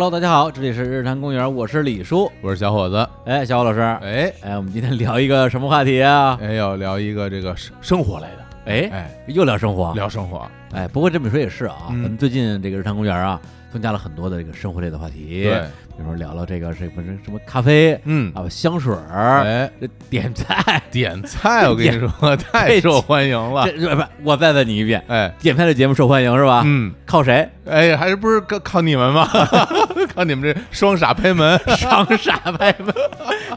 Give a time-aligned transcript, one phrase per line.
[0.00, 2.32] Hello，大家好，这里是日坛公园，我是李叔。
[2.40, 3.06] 我是小伙子。
[3.26, 6.38] 哎，小伙老师，哎哎，我们今天聊一个什么话题啊？
[6.40, 8.44] 哎，要聊一个这个生生活类的。
[8.64, 9.92] 哎哎，又聊生活。
[9.92, 10.50] 聊生活。
[10.72, 13.38] 哎，不过这么说也是啊，嗯咱们最近这个日坛公园啊，
[13.72, 15.44] 增加了很多的这个生活类的话题。
[15.44, 15.60] 对，
[15.96, 20.82] 比如说聊聊这个什么什么咖啡嗯，啊，香水儿，哎，这点菜。
[20.90, 23.66] 点菜，我跟你说， 太受欢迎了。
[23.66, 26.62] 不，我再问你一遍，哎，点菜的节目受欢迎是吧？
[26.66, 27.48] 嗯，靠谁？
[27.66, 29.28] 哎，还是不是靠靠你们吗？
[30.14, 32.92] 靠你们这双傻拍门， 双傻拍门，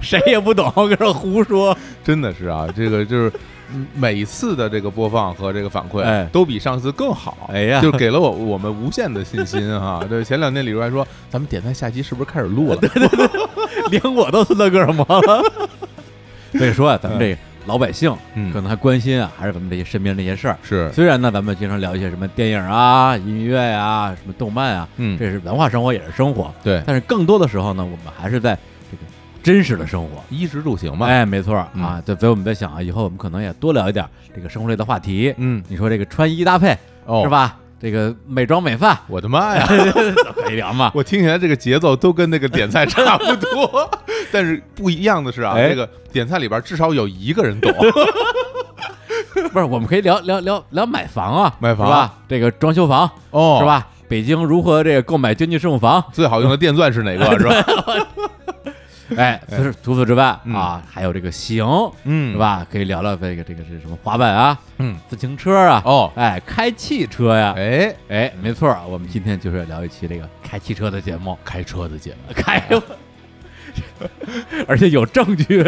[0.02, 1.76] 谁也不懂，跟这胡说。
[2.04, 3.32] 真的是啊，这个就是。
[3.74, 10.04] 嗯每一次的这个播放和这个反馈，哎都比上次更好，哎呀就给了我我们无限的信心哈。
[10.10, 12.78] 对， 前两天李叔还说，咱们点赞下期是不是开始录了？
[12.82, 13.30] 对对对
[14.00, 15.44] 连我都斯德哥尔摩了。
[16.54, 20.58] 所以说啊，咱们这个老百姓嗯可能还关心啊，还是咱们这些身边这些事儿。
[20.62, 26.54] 是，虽然呢，咱们经常聊一些什么电影啊、音乐啊、什么动漫啊，嗯，这是文化生活，也是生活。
[26.64, 28.64] 对，但是更多的时候呢，我们还是在这个
[29.44, 30.24] 真实的生活。
[30.30, 34.06] 衣食住行嘛，哎，没错嗯啊，对，所以我们在想啊，以后我们可能也多聊一点
[34.36, 35.34] 这个生活类的话题。
[35.38, 37.30] 嗯，你说这个穿衣搭配哦，是？
[37.30, 37.58] 吧？
[37.82, 39.66] 这个美妆美发我的妈呀！
[40.46, 40.90] 可以聊嘛？
[40.96, 43.92] 我听起来这个节奏都跟那个点菜 差不多，
[44.32, 47.70] 但是不一样的是啊，哎这个点菜里边至少有一个人懂。
[49.52, 52.14] 不是，我们可以聊聊聊聊买房啊，买房是吧？
[52.30, 53.66] 这个装修房哦是？
[53.66, 53.86] 吧？
[54.08, 56.02] 北京如何这个购买经济适用房？
[56.14, 57.38] 最好用的电钻是哪个？
[57.38, 57.54] 是吧？
[59.18, 60.56] 哎，除此除此之外嗯。
[60.56, 61.66] 啊，还有这个行
[62.04, 62.38] 嗯，是？
[62.38, 62.66] 吧？
[62.72, 72.34] 可以聊聊这个这个是什么滑板啊、嗯，自行车啊，哦，哎，开汽车呀，哎，哎，没错儿，我们今天就是要聊一期这个开汽车的节目，开车的节目。
[72.36, 72.64] 开，
[74.68, 75.64] 而且有证据。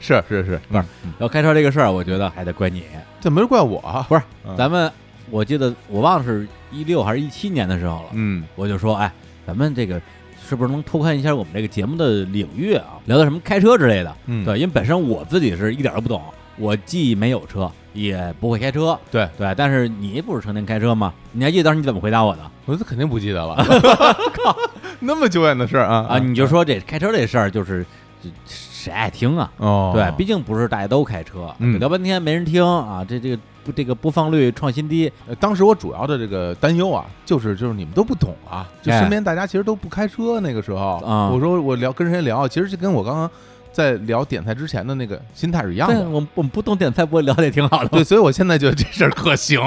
[0.00, 0.84] 是是是，不是
[1.18, 2.84] 要开车这个事儿，我觉得还得怪你，
[3.20, 4.22] 这没人怪我啊，不是。
[4.46, 4.54] 嗯。
[4.56, 4.90] 咱们，
[5.30, 9.10] 我记得我忘了是一六还是一七年的时候了，嗯，我就说，哎，
[9.46, 10.00] 咱们这个
[10.48, 12.84] 是不是能拓宽一下我们这个节目的领域啊？
[13.04, 14.16] 聊到什么开车之类的。
[14.26, 16.22] 嗯对，因为本身我自己是一点都不懂，
[16.56, 18.98] 我既没有车，也不会开车。
[19.10, 21.12] 对对，但是你不是成天开车吗？
[21.32, 23.56] 你还记得当时你怎么回答我的我这肯定不记得了。
[24.32, 24.56] 靠，
[25.00, 26.18] 那么久远的事儿啊啊？
[26.18, 27.84] 你就说这开车这事儿就是。
[28.20, 29.48] 就谁爱听啊？
[29.58, 43.30] 哦，对，毕竟不是大家都开车，嗯聊半天没人听啊，这这个不这个播放率创新低，呃当时我主要的这个担忧啊，就是就是你们都不懂啊，就哎身边大家其实都不开车，那个时候，啊我说我聊跟谁聊，其实就跟我刚刚
[43.72, 46.08] 在聊点菜之前的那个心态是一样对，的。
[46.08, 47.90] 我们我们不懂点菜，不会聊的也挺好的吗。
[47.92, 49.60] 对，所以我现在觉得这事儿可行，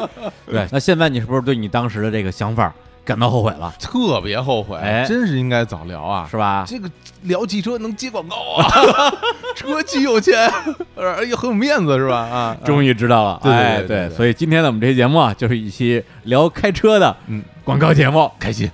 [0.46, 2.72] 对，那现在你是不是对你当时的这个想法
[3.08, 3.72] 感到后悔了？
[3.80, 5.02] 特别后悔，哎。
[5.08, 6.28] 真是应该早聊啊！
[6.30, 6.62] 是吧？
[6.68, 6.90] 这个
[7.22, 8.68] 聊汽车能接广告啊，
[9.56, 10.36] 车企有钱，
[10.94, 12.18] 而且很有面子是吧？
[12.18, 18.70] 啊，终于知道了，对对哎对对对所以今天呢，我们这期节目啊，就是一期聊开车的嗯，广告节目，开心，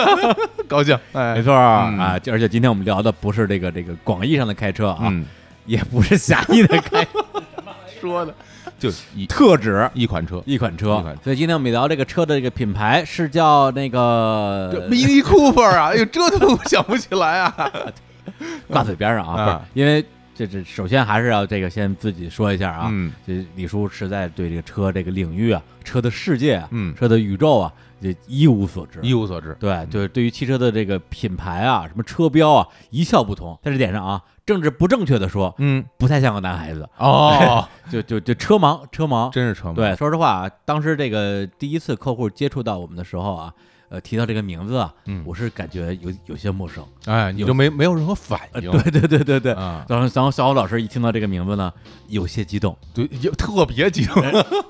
[0.68, 1.98] 高兴，哎，没错儿嗯。
[1.98, 5.24] 啊，而且今天我们聊的不是这个这个广义上的开车啊，嗯，
[5.64, 7.06] 也不是狭义的开
[7.98, 8.34] 说的
[8.78, 17.72] 就一特指一款车，一款车所以今天我们聊这个车的这个品牌是叫那个这 Mini Cooper 啊，哎呦，这都想不起来啊！
[18.68, 29.00] 挂嘴边上啊，啊不是因为这这首先还是要这个先自己说一下啊，嗯这李叔实在对这个车这个领域啊，车的世界啊，嗯，车的宇宙啊，这一无所知。
[29.02, 29.56] 一无所知。
[29.58, 33.58] 对，就是对于汽车的这个品牌啊，什么车标啊，一窍不通。
[33.60, 39.30] 在这点上啊，政治不正确的说，嗯，不太像个男孩子，哦， 就就就车盲，车盲。
[39.30, 39.74] 真是车盲？
[39.74, 43.52] 对，说实话啊，当时这个第一次客户接触到我们的时候啊，
[43.90, 46.84] 呃，提到这个名字啊，嗯我是感觉有有些陌生。
[47.06, 48.70] 哎，你就没没有任何反呃，应？
[48.70, 49.52] 对对对对对。
[49.52, 51.72] 啊，然后，然后小欧老师一听到这个名字呢，
[52.08, 54.22] 有些激动，对，有特别激动。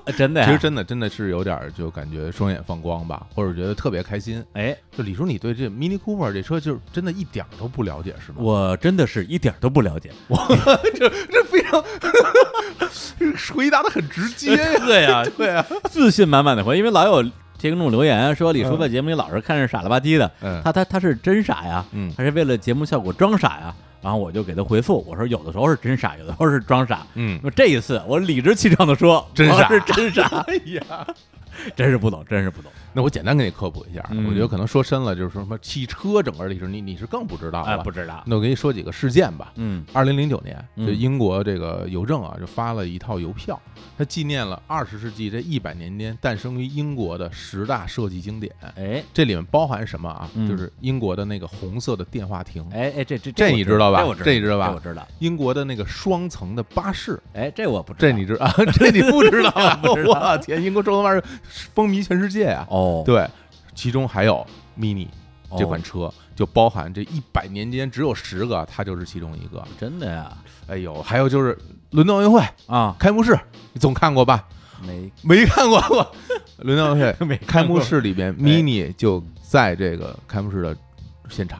[0.05, 0.47] 呃真的呀。
[0.49, 4.43] 其实真的真的是有点儿就感觉双眼放光吧，或者觉得特别开心。
[4.53, 8.37] 哎，就李叔，你对这 Mini Cooper 这车就是真的一点儿都不了解是吗？
[8.39, 10.11] 我真的是一点儿都不了解。
[10.95, 11.83] 这这非常
[13.53, 14.85] 回答的很直接呀。
[14.85, 17.29] 对呀，对啊，自信满满的回，因为老有
[17.59, 20.61] 听众留言说李叔在节目里老是看着傻了吧唧的，嗯。
[20.63, 22.11] 他他他是真傻呀，嗯。
[22.17, 23.75] 还是为了节目效果装傻呀？
[24.01, 27.05] 然后我就给他回复，我说有的时候是真傻，有的时候是装傻。
[27.15, 29.67] 嗯，那这一次我理直气壮的说，真傻。
[29.67, 31.05] 是真傻，哎呀，
[31.75, 32.71] 真是不懂，真是不懂。
[32.93, 37.83] 那我简单给你科普一下，嗯我觉得可能说深了，就是说什么汽车整个历史，你你是更不知道哎，了。
[37.83, 38.23] 不知道。
[38.25, 39.51] 那我给你说几个事件吧。
[39.55, 43.59] 嗯二零零九年，嗯就英国这个邮政啊，就发了一套邮票，
[43.97, 48.51] 它纪念了二十世纪这一百年间诞生于英国的十大设计经典。
[48.75, 50.29] 哎这里面包含什么啊？
[50.35, 55.07] 嗯就是英国的那个红色的电话亭，哎哎，这这这我你知道吧这我知道，这你知道吧我知道。
[55.19, 57.99] 英国的那个双层的巴士，哎，这我不知道。
[58.01, 58.51] 这你知啊？
[58.73, 59.75] 这你不知道 啊？
[59.81, 61.23] 不知道我天，英国双层巴士
[61.73, 62.65] 风靡全世界啊！
[62.79, 63.27] 哦，对，
[63.75, 64.45] 其中还有
[64.77, 65.07] Mini
[65.57, 69.65] 这款车，就包含这一百年间只有十个，它就是其中一个。
[69.79, 70.37] 真的呀？
[70.67, 71.57] 哎呦，还有就是
[71.91, 73.37] 伦敦奥运会啊，开幕式，
[73.73, 74.47] 你总看过吧？
[74.85, 76.11] 没没看过过。
[76.59, 80.77] 伦敦奥运会 开幕式里边，mini 就在这个开幕式的
[81.29, 81.59] 现场，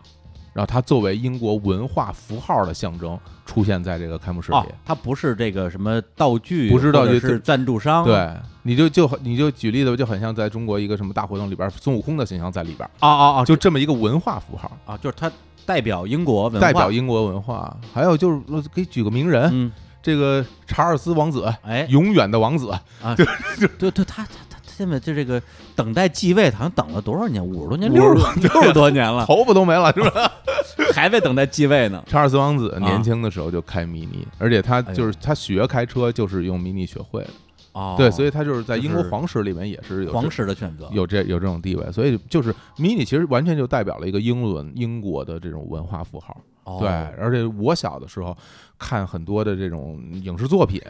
[0.60, 4.58] 然后它作为英国文化符号的象征出现在这个开幕式里。
[4.58, 8.04] 哦，它不是这个什么道具，不是道具是赞助商。
[8.04, 8.30] 对，
[8.64, 12.86] 你就就你就举例子，就很像在中国一个什么大活动里边，孙悟空的形象在里边。
[13.00, 15.32] 啊啊啊，就这么一个文化符号啊，就是它
[15.66, 17.74] 代表英国文化，代表英国文化。
[17.94, 18.42] 还有就是
[18.74, 19.72] 给举个名人，嗯，
[20.04, 22.70] 这个查尔斯王子，哎，永远的王子
[23.02, 23.24] 啊，就
[23.58, 24.49] 就对对，他他他
[24.80, 25.42] 现在就这个
[25.76, 27.46] 等待继位，好像等了多少年？
[27.46, 30.32] 五十多年，六十六十多年了，头发都没了，是吧？
[30.96, 32.02] 还在等待继位呢。
[32.08, 37.30] 查尔斯王子年轻的时候就开 mini，而且他就是他学开车就是用 mini 学会的。
[37.74, 46.38] 哦，对，所以他就是在英国皇室里面也是有皇室的选择，有这有这种地位，所以就是 mini 其实完全就代表了一个英伦英国的这种文化符号。
[46.78, 48.38] 对，而且我小的时候
[48.78, 50.82] 看很多的这种影视作品，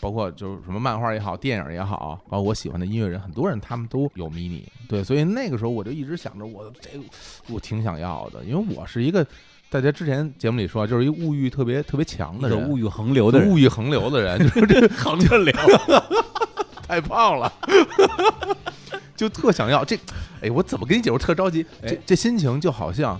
[0.00, 4.62] 包括就是什么漫画也好，电影也好，包括我喜欢的音乐人，很多人他们都有 mini。
[4.86, 6.90] 对，所以那个时候我就一直想着，我这
[7.48, 9.26] 我挺想要的，因为我是一个
[9.70, 15.52] 大家之前节目里说，就是一物欲特别特别强的人，物欲横流的人，物欲横流的人，就是这横着流，
[16.86, 17.52] 太胖了，
[19.16, 19.98] 就特想要这。
[20.42, 21.16] 哎，我怎么跟你解释？
[21.16, 23.18] 特着急，这这心情就好像。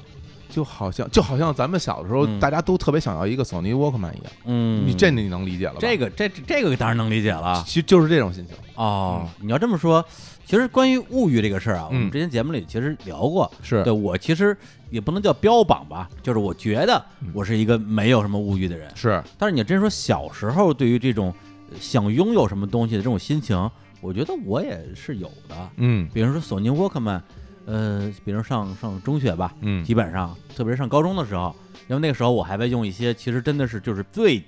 [0.56, 5.80] 就好像就好像咱们小的时候，大家都特别想要一个索尼沃克曼一样，嗯，你这你能理解了吧？
[5.82, 8.56] 这个这这个当然能理解了，其实就是这种心情。
[8.74, 9.28] 哦。
[9.38, 10.02] 你要这么说，
[10.46, 13.84] 其实关于物欲这个事儿啊，我们之前节目里其实聊过，是。
[13.84, 14.56] 对我其实
[14.88, 17.04] 也不能叫标榜吧，就是我觉得
[17.34, 19.22] 我是一个没有什么物欲的人，是。
[19.36, 21.34] 但是你真说小时候对于这种
[21.78, 23.70] 想拥有什么东西的这种心情，
[24.00, 27.22] 我觉得我也是有的，嗯，比如说索尼沃克曼。
[27.66, 31.54] 呃，比如上上中学吧，嗯，基本上，特别是上高中的时候，
[31.88, 34.40] 因为那个时候我还在用一些，其实真的是就是最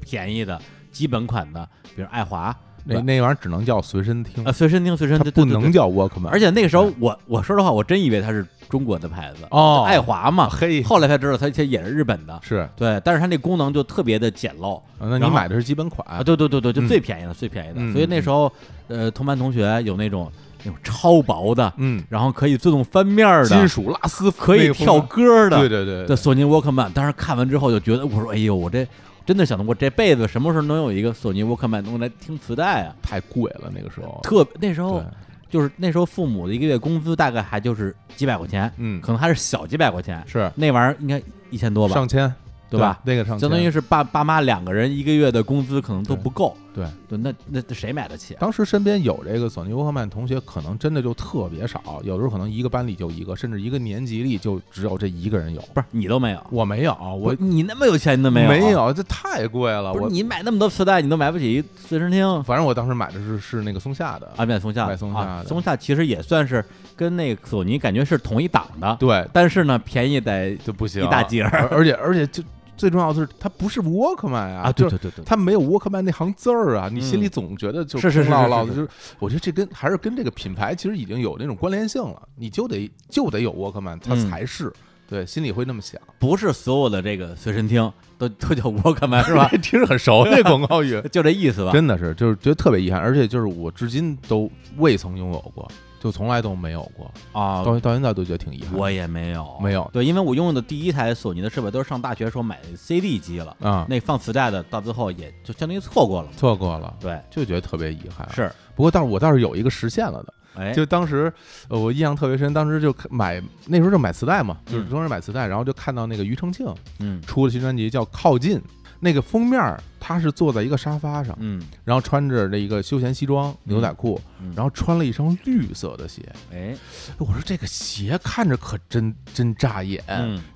[0.00, 0.60] 便宜的
[0.92, 6.28] 基本款的，比如爱华，那那玩意儿只能叫随身听啊，随身听，随身听，不能叫 Walkman。
[6.28, 14.78] 而且那个时候我我说实话，我真以为它是中国的牌子哦，爱华嘛，嘿，后来才知道它其实也是日本的，是对，但是它那功能就特别的简陋。
[15.00, 16.22] 那你买的是基本款啊？
[16.22, 17.92] 对对对对，就最便宜的，最便宜的。
[17.92, 18.52] 所以那时候，
[18.88, 20.30] 呃，同班同学有那种。
[20.66, 26.90] 那种超薄的，嗯，然后可以自动翻面的金属拉丝，可以跳歌的，对对对，的索尼沃克曼。
[26.92, 28.86] 当时看完之后就觉得，我说，哎呦，我这
[29.24, 32.94] 真的想，我这辈子什么时候能有一个索尼沃克曼能来听磁带啊？
[33.00, 35.02] 太贵了，那个时候，特那时候
[35.48, 42.32] 就是那时候父母的一个月工资大概还就是几百块钱，嗯，可能还是小几百块钱，是那玩意儿应该一千多吧，上千。
[42.68, 42.98] 对吧？
[43.04, 46.56] 那个上相当于是爸爸妈两个人一个月的工资可能都不够。
[46.76, 48.36] 对对，那那谁买得起？
[48.38, 55.60] 当时身边有这个索尼沃克曼同学，可能真的就特别少，有的时候可能一个班里就一个，甚至一个年级里就只有这一个人有。
[55.72, 56.46] 不是你都没有？
[56.50, 58.48] 我没有，我你那么有钱你都没有？
[58.50, 59.94] 没有，这太贵了。
[59.94, 62.44] 不是你买那么多磁带，你都买不起随身听。
[62.44, 65.44] 反正我当时买的是是那个松下的，啊，买松下，买松下的。
[65.48, 66.62] 松下其实也算是
[66.94, 68.94] 跟那个索尼感觉是同一档的。
[69.00, 72.42] 对，但是呢，便宜得就不行一大截儿，而且而且就。
[72.76, 74.70] 最重要的是，它不是沃克曼啊！
[74.72, 76.88] 对对对对，它没有沃克曼那行字儿啊！
[76.92, 84.72] 你心里总觉得就是是是是我觉得这跟还是跟这个品牌其实已经有那种关联性了，你就得就得有沃克曼，它才是
[85.08, 86.00] 对，心里会那么想。
[86.18, 89.48] 不是所有的这个随身听都都叫沃克曼 是吧？
[89.62, 91.70] 听着很熟，这广告语 就这意思吧？
[91.72, 95.70] 真的是，就是觉得特别遗憾，而且就是我至今都未曾拥有过。
[96.00, 98.78] 就从来都没有过啊，到到现在都觉得挺遗憾。
[98.78, 99.88] 我也没有，没有。
[99.92, 106.94] 对，因为我用的第一台索尼的设备都是上大学时候买的 CD 机了啊，那放磁带的到最后也就相当于错过了，错过了。
[107.00, 108.28] 对，就觉得特别遗憾。
[108.32, 111.32] 是，不过倒是我倒是有一个实现了的，哎，就当时
[111.68, 116.66] 我印象特别深，当时就买那时候就买磁带嘛，就是专门买磁带，然后就看到那个庾澄庆
[117.00, 118.58] 嗯出了新专辑叫《靠近》。
[119.06, 124.20] 那个封面，他是坐在一个沙发上，嗯，然后穿着这一个休闲西装、牛仔裤，
[124.56, 126.20] 然后穿了一双绿色的鞋。
[126.52, 126.74] 哎，
[127.16, 130.02] 我说这个鞋看着可真真扎眼，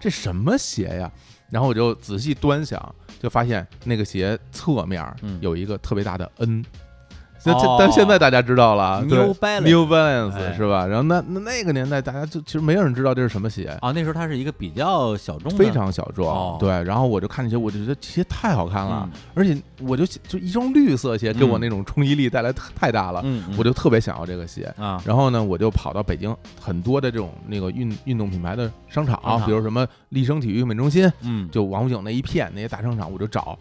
[0.00, 1.08] 这什么鞋呀？
[1.48, 5.00] 然后我就仔细端详，就发现那个鞋侧面
[5.40, 6.64] 有一个特别大的 N。
[7.42, 10.86] 这这，但现在大家知道了，New Balance，New Balance 是吧？
[10.86, 13.92] 然后那那那个年代，大家就其实没有人知道这是什么鞋啊。
[13.92, 16.56] 那时候它是一个比较小众，非常小众。
[16.58, 23.24] 对，然后我就看那鞋，我就觉得鞋太好看了，而且我就就一双绿色鞋给我那种冲击力带来太大了，
[23.56, 25.02] 我就特别想要这个鞋啊。
[25.04, 33.58] 然后呢，我就跑到北京很多的这种那个运运动品牌的商场，比如什么立生体育用品中心，嗯，就王府井那一片那些大商场，我就找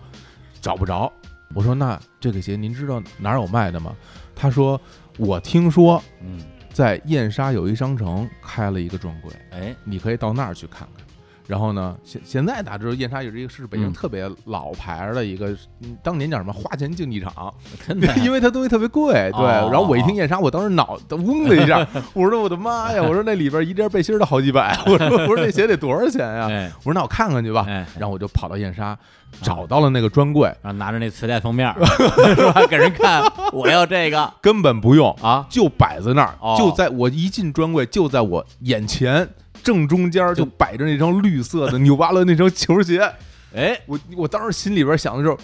[0.62, 1.12] 找不着。
[1.56, 3.96] 我说那这个鞋您知道哪有卖的吗？
[4.36, 4.80] 他说
[5.18, 6.40] 我听说，嗯，
[6.72, 11.06] 在燕莎友谊商城开了一个专柜，哎，你可以到那儿去看看。
[11.50, 13.94] 然后呢，现现在大家知道燕莎也是一个是北京嗯。
[13.94, 15.50] 特别老牌儿的一个，
[15.82, 17.52] 嗯当年叫什么花钱竞技场，
[17.88, 19.42] 真的因为它东西特别贵，对。
[19.42, 26.46] 哦然后我一听燕莎，我当时脑袋 嗡的一下，我说我的妈呀，我说那里边一件背心都好几百， 我说我说那鞋得多少钱呀？
[26.52, 26.72] 哎。
[26.78, 27.66] 我说那我看看去吧。
[27.68, 28.96] 哎，然后我就跑到燕莎，
[29.42, 32.64] 找到了那个专柜，然后拿着那磁带封面是吧？
[32.70, 34.32] 给人看，我要这个。
[34.40, 36.56] 根本不用，啊，就摆在那儿，哦。
[36.60, 39.28] 就在我一进专柜，就在我眼前
[39.70, 43.02] 正中间就就摆着那双绿色的纽巴勒那双球鞋。
[43.54, 45.38] 哎，我我当时心里边想的就是，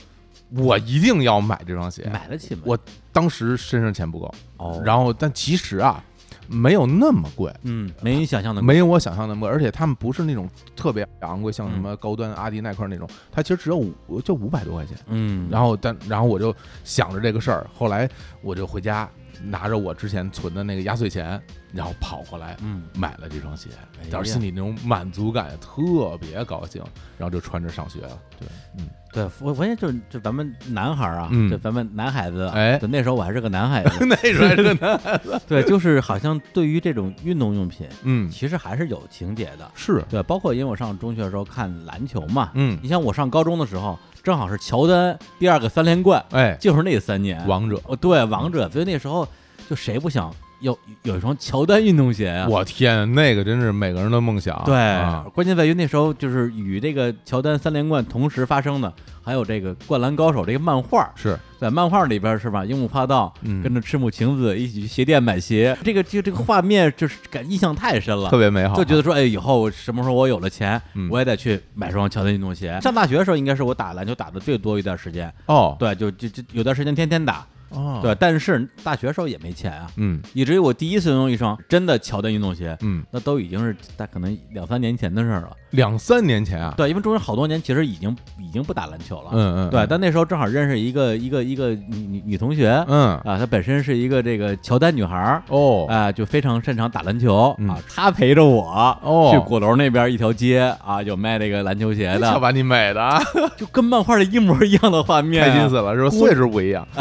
[0.61, 2.09] 我一定要买这双鞋。
[2.11, 2.61] 买得起吗？
[2.65, 2.79] 我
[3.11, 6.03] 当时身上钱不够，哦，然后但其实啊，
[6.47, 7.51] 没有那么贵。
[7.63, 14.97] 嗯，没你想象的没有我想象那么贵，而且他们不是那种特别昂贵，像什么高端阿迪耐克那种，它其实只有五就五百多块钱。
[15.07, 18.09] 嗯，然后但然后我就想着这个事儿，后来
[18.41, 19.09] 我就回家
[19.43, 21.41] 拿着我之前存的那个压岁钱，
[21.73, 23.69] 然后跑过来嗯，买了这双鞋
[24.11, 26.81] 当时心里那种满足感特别高兴，
[27.17, 28.19] 然后就穿着上学了。
[28.39, 31.49] 对，嗯，对，我发现就是就咱们男孩儿啊，嗯。
[31.49, 32.77] 就咱们男孩子，哎。
[32.77, 34.99] 就那时候我还是个男孩子， 那时候还是个男，
[35.47, 39.71] 对，就是好像对于这种运动用品，嗯，其实还是有情节的。
[39.73, 47.47] 是，对，包括因为我上中学的时候看篮球嘛，嗯，你像我上高中的时候，正好是乔丹第二个三连冠，哎，就是那三年。
[47.47, 49.27] 王者，哦，对，王者，所以那时候
[49.69, 54.61] 就谁不想有有一双乔丹运动鞋呀、我天，那个真是每个人的梦想。
[54.65, 58.91] 对，啊关键在于那时候就是与这个乔丹三连冠同时发生的，
[59.23, 62.63] 还有这个《灌篮高手》这个漫画，是，在漫画里边是吧？
[62.65, 68.37] 樱木花道嗯跟着赤木晴子一起去鞋店买鞋，这个这个这个画面就是感印象太深了特。
[68.37, 72.79] 别美好，就觉得说，哎，以后什么时候我有了钱，嗯我也得去买双乔丹运动鞋。
[72.81, 78.15] 上大学的时候，应该是我打篮球打的最多一段时间，哦，对，就就就有段时间天天打，哦，对。
[78.15, 80.21] 但是大学时候也没钱啊，嗯。
[80.33, 85.51] 以至于我第一次拥有一双真的乔丹运动鞋，嗯，那都已经是大可能两三年前的事儿了。
[85.71, 89.85] 两三年前啊，对，因为中间好多年其实已经已经不打篮球了，嗯嗯，对。
[89.89, 93.15] 但那时候正好认识一个一个一个女女女同学，嗯。
[93.25, 95.85] 啊，她本身是一个这个乔丹女孩儿，哦。
[95.89, 97.69] 啊，就非常擅长打篮球嗯。
[97.69, 97.77] 啊。
[97.93, 99.31] 她陪着我哦。
[99.33, 103.21] 去鼓楼那边一条街啊，有卖这个篮球鞋的，瞧把你美的啊，
[103.57, 106.09] 就跟漫画里一模一样的画面啊，开心死了，是吧？
[106.09, 106.87] 岁数不一样，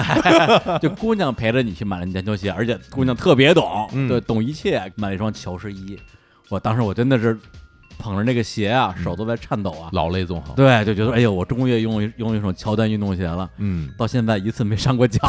[0.83, 5.99] 就姑娘陪着你去买了篮球鞋，而且姑娘特别懂，嗯对，懂一切，买了一双乔十一。
[6.49, 7.39] 我当时我真的是
[7.99, 9.89] 捧着那个鞋啊，手都在颤抖啊。
[9.93, 15.21] 老泪纵横，对，就觉得哎呦，我终于拥有拥有一双乔丹运动鞋了，嗯到现在一次没上过脚。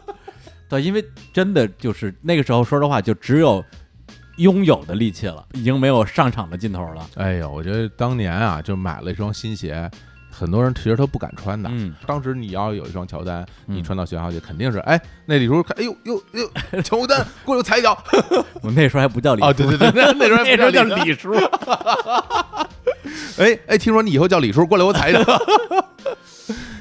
[0.68, 3.64] 对，因为真的就是那个时候，说实话，就只有
[4.36, 7.06] 拥有的力气了，已经没有上场的劲头了。
[7.14, 9.90] 哎呦，我觉得当年啊，就买了一双新鞋，
[10.38, 11.68] 很多人其实他不敢穿的。
[11.72, 16.50] 嗯，当时你要有一双乔丹，你嗯穿到学校去，肯定是哎，那李叔看，哎呦呦呦，
[16.82, 17.96] 乔丹，过来我踩一脚。
[18.62, 21.32] 我那时候还不叫李叔，哦，对对对，那那时候还 那时候叫李李叔。
[23.38, 25.24] 哎哎，听说你以后叫李叔，过来我踩一脚。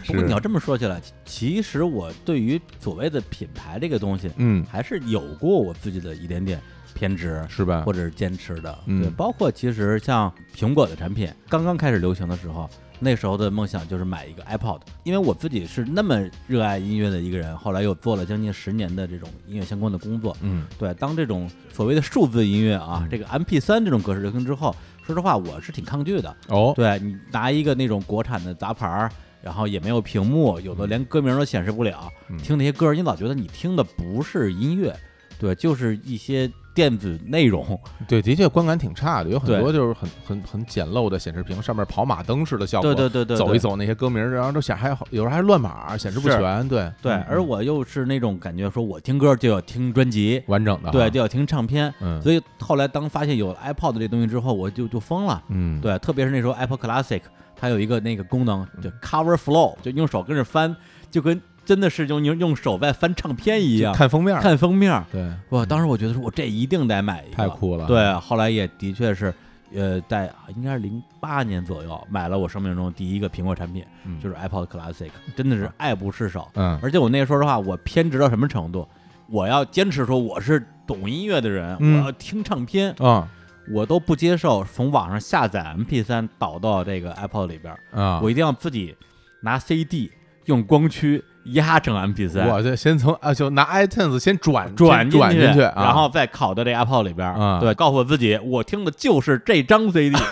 [0.05, 6.61] 不过你要这么说起来，其实我对于所谓的品牌这个东西，嗯，还是有过我自己的一点点
[6.93, 7.91] 偏执是吧或？
[7.91, 8.77] 者是坚持的。
[8.85, 20.35] 嗯对，包括其实像苹果的产品刚刚开始流行的时候，那时候的梦想就是买一个 iPod，因为我自己是那么热爱音乐的一个人，后来又做了将近十年的这种音乐相关的工作。
[20.41, 20.65] 嗯。
[20.79, 23.09] 对，当这种所谓的数字音乐啊，嗯。
[23.09, 24.75] 这个 MP 3这种格式流行之后，
[25.05, 26.35] 说实话，我是挺抗拒的。
[26.49, 29.11] 哦，对你拿一个那种国产的杂牌儿，
[29.41, 32.37] 然后也没有屏幕，有的连歌名都显示不了，嗯。
[32.39, 34.95] 听那些歌儿，你老觉得你听的不是音乐，
[35.39, 37.65] 对，就是一些电子内容。
[38.07, 42.93] 对，的确观感挺差的，有很多就是很很很简陋的显示屏，上面跑马灯似的效果。
[42.93, 43.37] 对对对对，对。
[43.37, 46.67] 走一走那些歌名，然后都显还好，有时候还乱码，显示不全。
[46.67, 51.91] 对对，嗯而我又是那种感觉，说我听歌就要听专辑，完整的，对，就要听唱片。
[51.99, 55.41] 嗯所以后来当发现有了 iPod 这东西之后，我就就疯了。
[55.49, 57.21] 嗯，对，特别是那时候 Apple Classic，
[57.55, 60.75] 它有一个那个功能叫 Cover Flow，就用手跟着翻，
[61.09, 65.03] 就跟真的是用用用手在翻唱片一样，看封面，看封面。
[65.11, 67.85] 对，哇，当时我觉得说，我这一定得买一个，太酷了。
[67.85, 69.33] 对，后来也的确是，
[69.73, 76.47] 呃，在应该是零八年左右买了我生命中第一个苹果产品，嗯，就是 iPod Classic，真的是爱不释手。
[76.53, 76.79] 嗯。
[76.81, 78.87] 而且我那说实话，我偏执到什么程度？
[79.29, 81.99] 我要坚持说我是懂音乐的人，嗯。
[81.99, 83.27] 我要听唱片，啊。
[83.69, 88.95] 我都不接受从网上下载 MP 3导到这个 iPod 里边儿，啊，我一定要自己
[89.41, 90.09] 拿 CD
[90.45, 91.21] 用光驱
[91.53, 95.73] 压成 MP 3我就先从啊，就拿 iTunes 先转 转转进去，啊。
[95.83, 100.15] 然后再拷到这 Apple 里边儿，啊对，告诉我自己，我听的就是这张 CD。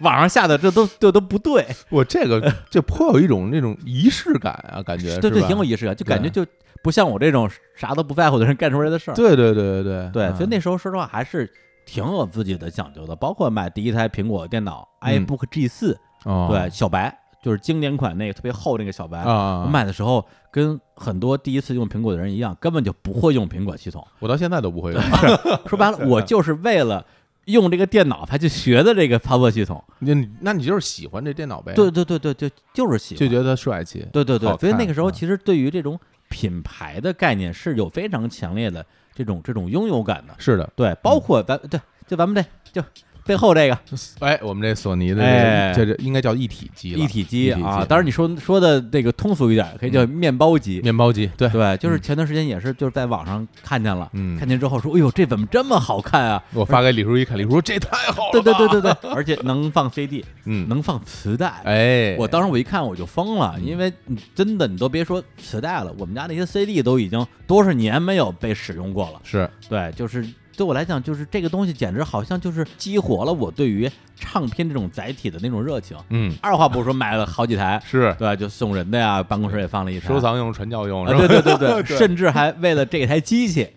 [0.00, 6.44] 网上下的这都这都不对，我这个这颇有一种那种仪式感啊，感觉对对，挺有仪式感，就感觉就
[6.82, 9.14] 不像我这种啥都不在乎的人干出来的事儿。
[9.14, 11.48] 对对对对对对，所以嗯那时候说实话还是
[11.86, 15.24] 挺有自己的讲究的，包括买第一台苹果电脑嗯。
[15.24, 16.48] iBook G 四，哦。
[16.50, 19.18] 对，小白就是经典款那个特别厚那个小白。
[19.18, 24.06] 啊，我买的时候跟很多第一次用苹果的人一样，根本就不会用苹果系统。
[24.20, 25.02] 我到现在都不会用。
[25.68, 27.04] 说白了，我就是为了
[27.46, 29.82] 用这个电脑才去学的这个操作系统。
[29.98, 31.74] 那你那你就是喜欢这电脑呗？
[31.74, 34.06] 对，对对对，就就是喜欢就觉得帅气。
[34.12, 40.34] 对对对所以那个时候啊其实对于这种品牌的概念是有非常强烈的这种这种拥有感的。
[40.38, 42.34] 是的，对，包括咱对，就咱们
[42.72, 42.86] 这就
[43.32, 43.78] 背后这个。
[44.20, 45.72] 哎，我们这索尼的哎。
[45.74, 50.80] 这个这这应该叫一体机了，一体机啊，当然你说说的这个通俗一点，可以叫面包机。
[50.82, 54.38] 面包机，对，对，就是嗯前段时间也是就是在网上看见了，嗯。
[54.38, 56.42] 看见之后说，哎呦，这怎么这么好看啊？
[56.52, 61.48] 我发给李叔一看，李叔说这太好了，对对对对对， 而且能放 CD，嗯，能放磁带。
[61.64, 63.64] 哎，我当时我一看我就疯了，嗯。
[63.64, 63.90] 因为
[64.34, 69.20] 真的你都别说磁带了，我们家那些 CD 都已经多少年没有被使用过了。
[69.24, 69.48] 是。
[69.68, 75.96] 对，就是对我来讲，就是这个东西简直好像就是激活了我对于唱片这种载体的那种热情。
[76.10, 83.68] 嗯二话不说买了好几台， 是对，就送人的呀，办公室也放了一台收藏用、传教用，对对对， 对甚至还为了这台机器，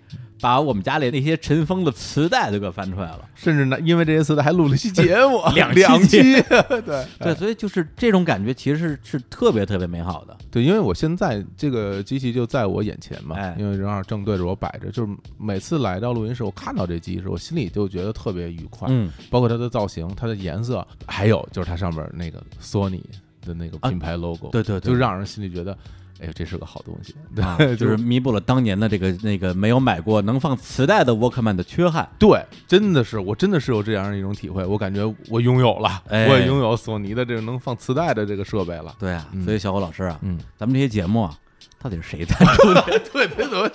[0.42, 3.28] 把我们家里那些尘封的磁带都给翻出来了。
[3.36, 10.36] 甚至呢，因为这些磁带还录了一期节目， 两期两期，对 对， 哎所以就是这种感觉，其实是是特别特别美好的。
[10.52, 13.56] 对，因为我现在这个机器就在我眼前嘛，哎。
[13.58, 23.04] 因为正好正对着我摆着，就是每次来到录音室，我看到这机时，我心里就觉得特别愉快，嗯，包括它的造型、它的颜色，还有就是它上面那个索尼
[23.46, 23.90] 的那个啊。
[23.90, 25.78] 品牌 logo，、对对对，就让人心里觉得，
[26.20, 32.08] 哎呦，这是个好东西，啊，对， 就是弥补了当年的这个那个没有买过能放磁带的 Walkman 的缺憾。
[32.18, 38.96] 对，真的是，我真的是有这样一种体会，我感觉我拥有了，哎我也拥有索尼的这个能放磁带的这个设备了。
[39.00, 41.38] 对啊，嗯所以小虎老师啊，嗯，咱们这些节目啊，
[41.82, 42.82] 到底是谁赞助 的？
[43.12, 43.70] 对怎么，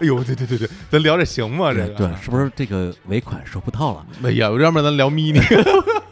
[0.00, 1.72] 哎呦，对对对对，咱聊这行吗？
[1.72, 4.06] 这个对，是不是这个尾款收不到了？
[4.24, 5.40] 哎呀，要不然咱聊 mini，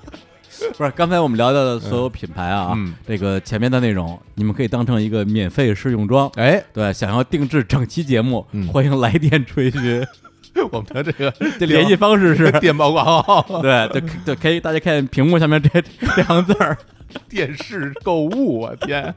[0.77, 6.31] 不是，刚才我们聊到的所有品牌啊，嗯这个前面的内容，你们可以当成一个免费试用装。
[6.37, 10.05] 哎，对，想要定制整期节目，嗯欢迎来电垂询。
[10.73, 15.69] 我们的这个 这联系方式是，电报挂号、对，就就可以大家看屏幕下面这
[16.17, 16.77] 这行字儿。
[17.27, 19.15] 电视购物，我天，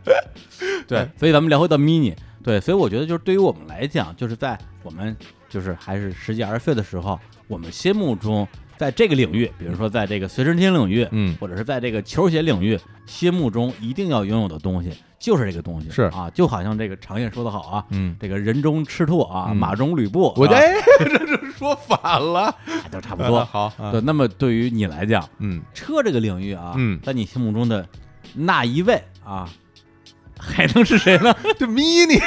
[0.87, 5.13] 对，所以咱们聊回到 mini，对，所以我觉得就是对于我们来讲，就是在我们
[5.49, 8.47] 就是还是十几二十岁的时候，我们心目中
[8.81, 22.55] 在这个领域，比如说在这个随身听领域，嗯或者是在这个球鞋领域，心目中一定要拥有的东西就是这个东西，是啊，就好像这个常言说的好啊，嗯，这个人中赤兔啊，嗯马中吕布，我这是说反了，
[22.89, 23.45] 都差不多。
[23.45, 23.71] 好，
[24.03, 27.87] 那么对于你来讲，嗯，车这个领域啊，嗯在你心目中的
[28.33, 29.47] 那一位啊，
[30.39, 31.31] 还能是谁呢？
[31.59, 32.19] 这 mini。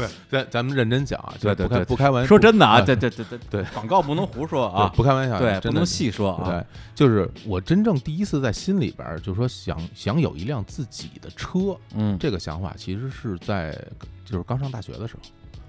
[0.00, 6.48] 不是，咱咱们认真讲啊，对对对不开玩笑，说真的啊，啊这这这这对广告不能胡说啊，不开玩笑，对，不能细说啊。
[6.48, 13.72] 对，就是我真正第一次在心里边儿就说想想有一辆自己的车，嗯，这个想法其实是在
[14.24, 15.20] 就是刚上大学的时候，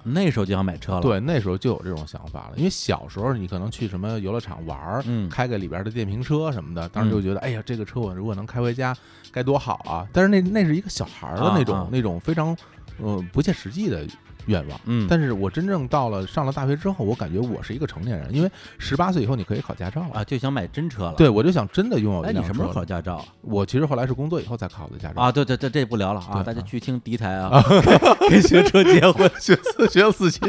[0.03, 2.53] 那时候就想买车了。，对，那时候就有这种想法了。
[2.57, 8.95] 因为小时候你可能去什么游乐场玩儿，嗯开个里边的电瓶车什么的，当时嗯就觉得，哎呀，这个车我如果能开回家
[9.31, 10.07] 该多好啊！
[10.11, 12.55] 但是那那是一个小孩儿的啊那种、啊那种非常
[13.01, 14.05] 呃不切实际的
[14.47, 14.79] 愿望。
[14.85, 20.09] 嗯，但是我真正到了上了大学之后，我感觉我是一个成年人，因为十八岁以后你可以考驾照了。
[20.13, 23.25] 啊，就想买真车了。，对，我就想真的拥有一哎，你辆什么时候车考驾照啊？
[23.41, 27.63] 我其实后来是工作以后才考的驾照啊，，对对对，这不聊了啊，对大家啊去听第一台啊，
[28.29, 29.29] 跟学车结婚。
[29.39, 30.39] 学四学了四期，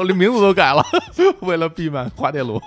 [0.00, 0.82] 我连名字都改了，
[1.40, 2.58] 为了避免滑铁卢。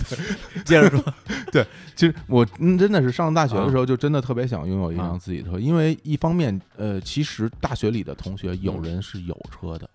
[0.64, 1.02] 接着说，
[1.50, 9.88] 对其实我嗯真的是上大学的时候，啊就真的特别想拥有一辆自己的车，因为一方面，呃，其实大学里的同学有人是有车的，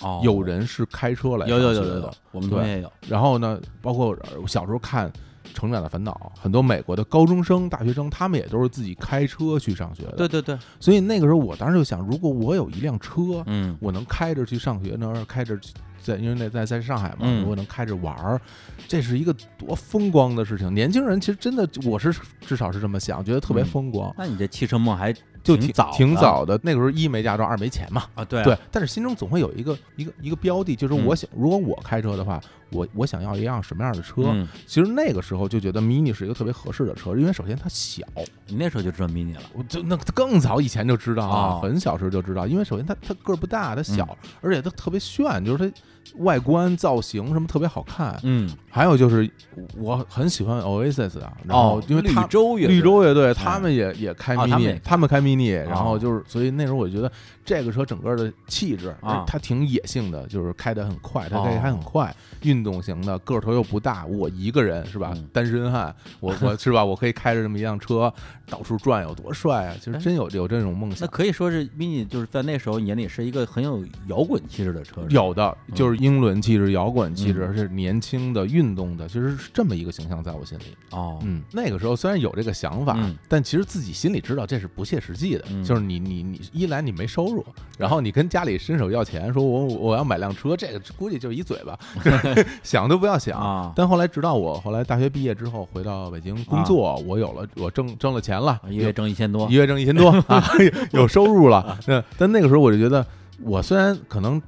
[0.00, 2.92] 哦，有人是开车来有有有有有，我们同学也有。
[3.08, 5.08] 然后呢，包括我小时候看
[5.54, 10.12] 《成长的烦恼》，很多美国的高中生、大学生，他们也都是自己开车去上学的。
[10.12, 17.40] 对，对对，所以那个时候我当时就想，如果我有一辆车，嗯，我能开着去上学，能开着去在，因为那在在上海嘛，嗯。
[17.40, 18.40] 如果能开着玩儿，
[18.88, 20.72] 这是一个多风光的事情。
[20.74, 23.66] 年轻人其实真的，我是至少是这么想，觉得特别嗯。
[23.66, 25.14] 风光，那你这汽车梦还
[25.56, 26.60] 就挺挺早的挺早的。
[26.62, 28.24] 那个时候一没驾照，二没钱嘛，啊？
[28.24, 28.42] 对。
[28.70, 34.22] 但是心中总会有一个一个一个标的，就是嗯我想，如果我开车的话，我我想要一辆什么样的车？
[34.26, 38.04] 嗯，其实那个时候就觉得 mini 是一个特别合适的车，因为首先它小，
[38.46, 39.40] 你那时候就知道 mini 了。
[39.52, 45.74] 我就那更早以前就知道啊，哦很小时候就知道，因为首先它它个儿不大，它小，而且它特别炫，就是它
[46.18, 48.18] 外观造型什么特别好看。
[48.24, 49.30] 嗯，还有就是
[49.76, 56.00] 我很喜欢 Oasis 啊，然后因为绿洲绿洲乐队他们也也开 mini，他们开 mini，然后哦。
[56.00, 57.12] 就是所以那时候我觉得
[57.50, 65.28] 这个车整个的气质啊它挺野性的，就是开得很快，它哦开还很快，运动型的，个头又不大，我一个人是吧嗯？
[65.32, 66.84] 单身汉，我 我是吧？
[66.84, 68.12] 我可以开着这么一辆车
[68.46, 69.74] 到处转，有多帅啊！
[69.80, 71.06] 其实真有有这种梦想那。
[71.08, 80.76] 可以说是 mini 就是在那时候眼里是一个很有摇滚气质的车，有的就是英伦气质、摇滚气质，嗯而且是年轻的、运动的，其实是这么一个形象在我心里。
[80.90, 85.44] 哦，嗯，那个时候虽然有这个想法，嗯但其实自己心里知道这是不切实际的。
[85.50, 87.39] 嗯就是你你你一来你没收入，
[87.78, 91.78] 然后你跟家里伸手要钱，说我我要买辆车，这个估计就是一嘴巴，
[92.62, 93.40] 想都不要想。
[93.40, 100.44] 啊但后来直到我后来大学毕业之后回到北京工作，我有了我挣挣了钱了，一月挣一千多一，月挣一千多啊，
[100.92, 101.78] 有收入了。
[101.86, 103.04] 那但那个时候我就觉得，
[103.42, 104.40] 我虽然可能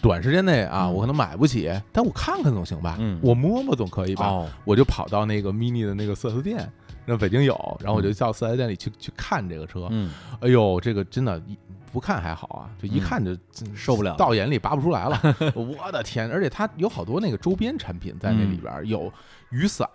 [0.00, 4.26] 短时间内啊，嗯我可能买不起，但我看看总行吧，嗯我摸摸总可以吧。
[4.26, 6.70] 哦，我就跑到那个 mini 的那个四 S 店，
[7.04, 9.88] 那北京有，然后我就到四 S 店里去去看这个车。
[9.90, 11.56] 嗯，哎呦，这个真的，一
[11.92, 13.36] 不看还好啊，就一嗯看就
[13.74, 15.20] 受不了到眼里拔不出来了。
[15.54, 16.30] 我的天！
[16.30, 19.12] 而且它有好多那个周边产品在那里边儿，有
[19.50, 19.88] 雨伞，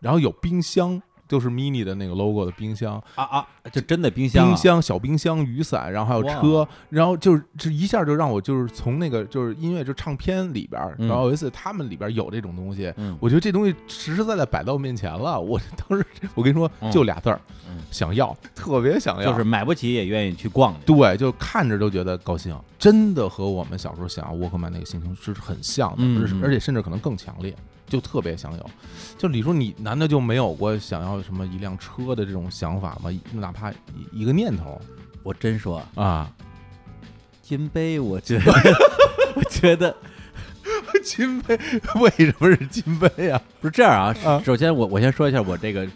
[0.00, 1.00] 然后有冰箱，
[1.32, 17.40] 就是 mini 的那个 logo 的冰箱，啊啊，就真的冰箱啊，冰箱、小冰箱、雨伞，然后还有车，然后就是这一下就让我就是从那个就是音乐就唱片里边，嗯然后有一次他们里边有这种东西，嗯，我觉得这东西实实在在摆到我面前了，我当时我跟你说嗯就俩字儿
[17.70, 19.52] 嗯，想要，特别想要，就是。
[19.52, 27.54] 买不起也愿意去逛，对，就看着都觉得高兴，真的和我们小时候想要沃克曼那个心情是很像的，而且甚至可能更强烈，
[27.92, 28.70] 就特别想有。
[29.18, 33.10] 就李叔，你难道就没有过想要什么一辆车的这种想法吗？
[33.34, 34.80] 哪怕一一个念头
[35.22, 36.30] 我真说啊？
[37.42, 38.52] 金杯，我觉得，
[39.36, 39.94] 我觉得
[41.04, 41.58] 金杯
[41.96, 44.42] 为什么是金杯呀、不是这样啊啊。
[44.42, 45.86] 首先我我先说一下我这个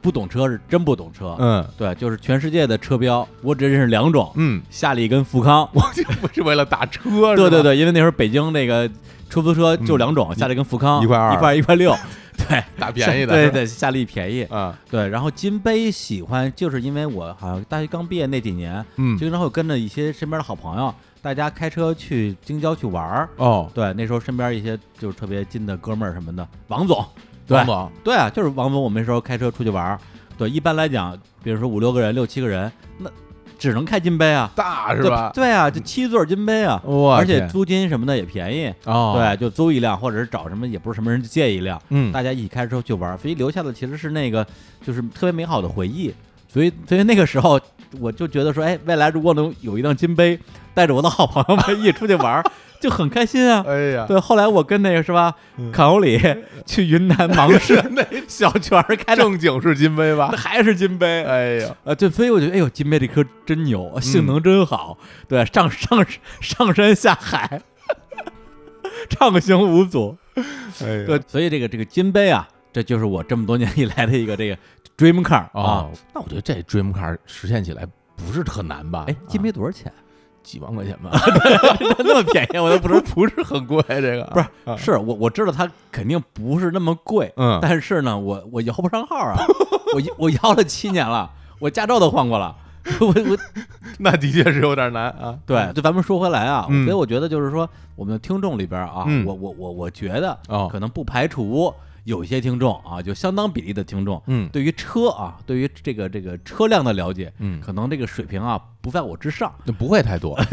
[0.00, 5.68] 不懂车是真不懂车，嗯对，就是全世界的车标我只认识两种，嗯，夏利跟富康。
[5.74, 8.88] 我就不是为了打车，对对，对，因为那时候北京那个
[9.30, 11.96] 出租车就两种，嗯夏利跟富康，一块二一块一块六，
[12.36, 14.42] 对，打便宜的，对对，夏利便宜。
[14.44, 23.28] 啊，对，然后金杯喜欢，就是因为我好像大学刚毕业那几年，嗯经常会跟着一些身边的好朋友，大家开车去京郊去玩儿。
[23.36, 27.04] 哦，对，那时候身边一些就是特别近的哥们儿什么的，王总，
[27.46, 29.98] 对王总，对啊，就是王总，我们那时候开车出去玩儿。
[30.36, 33.10] 对，一般来讲，比如说五六个人、六七个人，那
[33.60, 35.30] 只能开金杯啊，对大是吧？
[35.34, 36.82] 对啊，就七座金杯啊，
[37.16, 38.72] 而且租金什么的也便宜。
[38.86, 44.44] 哦，对，，就租一辆，或者是找什么，也不是什么人借一辆，嗯，大家一起开车去玩，所以留下的其实是那个
[44.82, 46.12] 就是特别美好的回忆。
[46.48, 47.60] 所以，所以那个时候
[48.00, 50.36] 我就觉得说，哎，未来如果能有一辆金杯，
[50.72, 52.44] 带着我的好朋友们一起出去玩儿，
[52.80, 53.62] 就很开心啊。
[53.68, 56.18] 哎呀，对，后来我跟那个是吧，嗯卡欧里
[56.66, 60.38] 去云南芒市那 小泉儿开的，正经是金杯吧那？
[60.38, 61.22] 还是金杯。
[61.24, 64.96] 哎呀，啊，对，所以我觉得，哎呦，金杯这车真牛，性能真好，
[65.28, 66.04] 对，上上
[66.40, 67.60] 上山下海，
[69.10, 70.16] 畅行无阻。
[70.34, 74.56] 哎，对，所以这个这个金杯啊，这就是我这么多年以来的一个这个
[74.96, 79.04] dream car 啊哦。，那我觉得这 dream car 实现起来不是特难吧？
[79.08, 79.92] 哎，金杯啊多少钱？
[80.42, 81.10] 几万块钱吧，
[81.98, 83.00] 那么便宜，我都不不知道。
[83.06, 89.36] 是不是很贵，这个不是啊是我我知道它肯定不是那么贵，嗯但是呢，我我摇不上号啊，
[89.94, 92.54] 我我摇了七年了，我驾照都换过了，
[93.00, 93.38] 我我
[93.98, 95.38] 那的确是有点难啊。
[95.46, 101.72] 对，就咱们说回来啊，嗯所以我觉得就是说，我们的听众里边啊，嗯我我我我觉得哦可能不排除
[102.04, 109.52] 有一些听众啊，就相当比例的听众，嗯对于车啊，对于这个这个车辆的了解，嗯，可能这个水平啊不在我之上。
[109.64, 110.38] 那不会太多，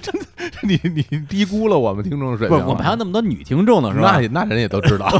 [0.00, 0.26] 真的，
[0.62, 2.58] 你你低估了我们听众的水平。
[2.58, 4.28] 不，我们还有那么多女听众呢，是吧那？
[4.28, 5.08] 那人也都知道，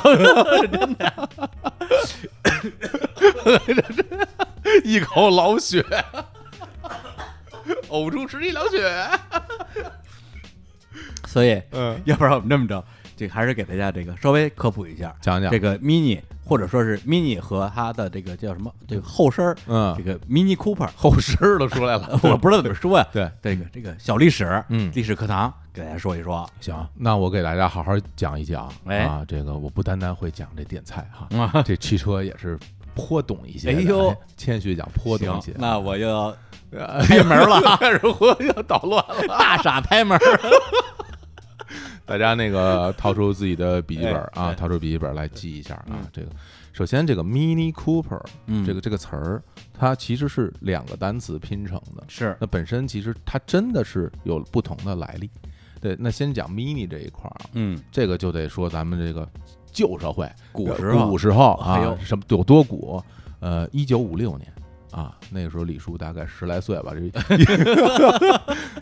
[3.67, 4.29] 真的
[4.85, 5.85] 一口老血，
[7.89, 9.09] 呕出十一两血。
[11.27, 12.85] 所以，嗯，要不然我们这么着，
[13.17, 22.19] 这个还是给大家这个稍微科普一下讲讲这个 Mini，或者说是 Mini 和它的这个叫什么这个后身儿，嗯这个 Mini Cooper，后身儿都出来了。
[22.25, 23.07] 我不知道怎么说呀。
[23.13, 26.49] 对，这个这个小历史，嗯历史课堂给大家说一说。
[26.61, 29.25] 行，那我给大家好好讲一讲哎啊。
[29.27, 32.59] 这个我不单单会讲这点菜哈， 啊，这汽车也是
[32.95, 33.71] 颇懂一些。
[33.71, 35.53] 哎呦谦虚讲颇懂一些。
[35.57, 36.35] 那我要
[36.71, 39.27] 开开门了开始我要捣乱了。
[39.29, 40.41] 大傻拍门儿。
[42.05, 46.07] 大家那个掏出自己的笔记本哎啊，哎掏出笔记本来记一下啊嗯。
[46.13, 46.29] 这个
[46.73, 52.05] 首先这个 Mini Cooper 嗯这个这个词儿，它其实是两个单词拼成的。
[52.09, 55.31] 是那本身其实它真的是有不同的来历。
[55.81, 59.29] 对，那先讲 mini 这一块儿啊，嗯，这个就得说咱们这个
[59.73, 63.03] 旧社会，古时候古时候啊，什么有多古？
[63.41, 64.53] 呃，一九五六年
[64.93, 67.03] 啊，那个时候李叔大概十来岁吧，这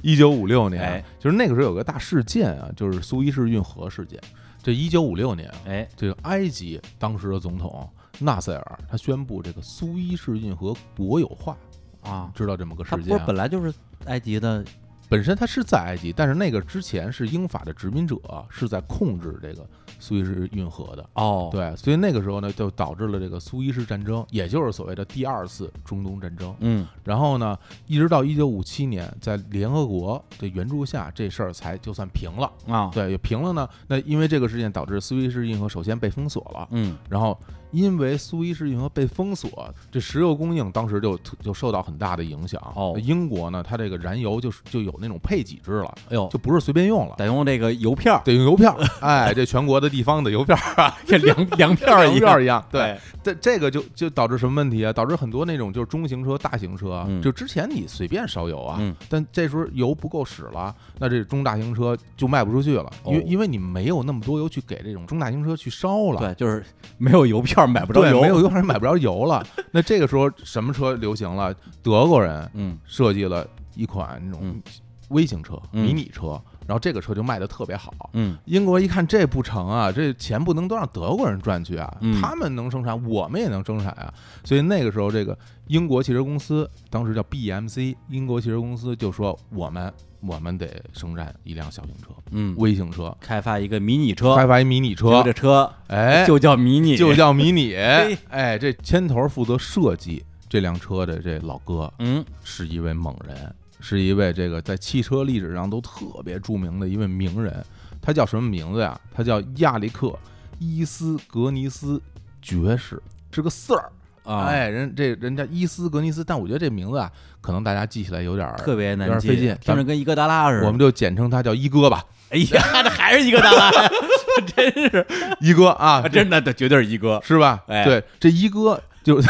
[0.02, 4.20] 一九五六年哎，就是那个时候有个大事件啊，就是苏伊士运河事件。
[4.62, 11.56] 这一九五六年啊，哎，这个埃及当时的总统纳塞尔他宣布这个苏伊士运河国有化，
[12.02, 13.24] 啊，知道这么个事件啊？
[13.24, 13.72] 本来就是
[14.06, 14.64] 埃及的
[15.10, 18.16] 本身它是在埃及，但是那个之前是英法的殖民者
[18.48, 19.66] 是在控制这个
[19.98, 21.04] 苏伊士运河的。
[21.14, 26.54] 哦，对，所以那个时候呢，就导致了这个苏伊士战争，也就是所谓的第二次中东战争。
[26.60, 32.52] 嗯，然后呢，一直到一九五七年，在联合国的援助下，这事儿才就算平了。
[32.68, 33.68] 啊，对，也平了呢。
[33.88, 37.36] 那因为这个事件导致苏伊士运河首先被封锁了，嗯，然后
[37.70, 42.60] 因为苏伊士运河被封锁，这石油供应当时就就受到很大的影响。
[42.74, 42.98] 哦。
[43.02, 47.14] 英国呢，它这个燃油就是就有那种配给制了，哎呦，就不是随便用了。
[47.16, 54.92] 得用这个邮票，得用邮票， 哎，这全国的地方的邮票啊， 这粮粮票一样，一样，对，哎，这这个就就导致什么问题啊？
[54.92, 58.94] 导致很多那种就是中型车、大型车就之前你随便烧油啊，嗯。
[59.08, 63.24] 但这时候油不够使了，那这中大型车就卖不出去了，因为哦。
[63.30, 66.20] 因为你没有那么多油去给这种中大型车去烧了。
[66.20, 66.64] 对，就是
[66.98, 69.46] 没有邮票买不着对，油，没有油还买不着油了。
[69.70, 71.54] 那这个时候什么车流行了？
[71.82, 74.62] 德国人嗯设计了一款那种嗯
[75.08, 76.40] 微型车、嗯迷你车，
[76.70, 77.92] 然后这个车就卖的特别好。
[78.12, 78.38] 嗯。
[78.44, 82.22] 英国一看这不成啊，这钱不能都让德国人赚去啊，嗯。
[82.22, 84.14] 他们能生产，我们也能生产啊。
[84.44, 95.24] 所以那个时候，这个英国汽车公司当时叫 BMC，英国汽车公司就说我们我们得生产一辆小型车、嗯，微型车，开发一个迷你车，开发一迷你车。
[95.24, 95.68] 这，车。
[95.88, 97.70] 哎，就叫迷你，就叫迷你。
[97.74, 98.16] 嘿。
[98.28, 102.24] 哎，这牵头负责设计这辆车的这老哥嗯。
[102.44, 107.64] 是一位猛人，是一位这个在汽车历史上都特别著名的一位名人。
[108.02, 108.98] 他叫什么名字呀？
[109.14, 110.06] 他叫亚历克·
[110.58, 112.00] 伊斯格尼斯
[112.40, 113.82] 爵士，是个 Sir。
[114.22, 120.66] 啊，哎，人这人家伊斯格尼斯，但我觉得这名字啊，可能大家记起来有点儿特别难记，有点费劲听着跟伊戈达拉似的。
[120.66, 123.70] 我们就简称他叫一哥吧，哎呀， 这还是伊戈达拉，
[124.54, 125.06] 真是，
[125.40, 127.20] 一哥啊，真的，这绝对是一哥。
[127.24, 127.64] 是吧？
[127.66, 129.20] 哎对，这一哥就，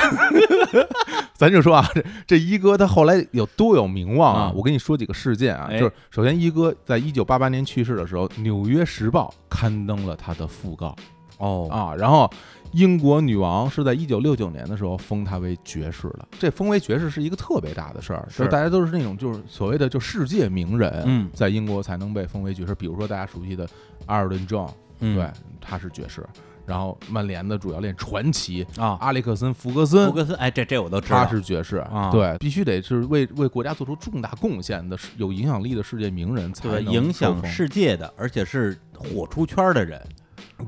[1.35, 4.43] 咱就说啊，这这一哥他后来有多有名望啊？
[4.43, 10.95] 啊我跟你说几个事件啊，哎就是首先一哥在一九八八年去世的时候，《纽约时报》刊登了他的讣告
[11.39, 12.31] 哦，啊，然后。
[12.73, 22.73] 英国女王是在一九六九年的时候封他为爵士了，这封为爵士是一个特别大的事儿，是就是大家都是那种就是所谓的就世界名人，嗯在英国才能被封为爵士。
[22.77, 23.69] 比如说大家熟悉的
[24.07, 25.29] 阿尔顿·庄，嗯对，
[25.61, 26.25] 他是爵士。
[26.71, 40.01] 然后曼联的主教练传奇啊，阿里克森·福格森福，格森，哎，这这我都知道，他是爵士啊对，必须得是为为国家做出重大贡献的、有影响力的世界名人才对能影响世界的，而且是火出圈的人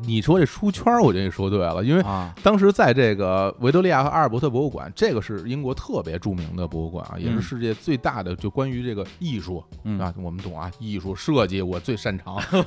[0.05, 12.65] 你说这出圈，我觉得你说对了，因为啊，当时在这个维多利亚和阿尔伯特博物馆，这个是英国特别著名的博物馆啊，也是嗯世界最大的，就关于这个艺术嗯啊，我们懂啊，艺术设计我最擅长，我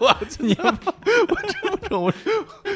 [0.00, 2.12] 我你我真 不成，我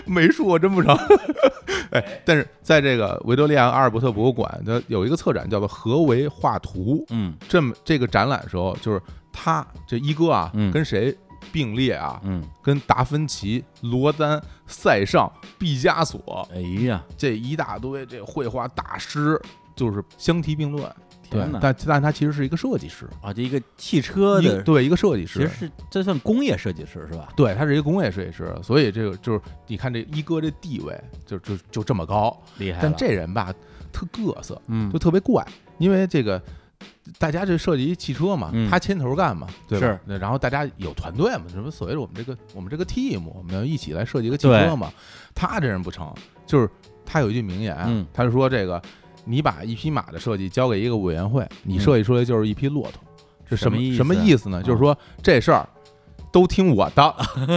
[0.07, 0.97] 美术我真不成。
[1.91, 9.01] 哎，但是在这个维多利亚阿尔伯特博物馆它有一个策展叫做《何为画图》，嗯这么这个展览时候，就是
[9.33, 11.17] 他这一哥啊，嗯跟谁
[11.51, 12.21] 并列啊？
[12.25, 19.41] 嗯，跟达芬奇、罗丹、塞尚、毕加索哎呀，这一大堆这绘画大师，
[19.75, 20.95] 就是相提并论。
[21.31, 21.59] 对天，哪！
[21.61, 27.29] 但但他其实是一个设计师，啊，就一个汽车的，一对一个设计师其实，是这算工业设计师是吧？
[27.37, 33.53] 对他是一个工业设计师，所以这个就是你看这一哥这地位就就就这么高，厉害，但这人吧
[33.93, 35.47] 特各色，嗯就特别怪，
[35.79, 36.43] 因为这个。
[37.19, 39.87] 大家这设计一汽车嘛，嗯他牵头干嘛，对吧？
[39.87, 44.93] 是那然后大家有团队嘛，什么所谓的我们这个我们这个 team，我们要一起来设计一个汽车嘛。
[45.35, 46.15] 他这人不成，
[46.47, 46.69] 就是
[47.07, 48.81] 他有一句名言，嗯他就说这个，
[49.29, 53.03] 你把一匹马的设计交给一个委员会，你嗯设计出来就是一匹骆驼，
[53.49, 54.59] 这什么什么意思什么意思呢？
[54.59, 54.63] 啊。
[54.63, 55.69] 就是说这事儿
[56.31, 57.15] 都听我的，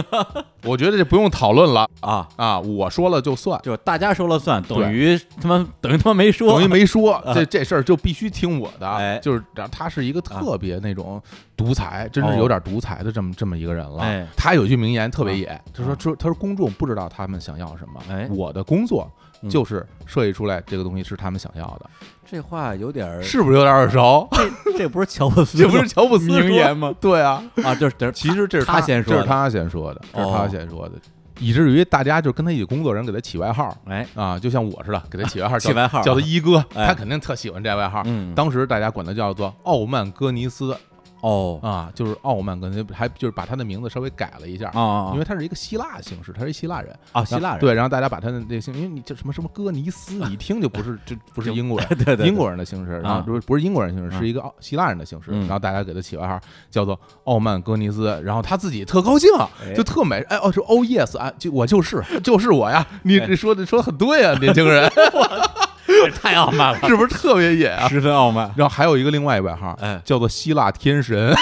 [0.64, 3.60] 我觉得这不用讨论了啊，啊，我说了就算。
[3.62, 7.34] 就是大家说了算，等于他妈等于他妈没说，等于没说， 啊。
[7.34, 9.18] 这这事儿就必须听我的，哎。
[9.18, 11.20] 就是然后他是一个特别那种
[11.54, 14.02] 独裁，真是有点独裁的这么这么一个人了。
[14.02, 14.26] 哎。
[14.34, 18.26] 他有一句名言特别野，他说啊说他说公众不知道他们想要什么，哎。
[18.30, 21.90] 我的工作嗯就是设计出来这个东西是他们想要的，
[22.24, 24.28] 这话有点儿，是不是有点耳熟？
[24.32, 26.94] 这这不是乔布斯这不是乔布斯名言吗？
[27.00, 29.18] 对啊，啊，就是其实这是他先说的。
[29.18, 30.34] 这是他先说的，这是哦。
[30.36, 30.94] 他先说的，
[31.38, 33.76] 以至于大家就跟他一起工作人给他起外号。
[33.86, 38.02] 哎，啊，就像我似的，给他起外号， 起外号叫他一哥，哎他肯定特喜欢这外号。
[38.06, 40.76] 嗯，当时大家管他叫做傲慢哥尼斯，
[41.22, 41.58] 哦。
[41.62, 44.68] 啊，就是傲慢跟那还就是把他的名字稍微改了一下。
[44.74, 47.60] 啊因为他是一个希腊姓氏，他是一希腊人，啊，希腊人。
[47.60, 53.24] 对，然后大家把他的那个姓，因为你叫什么什么哥尼斯，你一听就不是就不是英国人， 对对英国人的姓氏，然后啊。
[53.26, 54.18] 不是不是英国人姓氏，啊。
[54.20, 55.40] 是一个奥希腊人的姓氏，嗯。
[55.40, 56.38] 然后大家给他起外号
[56.70, 59.28] 叫做傲慢哥尼斯，然后他自己特高兴，
[59.64, 59.72] 哎。
[59.74, 63.26] 就特美，哎哦说 Oh yes 啊，就我就是就是我呀，你哎。
[63.26, 64.90] 这说的说的很对啊，年轻人。
[64.96, 65.71] 这
[66.22, 67.88] 太傲慢了，是不是特别野啊？
[67.88, 68.50] 十分傲慢。
[68.56, 71.34] 然后还有一个另外一外号，哎，叫做希腊天神，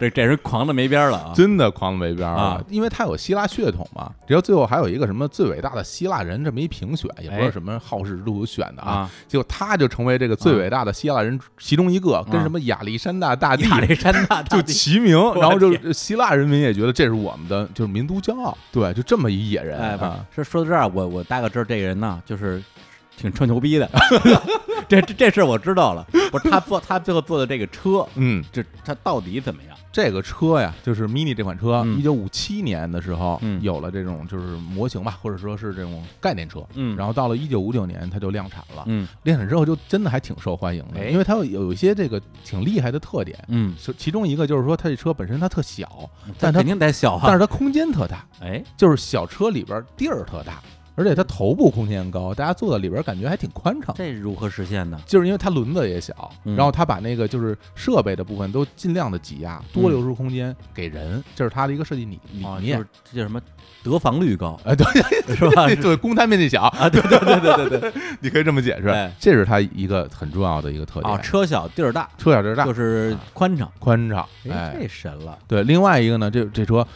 [0.00, 1.32] 这这人狂的没边儿了啊！
[1.34, 4.10] 真的狂的没边儿啊因为他有希腊血统嘛。
[4.26, 8.90] 然后最后还有一个什么最伟大的希腊人这么一评选，也不知道哎什么好事之徒选的啊。
[8.90, 19.98] 啊，结果他就成为这个最伟大的希腊人其中一个，跟什么亚历山大大帝亚历山大 大就齐名，然后就希腊人民也觉得这是我们的就是民族骄傲，对，就这么一野人哎，
[20.34, 22.62] 是说说到这儿，我我大概知道这个人呢，就是
[23.20, 23.88] 挺吹牛逼的。
[24.88, 29.76] 这这这事儿我知道了，不是他做他最后做的这个车，嗯，这他到底怎么样？
[29.92, 47.22] 这个车呀，就是 Mini 这款车，嗯一九五七年的时候嗯有了这种就是模型吧，或者说是这种概念车，嗯然后到了一九五九年它就量产了，嗯量产之后就真的还挺受欢迎的，哎因为它有有一些这个挺厉害的特点，嗯，就其中一个就是说它这车本身它特小，但它肯定得小啊。
[47.24, 50.62] 但是它空间特大，哎，就是小车里边地儿特大，
[51.00, 53.94] 而且它头部空间高，大家坐在里边感觉还挺宽敞。
[53.96, 55.00] 这如何实现呢？
[55.06, 62.86] 就是因为它轮子也小，嗯然后它把那个就是设备的部分都尽量的挤压，多留出空间给人，这是它的一个设计理理啊，就念是。
[63.10, 63.40] 这叫什么
[63.82, 64.84] 得房率高哎，对，
[65.34, 65.66] 是吧？
[65.80, 71.10] 对，公摊面积小，啊，对对对对对对对 你可以这么解释哎，这是它一个很重要的一个特点。
[71.10, 73.70] 啊，车小地儿大，车小地儿大，就是宽敞。
[73.78, 75.38] 宽敞，哎，哎，这神了。
[75.48, 75.62] 对。
[75.62, 76.86] 另外一个呢，这这车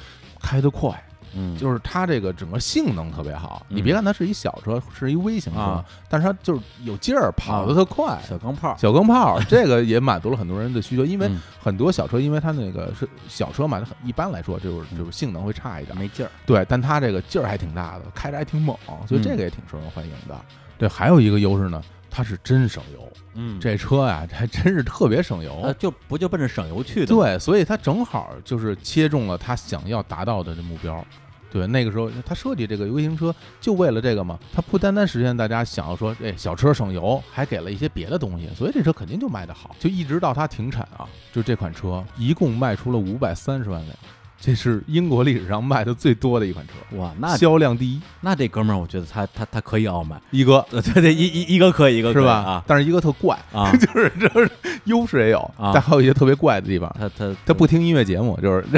[0.43, 0.91] 开得快，
[1.35, 3.67] 嗯，就是它这个整个性能特别好。
[3.71, 8.19] 嗯你别看它是一小车，是一微型车啊，但是它就是有劲儿，跑得特快。
[8.29, 8.77] 小钢炮。
[8.79, 16.31] 小钢炮， 这个也满足了很多人的需求，因为嗯很多小车，因为它那个是小车嘛，它很一般来说就是就是性能会差一点，没劲儿。
[16.47, 18.77] 对，但它这个劲儿还挺大的，开着还挺猛，
[19.09, 20.37] 所以嗯这个也挺受人欢迎的。
[20.79, 25.61] 对，还有一个优势呢，它是真省油，嗯，这车呀还真是特别省油。
[25.63, 27.07] 呃就不就奔着省油去的？
[27.07, 31.05] 对，所以它正好就是切中了他想要达到的这目标。
[31.55, 39.77] 对，那个时候他设计这个微型车就为了这个嘛，他不单单实现大家想要说，哎，小车省油，还给了一些别的东西，所以这车肯定就卖得好。
[39.79, 43.97] 就一直到它停产啊，就这款车一共卖出了五百三十万辆，
[44.41, 48.01] 这是英国历史上卖的最多的一款车，哇，那销量第一。
[48.21, 50.21] 那这哥们儿，我觉得他他他可以傲慢。
[50.33, 52.33] 一哥对对对，一一一个可以，一个是吧？
[52.35, 54.51] 啊但是一哥特怪，啊， 就是就是
[54.87, 56.93] 优势也有，啊但还有一些特别怪的地方。
[56.99, 58.65] 他他他不听音乐节目，就是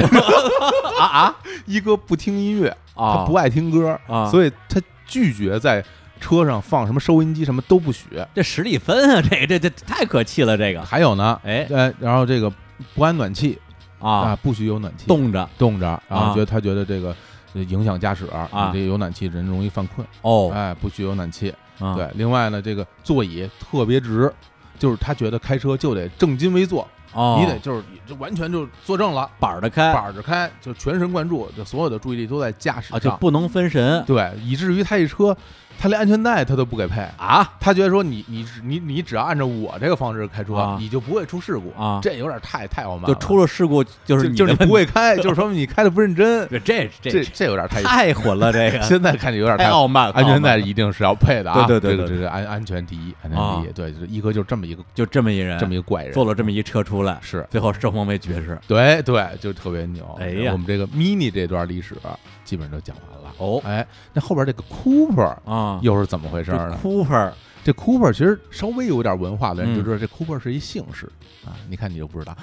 [0.97, 1.35] 啊啊？
[1.65, 5.83] 一哥不听音乐，啊，他不爱听歌，啊，所以他拒绝在
[6.19, 8.05] 车上放什么收音机，什么都不许。
[8.33, 10.83] 这史蒂芬啊，这个这这太可气了，这个。
[10.83, 11.67] 还有呢，哎。
[11.69, 12.51] 呃，然后这个
[12.95, 13.57] 不安暖气
[13.99, 15.47] 啊，啊，不许有暖气，冻着。
[15.57, 16.27] 冻着，然啊。
[16.29, 17.15] 后觉得他觉得这个
[17.53, 18.71] 呃影响驾驶，啊。
[18.73, 21.53] 你这有暖气人容易犯困，哦，哎，不许有暖气。
[21.79, 21.95] 啊。
[21.95, 24.33] 对，另外呢，这个座椅特别直，
[24.79, 33.11] 就是他觉得开车就得正襟危坐，哦，你得就是就完全就坐正了，板儿的开板着开，就全神贯注，就所有的注意力都在驾驶啊，就。
[33.17, 35.35] 不能分神对，以至于他这车，
[35.79, 37.01] 他连安全带他都不给配。
[37.17, 47.83] 啊他觉得说你你你你只要按照我这个方式开车，啊你就不会出事故啊这有点太太傲慢了，就出了事故就是就就是不会开， 就是说明你开的不认真， 这这这这有点太。
[47.83, 51.65] 太混了，这个 现在看着有点太太傲慢了，安全带一定是要配的啊！
[51.65, 53.71] 对对对对这个这个安安全第一，安全啊第一。
[53.73, 58.57] 对，就是一哥就这么一个就这么一人，这么一个怪人，做了这么一车出来，是最后生逢为爵士。
[58.67, 60.17] 对对，就特别牛。
[60.19, 61.95] 哎呀我们这个 mini 这段历史
[62.43, 63.16] 基本上都讲完了。
[63.37, 67.31] 哦哎，那后边这个 Cooper 啊，又是怎么回事呢？Cooper
[67.63, 71.05] 这 Cooper 其实稍微有点文化的人嗯就知道，这 Cooper 是一姓氏
[71.45, 71.51] 啊。
[71.69, 72.35] 你看你就不知道，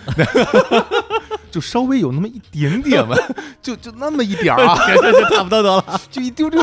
[1.50, 3.16] 就稍微有那么一点点吧，
[3.62, 6.62] 就就那么一点儿啊， 这就差不多得了，就一丢丢。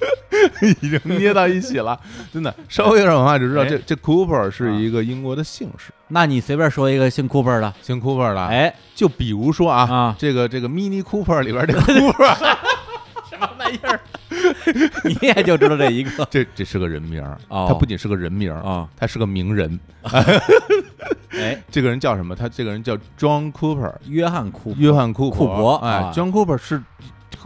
[0.82, 1.98] 已经捏到一起了，
[2.32, 8.46] 真的稍微有点文化就知道，哎这这 Cooper 是一个英国的姓氏，那你随便说一个姓 Cooper 的，姓 Cooper 的。
[8.46, 12.34] 哎，就比如说啊，啊这个这个 Mini Cooper 里边这 Cooper，
[13.28, 14.00] 什么玩意儿？
[15.04, 18.88] 你也就知道这一个这这是个人名儿，哦他不仅是个人名儿，啊？
[18.96, 19.78] 他是个名人。
[21.30, 22.34] 哎，这个人叫什么？
[22.34, 26.82] 他这个人叫 John Cooper，约翰库约翰库库珀哎啊，John Cooper 是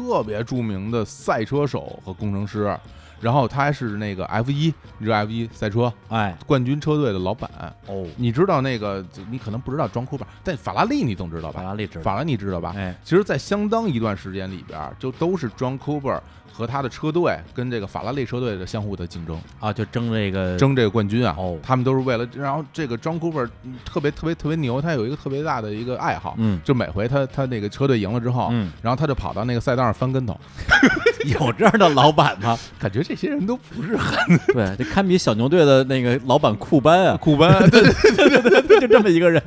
[0.01, 2.75] 特别著名的赛车手和工程师。
[3.21, 7.51] 然后他还是那个 F 一，你知道 F 一赛车哎，冠军车队的老板。
[7.87, 11.61] 哦，你知道那个，你可能不知道庄库珀，但法拉利你总知道吧？
[11.61, 12.73] 法拉利知道，法拉利知道吧？
[12.75, 16.11] 哎，其实，在相当一段时间里边，就都是庄库珀
[16.53, 21.35] 和他的车队跟这个法拉利车队的相互的竞争啊，就争这个争这个冠军啊。
[21.39, 23.47] 哦，他们都是为了，然后这个庄库珀
[23.85, 30.39] 特别特别特别牛，他有一个特别大的一个爱好，嗯，就每回他他那个车队赢了之后，嗯，然后他就跑到那个赛道上翻跟头。
[31.27, 32.59] 有这样的老板吗？
[32.79, 34.19] 感觉这些人都不是很
[34.55, 37.93] 对，这堪比小牛队的那个老板库班啊，库班，对对
[38.29, 39.43] 对对对，就这么一个人。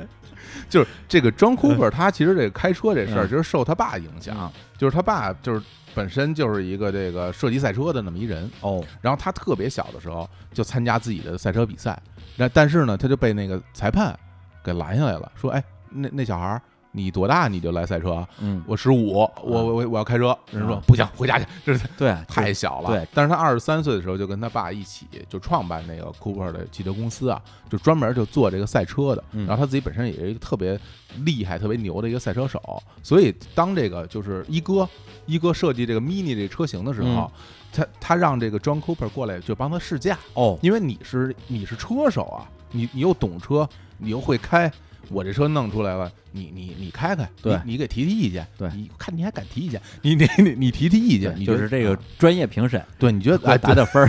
[0.70, 5.60] 就是这个 John Cooper，他其实这个开车这事儿，嗯就是受他爸影响，就是他爸就是
[5.94, 12.00] 本身就是一个这个射击赛车的那么一人哦，然后他特别小的时候就参加自己的赛车比赛，
[12.36, 14.18] 那但是呢，他就被那个裁判
[14.62, 16.62] 给拦下来了，说，哎，那那小孩儿。
[16.96, 18.24] 你多大你就来赛车？
[18.38, 20.36] 嗯，我十五，我我我要开车。
[20.52, 22.88] 人说不行，回家去， 这是对太小了。
[22.88, 29.24] 对，但是他二十三岁的时候就跟他爸一起就创办那个 Cooper 的汽车公司啊，就专门就做这个赛车的。
[29.32, 30.78] 然后他自己本身也是一个特别
[31.24, 34.88] 厉害、特别牛的一个赛车手，所以当这个就是一哥
[35.26, 37.28] 一哥设计这个 Mini 这车型的时候，
[37.72, 43.68] 他他让这个 John Cooper 过来就帮他试驾哦，因为你是你是车手啊，你你又懂车，
[43.98, 44.70] 你又会开。
[45.10, 54.08] 我这车弄出来了，你你你开开，对，你给提提意见，对，你看你还敢提意见，你你你你提提意见，你就是这个专业评审，对，你觉得哎打点分儿，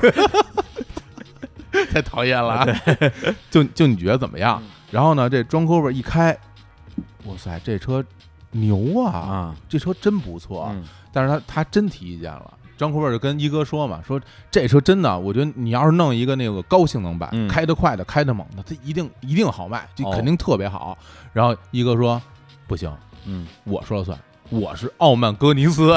[1.92, 2.66] 太讨厌了，
[3.52, 4.62] 就就你觉得怎么样？
[4.92, 6.38] 然后呢，这装 cover 一开，
[7.26, 8.04] 哇塞，这车
[8.52, 10.74] 牛啊啊，这车真不错，
[11.12, 12.54] 但是他他真提意见了。
[12.78, 14.20] 张库珀就跟一哥说嘛，说
[14.52, 20.98] 这车真的，我觉得你要是弄一个那个高性能版，开得快的，开得猛的，它一定一定好卖，就肯定特别好。
[21.32, 22.22] 然后一哥说
[22.68, 22.92] 不行，
[23.26, 24.18] 嗯，我说了算，
[24.50, 25.94] 我是傲慢哥尼斯，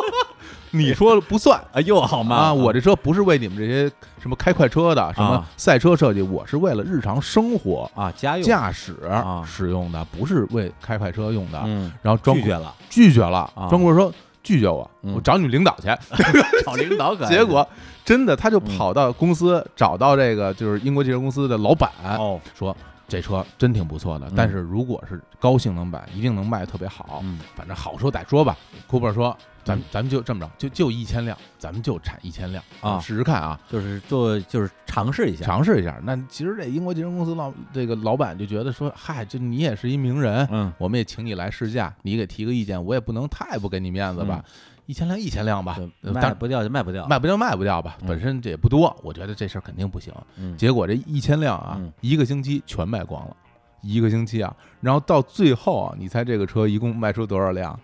[0.72, 2.36] 你说了不算啊，又好吗？
[2.36, 8.96] 啊，我这车不是为你们这些什么开快车的，什么赛车设计，我是为了日常生活啊，家用驾驶
[9.44, 11.60] 使用的，不是为开快车用的。
[11.64, 13.50] 嗯，然后拒绝了，拒绝了。
[13.70, 14.12] 张库珀说。
[14.46, 15.88] 拒绝我，嗯我找你们领导去，
[16.64, 17.26] 找领导可。
[17.28, 17.68] 结果
[18.04, 22.74] 真的，他就跑到公司找到这个就是英国汽车公司的老板，哦，说
[23.08, 27.20] 这车真挺不错的，但是如果是高性能版，一定能卖特别好。
[27.24, 28.56] 嗯，反正好说歹说吧。
[28.86, 29.36] 库珀说。
[29.66, 36.00] 咱咱们就这么着，就就一千辆，咱们就产一千辆啊，试试看啊，就是做就是尝试一下，尝试一下。
[36.04, 44.40] 那其实这英国金融公司老这个老板就觉得说，嗨，就你也是一名人，嗯，我们也请你来试驾，你给提个意见，我也不能太不给你面子吧。
[44.86, 50.14] 一千辆一千辆吧，卖不掉就卖不掉，卖不掉卖不掉吧，本身这也不多，我觉得这事儿肯定不行。
[50.36, 53.36] 嗯，结果这一千辆啊，一个星期全卖光了，
[53.82, 57.76] 一个星期啊，然后到最后啊，你猜这个车一共卖出多少辆？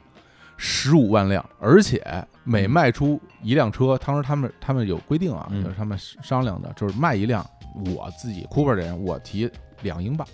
[0.64, 2.00] 十五万辆，而且
[2.44, 7.44] 每卖出一辆车，当时他们他们有规定啊，就是他们商量的，就是卖一辆，
[7.96, 9.50] 我自己 Cooper 的人，我提
[9.80, 10.24] 两英镑，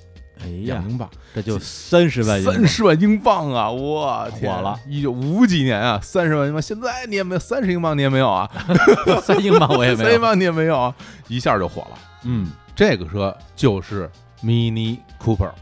[0.43, 3.71] 哎呀，两英镑，这就三十万，三十万英镑啊！
[3.71, 8.51] 我火了，一九五几年啊，三十万英镑，现在你也没有三十英镑，你也没有啊，
[9.25, 10.95] 三英镑我也没有，三英镑你也没有啊，
[11.29, 11.99] 一下就火了。
[12.25, 14.11] 嗯，这个车就是
[14.43, 15.53] Mini Cooper。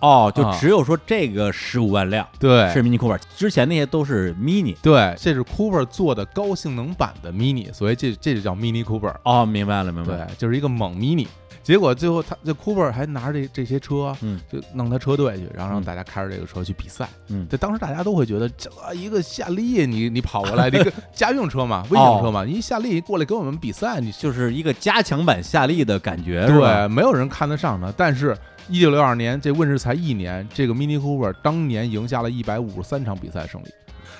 [0.00, 9.14] 哦，就只有说这个十五万辆，对，是 Mini Cooper，之前那些都是 Mini，对，这是 Cooper 做的高性能版的 Mini，所以这这就叫 Mini Cooper。
[9.24, 11.26] 哦，明白了，明白了，对，就是一个猛 Mini。
[11.62, 17.08] 结果最后他这 Cooper 还拿着这这些车，嗯，就弄他车队去，然后让大家开着这个车去比赛。
[17.26, 28.36] 嗯，这当时大家都会觉得这一个夏利，你你跑过来， 这个家用车嘛，微型车嘛，一夏利过来跟我们比赛，你就是一个加强版夏利的感觉，对，没有人看得上他，但是。
[28.68, 33.68] 一九六二年，这问世才一年，这个 Mini Cooper 当年赢下了一百五十三场比赛胜利。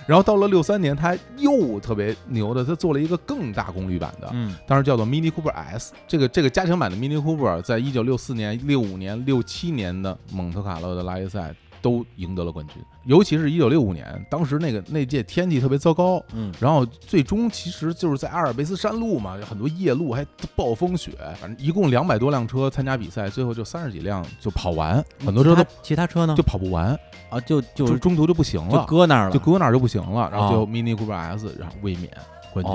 [0.07, 5.93] 然后到了六三年，他又特别牛的，他做了一个更大功率版的，嗯，当时叫做 Mini Cooper S。
[6.07, 11.53] 这个这个加强版的 Mini Cooper，在一九六四年、六五年、六七年的蒙特卡洛的拉力赛。
[11.87, 20.27] 都赢得了冠军，尤其是一九六五年，当时那个那届天气特别糟糕，嗯，然后最终其实就是在阿尔卑斯山路嘛，有很多夜路还
[20.57, 26.35] 暴风雪，反正一共两百多辆车参加比赛，最后就三十几辆就跑完，很多车都其他车呢？
[26.37, 26.99] 就跑不完。
[27.31, 32.11] 啊，就就中途就不行了，就搁那儿了，就搁那儿就不行了，然后就 Mini Cooper S 然后卫冕
[32.53, 32.75] 冠军。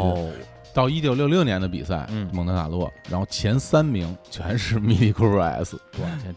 [0.73, 5.79] 到一九六六年的比赛，嗯，蒙特卡洛，然后前三名全是 Mini Cooper S，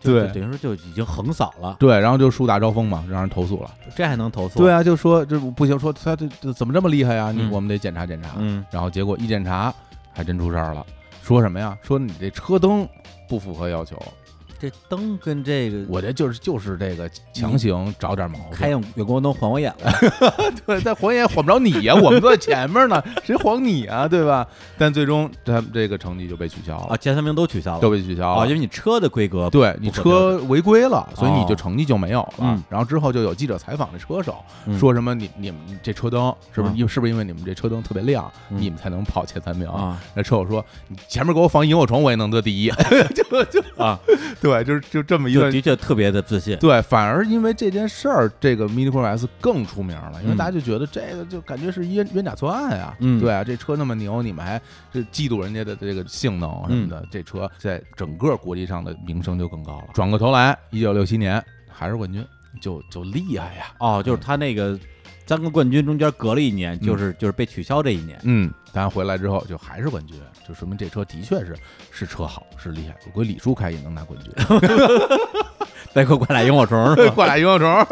[0.01, 4.59] 对，等于说就已经横扫了，对，然后就树大招风嘛，让人投诉了，这还能投诉？
[4.59, 7.31] 对啊，就说这不行，说他这怎么这么厉害呀？
[7.31, 9.73] 你我们得检查检查，嗯，然后结果一检查，
[10.13, 10.85] 还真出事儿了，
[11.23, 11.77] 说什么呀？
[11.83, 12.89] 说你这车灯
[13.29, 13.97] 不符合要求，
[14.59, 19.93] 这灯跟这个我这就是就是这个强行找点毛病，开远光灯晃我眼了，
[20.67, 24.47] 对，但晃眼晃不着你呀，我们都在前面呢，谁晃你啊，对吧？
[24.79, 32.63] 但最终他这个成绩就被取消了啊，前三名都取消了，都被取消啊，了，因为你车的规格对你车违规了，所以你就哦成绩就没有了嗯。
[32.69, 34.37] 然后之后就有记者采访这车手，
[34.67, 39.69] 嗯说什么你你们这车灯是不是嗯因为是不是因为你们这车灯特别亮，嗯你们才能跑前三名？
[39.69, 42.71] 啊那车手说你前面给我放萤火虫，我也能得第一，
[43.15, 43.99] 就就啊，
[44.55, 54.61] 对，就是就这么一个的确特别的自信，对，反而因为这件事儿，这个 Mini Cooper S 更出名了，因为嗯大家就觉得这个就感觉是冤冤假错案呀，嗯对啊，这车那么牛，你们还
[54.93, 59.89] 这嫉妒人家的这个性能什么的，嗯这车在整个国际上的名声就更高了。
[59.93, 62.25] 转过头来，一九六七年还是冠军，
[62.61, 64.79] 就就厉害呀，哦，就是他那个
[65.27, 71.57] 三个冠军中间隔了一年，就是就是被取消这一年，嗯，但回来之后就还是冠军，就说明这车的确是
[71.91, 72.95] 是车好，是厉害。
[73.07, 74.33] 我估计李叔开也能拿冠军。
[75.95, 76.95] 再给我挂俩萤火虫？
[77.15, 77.87] 挂俩萤火虫。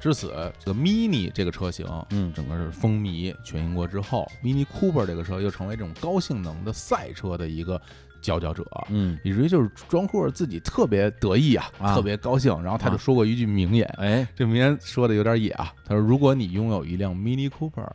[0.00, 7.80] 至此，这个 Mini 这个车型，嗯整个是风靡全英国之后，Mini Cooper 这个车又成为这种高性能的赛车的一个
[8.22, 8.64] 佼佼者。
[8.88, 11.94] 嗯，以至于就是庄库尔自己特别得意啊，啊。
[11.94, 12.98] 特别高兴，然后他就啊。
[12.98, 17.86] 说过一句名言，哎，这名言说的有点野啊，他说：“如果你拥有一辆 Mini Cooper，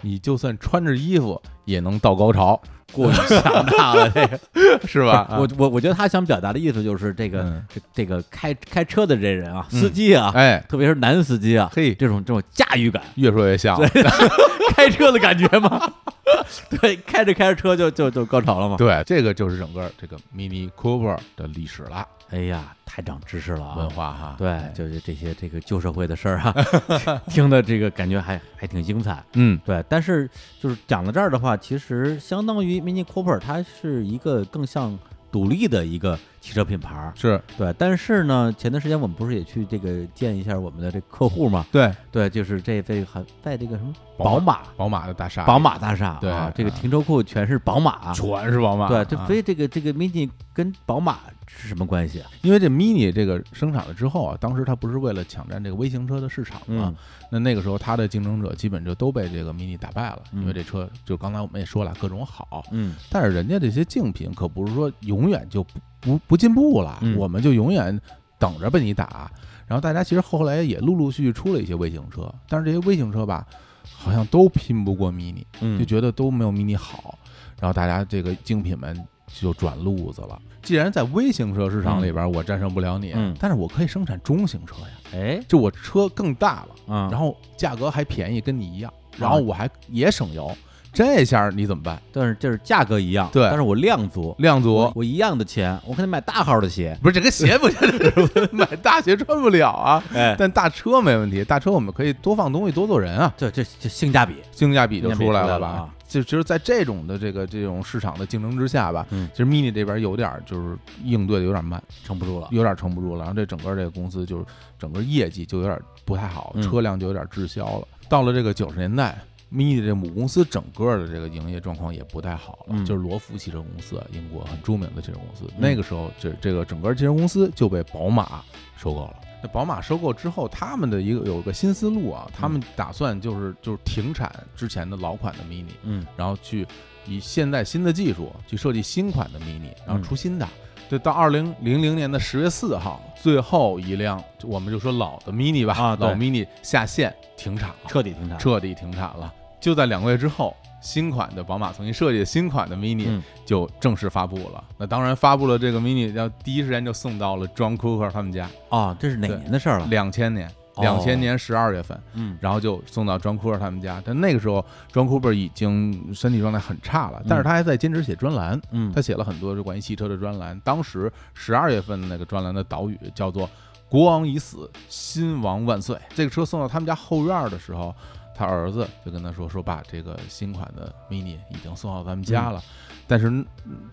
[0.00, 2.60] 你就算穿着衣服也能到高潮，
[2.92, 4.40] 过于强大了，这个。
[4.86, 7.64] 是吧？”我我我觉得他想表达的意思就是这个嗯。
[7.68, 9.80] 这这个开开车的这人啊，嗯。
[9.80, 13.80] 司机啊，哎，特别是男司机啊，嘿，这种这种驾驭感，越说越像，
[14.76, 15.92] 开车的感觉吗？
[16.80, 18.76] 对，开着开着车就就就高潮了嘛？
[18.76, 23.90] 对，这个就是整个这个 Mini Cooper 的历史了，哎呀，太长知识了文啊！
[23.94, 26.54] 化哈，对哎，就是这些这个旧社会的事儿啊，
[27.28, 29.22] 听的这个感觉还还挺精彩。
[29.34, 30.28] 嗯，对，但是
[30.60, 34.98] 就是讲到这儿的话，其实相当于 Mini Cooper 它是一个更像
[35.30, 37.12] 独立的一个汽车品牌。
[37.16, 41.66] 是对，但是呢，前段时间我们不是也去这个见一下我们的这客户嘛？
[41.70, 46.30] 对，对，就是这这还在这个什么宝宝马宝马的大厦，宝马大厦对。
[46.30, 48.12] 啊，这个啊停车库全是宝马。
[48.12, 52.30] 全是宝马，对，所以这个这个 Mini 跟宝马是什么关系啊？
[52.42, 56.96] 因为这 Mini 这个生产了之后啊，当时它不是为了抢占这个微型车的市场嘛，嗯。
[57.30, 60.54] 那那个时候它的竞争者基本就都被这个 Mini 打败了，因为嗯。
[60.54, 62.94] 这车就刚才我们也说了，各种好，嗯。
[63.10, 67.16] 但是人家这些竞品可不是说永远就不不不进步了，嗯。
[67.16, 68.00] 我们就永远
[68.38, 69.28] 等着被你打。
[69.66, 73.46] 然后大家其实后来也陆陆续续出了一些微型车，但是这些微型车吧，
[73.84, 77.18] 好像都拼不过 Mini，嗯，就觉得都没有 Mini 好，
[77.60, 80.40] 然后大家这个精品们就转路子了。
[80.62, 83.36] 既然在微型车市场里边我战胜不了你，嗯。
[83.38, 85.44] 但是我可以生产中型车呀，哎。
[85.46, 90.56] 就我车更大了，啊，然后价格还便宜，跟你一样，然后我还也省油，
[90.94, 92.00] 这下你怎么办？
[92.12, 93.42] 但是就是价格一样，对。
[93.48, 94.74] 但是我量足，量足。
[94.74, 97.78] 我，我一样的钱，我可以买大号的鞋，不是这个鞋不行
[98.52, 105.90] 买大鞋穿不了啊， 哎，但大车没问题，大车我们可以多放东西，多坐人啊，这这这性价比，性价比就出来了吧？
[106.06, 109.28] 就其实，在这种的这个这种市场的竞争之下吧，嗯。
[109.32, 114.44] 其实 mini 这边有点就是应对的有点慢，撑不住了，有点撑不住了，然后这整个这个公司就是
[114.78, 116.62] 整个业绩就有点不太好，嗯。
[116.62, 117.88] 车辆就有点滞销了。
[118.08, 119.18] 到了这个九十年代。
[119.54, 125.44] Mini 的这母公司整个的这个营业状况也不太好了，嗯就是罗孚汽车公司，英国很著名的汽车公司。
[125.54, 128.42] 嗯那个时候，这这个整个汽车公司就被宝马
[128.76, 129.14] 收购了。
[129.40, 136.66] 那宝马收购之后，他们的一个有个新思路啊，他们打算就是就是停产之前的老款的 mini，嗯然后去
[137.06, 140.48] 以现在新的技术去设计新款的 mini，然后嗯出新的。
[140.88, 149.32] 对，到二零零零年的十月四号，最后一辆我们就说老的 mini 吧，啊老 mini 下线停产了，彻底停产，彻底停产了。
[149.64, 154.62] 就在两个月之后，新款的宝马重新设计的新款的 mini 嗯就正式发布了。
[154.76, 159.86] 那当然，发布了这个 mini，要第一时间就送到了 John Cooper 他们家，啊，这是哪年的事儿了？
[159.86, 161.98] 两千年，哦两千年十二月份。
[162.12, 164.02] 嗯然后就送到庄库尔他们家。
[164.04, 164.62] 但那个时候，
[164.92, 170.60] 庄库尔已经身体状态很差了，但是他还在坚持写专栏，嗯，他写了很多关于汽车的专栏。
[170.60, 173.48] 当时十二月份的那个专栏的导语叫做
[173.88, 175.96] “国王已死，新王万岁”。
[176.14, 177.94] 这个车送到他们家后院的时候，
[178.34, 182.62] 他儿子就跟他说：“说爸，这个新款的 mini 已经送到咱们家了。
[183.06, 183.46] 但是嗯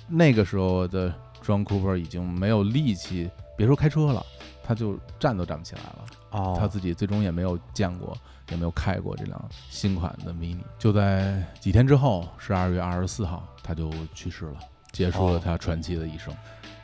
[0.08, 1.14] 那个时候的
[1.44, 4.26] John Cooper 已经没有力气，别说开车了，
[4.64, 6.06] 他就站都站不起来了。
[6.32, 8.18] 哦，他自己最终也没有见过，
[8.50, 10.64] 也没有开过这辆新款的 mini。
[10.80, 14.58] 就在几天之后，十二月二十四号，他就去世了，
[14.92, 16.34] 结束了哦他传奇的一生。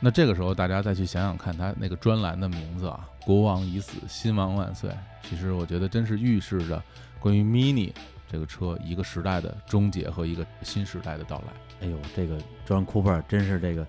[0.00, 4.90] 那这个时候，大家再去想想看，他那个专栏的名字啊，“国王已死，新王万岁”，
[5.28, 6.80] 其实我觉得真是预示着
[7.20, 7.92] 关于 mini
[8.30, 11.44] 这个车一个时代的终结和一个新时代的到来。
[11.80, 13.86] 哎呦，这个 John Cooper 真是这个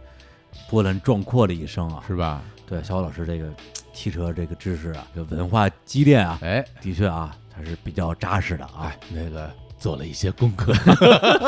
[0.70, 2.04] 波澜壮阔的一生啊！
[2.08, 2.42] 是吧？
[2.68, 3.52] 对，小欧老师这个
[3.94, 8.84] 汽车这个知识啊，这文化积淀啊，哎，的确啊，还是比较扎实的啊。
[8.84, 10.72] 哎，那个做了一些功课，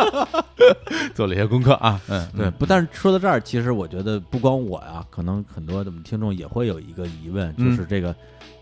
[1.13, 2.01] 做了一些功课啊。
[2.07, 8.15] 嗯，对，不但是说到这儿，其实我觉得不光我呀，可能很多的听众也会有一个疑问，就是这个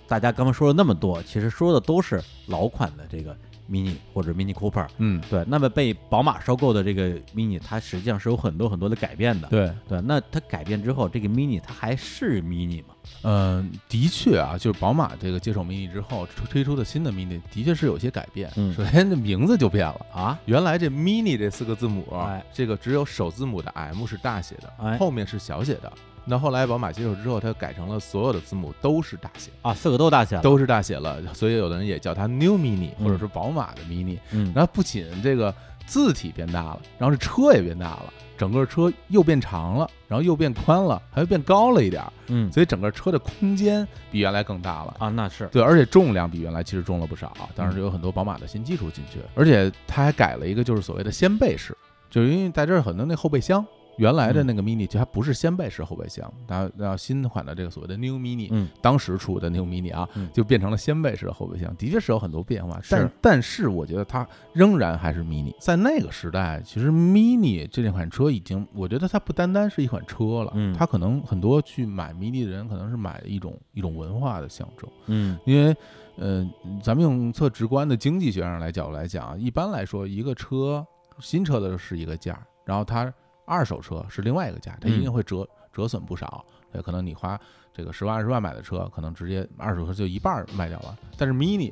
[0.09, 3.33] 大家刚刚说了那么多，其实说的都是老款的这个。
[3.71, 10.01] mini 或者 mini Cooper，嗯，对，那么被宝马收购的这个 mini，它实际上是有很多很多的改变的，对对。
[10.01, 12.95] 那它改变之后，这个 mini 它还是 mini 吗？
[13.21, 18.51] 嗯，的确啊，就是宝马这个接手 mini 之后推出的新的 mini，的确是有些改变。
[18.55, 25.93] 嗯，首先这名字就变了啊，原来这 mini 这四个字母，哎，这个只有首字母的 M 是大写的，哎，后面是小写的。
[26.29, 34.19] 那后来宝马接手之后，它改成了所有的字母都是大写啊，四个都大写，都是大写了，所以有的人也叫它 New Mini，或者是宝马的 Mini。
[34.31, 35.51] 嗯，然后不仅这个
[35.87, 42.03] 字体变大了，然后这车也变大了，整个车又变长了，然后又变宽了，还变高了一点。
[42.27, 47.35] 嗯，所以整个车的空间比原来更大了啊，那是对，而且重量比原来其实重了不少。
[47.55, 51.75] 当然是有很多宝马的新技术进去，而且它还改了一个就是所谓的掀背式，
[52.07, 53.65] 就是因为在这儿很多那后备箱。
[53.99, 65.53] 原来的那个 mini 就还不是掀背式后备箱，然后然后新款的这个所谓的 new mini，嗯，当时出的 new mini 啊，就变成了掀背式的后备箱，的确是有很多变化，但但是我觉得它仍然还是 mini。
[65.59, 75.75] 在那个时代，其实 mini 这款车已经，我觉得它不单单是一款车了，嗯，它可能很多去买 mini 的人可能是买一种一种文化的象征，嗯，因为，
[76.15, 76.49] 呃，
[76.81, 80.85] 咱们用特直观的经济学上来角度来讲，一般来说，一个车
[81.19, 83.13] 新车的是一个价，然后它。
[83.49, 86.45] 二手车是另外一个价，它一定会折折损不少。
[86.71, 87.39] 对，可能你花
[87.73, 90.97] 这个十万二十万买的车，可能直接二手车就一半卖掉了。
[91.17, 91.71] 但是 mini。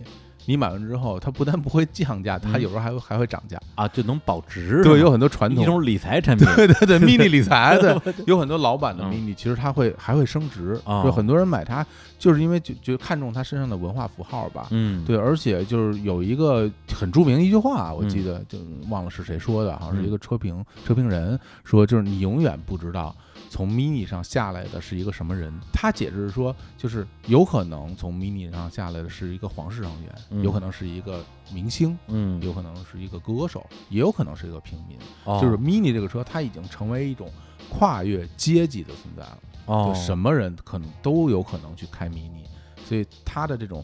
[0.50, 4.82] 你买完之后，它不但不会降价，它有时候还会还会涨价啊，就能保值。
[4.82, 6.48] 对，有很多传统一种理财产品。
[6.56, 7.94] 对对对， mini 理财 对，
[8.26, 10.80] 有很多老版的 mini，其实它会还会升值。
[11.04, 11.86] 就很多人买它，
[12.18, 14.68] 就是因为就就看中它身上的文化符号吧。
[14.70, 23.14] 嗯，对，而且就是有一个很著名一句话，我记得就忘了是谁说的，好像是一个车评车评人说，就是你永远不知道。
[23.50, 25.54] 从 mini 上下来的是一个什么人？
[25.74, 34.98] 他解释说，就是有可能从 mini 上下来的是一个皇室成员，有可能是一个明星，嗯，有可能是一个歌手，也有可能是一个平民。
[35.40, 37.32] 就是 mini 这个车，它已经成为一种
[37.70, 39.40] 跨越阶级的存在了。
[39.66, 42.44] 哦，就什么人可能都有可能去开 mini，
[42.86, 43.84] 所以它的这种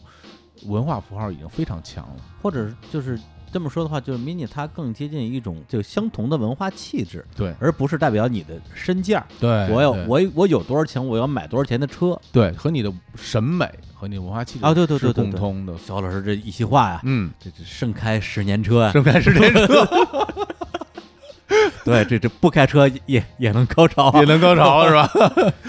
[0.66, 3.18] 文化符号已经非常强了，或者就是。
[3.54, 9.24] 这么说的话，就是 mini 它更接近一种就相同的文化气质，对，而不是代表你的身价。
[9.38, 12.20] 对，我有我我有多少钱，我要买多少钱的车。
[12.32, 15.78] 对，和你的审美和你的文化气质啊，对对对对，共通的。
[15.78, 19.88] 小老师这一席话呀，嗯，这这盛开十年车啊，盛开十年车。
[21.84, 25.10] 对，这这不开车也也能高潮，也能高潮 是吧？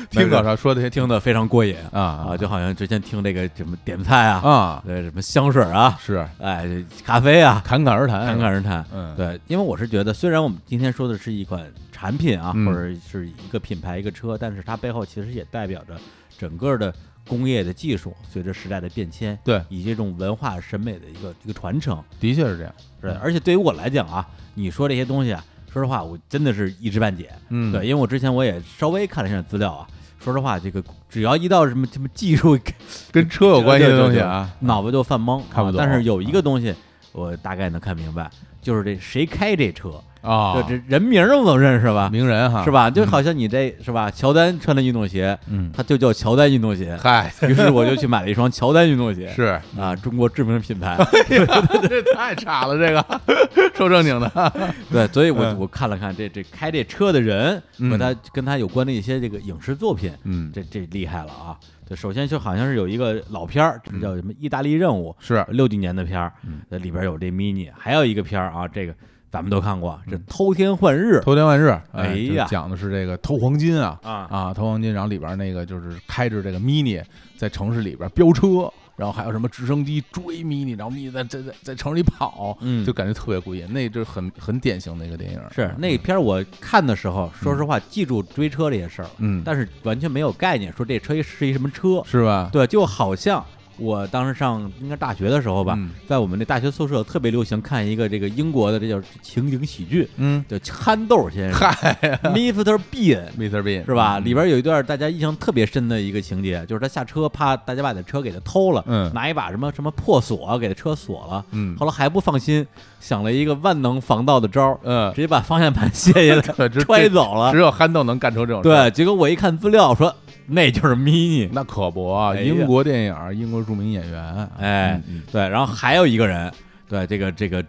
[0.09, 6.67] 听高潮说的听得非常过瘾啊啊，就好像之前听这个什么点菜啊啊，对什么香水啊，是哎
[7.03, 8.85] 咖啡啊，侃侃而谈，侃侃而谈。
[8.93, 15.95] 嗯，对，因为我是觉得，虽然我们今天说的是一款产品啊，或者是一个品牌一个车，但是它背后其实也代表着
[16.37, 16.93] 整个的
[17.27, 22.73] 工业的技术随着时代的变迁，对，以及这种文化审美的一个一个传承，的确是这样。
[23.01, 25.43] 对，而且对于我来讲啊，你说这些东西啊。
[25.75, 27.29] 说实话，我真的是一知半解。
[27.49, 29.85] 嗯，对，因为我之前我也稍微看了一下资料啊。
[30.23, 32.57] 说实话，这个只要一到什么什么技术
[33.11, 35.77] 跟车有关系的东西啊，脑子就犯懵，看不懂。
[35.77, 36.73] 但是有一个东西，
[37.11, 40.01] 我大概能看明白，就是这谁开这车。
[40.25, 42.09] 啊，这人名我都认识吧？
[42.11, 42.89] 名人哈，是吧？
[42.89, 44.09] 就好像你这是吧？
[44.09, 46.97] 乔丹穿的运动鞋，嗯，它就叫乔丹运动鞋。
[47.01, 49.29] 嗨，于是我就去买了一双乔丹运动鞋。
[49.35, 50.97] 是啊，中国知名品牌。
[51.87, 53.21] 这太差了，这个
[53.75, 54.53] 说正经的。
[54.91, 61.55] 对，所以我我看了看这这开这车的人和他跟他有关的一些这个影视作品，嗯，这这厉害了啊！
[61.87, 66.33] 对，首先就好像是有一个老片儿，这叫什么《意大利任务》，是六几年的片儿，
[66.69, 68.95] 那里边有这 mini，还有一个片儿啊，这个。
[69.35, 77.03] 咱们都看过这偷天换日，偷天换日，哎呀，讲的是这个偷黄金啊啊啊，偷黄金，然后里边那个就是开着这个 mini
[77.35, 83.67] 在城市里边飙车，然后还有什么直升机追 mini，然后 mini 在在在在城里跑，嗯，就感觉特别过瘾。
[83.73, 85.41] 那就是很很典型的一个电影。
[85.53, 92.49] 是那片我看的时候，说实话记住追车这些事儿，嗯，但是完全没有概念，说这车是一什么车，是吧？
[92.53, 93.45] 对，就好像。
[93.77, 102.79] 我当时上应该大学的时候吧，嗯在我们那大学宿舍特别流行看一个这个英国的这叫情景喜剧，嗯，叫《憨豆先生》嗨，Mr.
[102.91, 103.25] Bean。
[103.37, 103.61] ，Mr.
[103.61, 104.19] Bean 是吧？
[104.19, 111.43] 嗯里边有一段大家印象特别深的一个情节，就是他下车，怕大家把他车给他偷了，嗯拿一把什么什么破锁给他车锁了。
[111.51, 112.65] 嗯后来还不放心，
[112.99, 117.59] 想了一个万能防盗的招直，接把方向盘卸下来 揣走了只。
[117.59, 118.69] 有憨豆能干出这种事。
[118.69, 120.13] 对，结果我一看资料说
[120.47, 126.51] 那就是 mini，那可不英国电影，英国著名演员，哎嗯，对，然后还有一个人，
[126.87, 127.63] 对这个这个，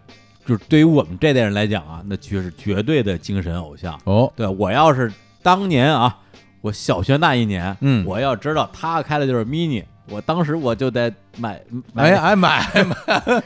[0.44, 3.98] 就是对于我们这代人来讲啊，那绝是绝对的精神偶像。
[4.04, 5.12] 哦，对我要是
[5.42, 6.18] 当年啊，
[6.60, 11.60] 我小学那一年，嗯我要知道他开的就是 mini，我当时我就得买，
[11.92, 12.62] 买买买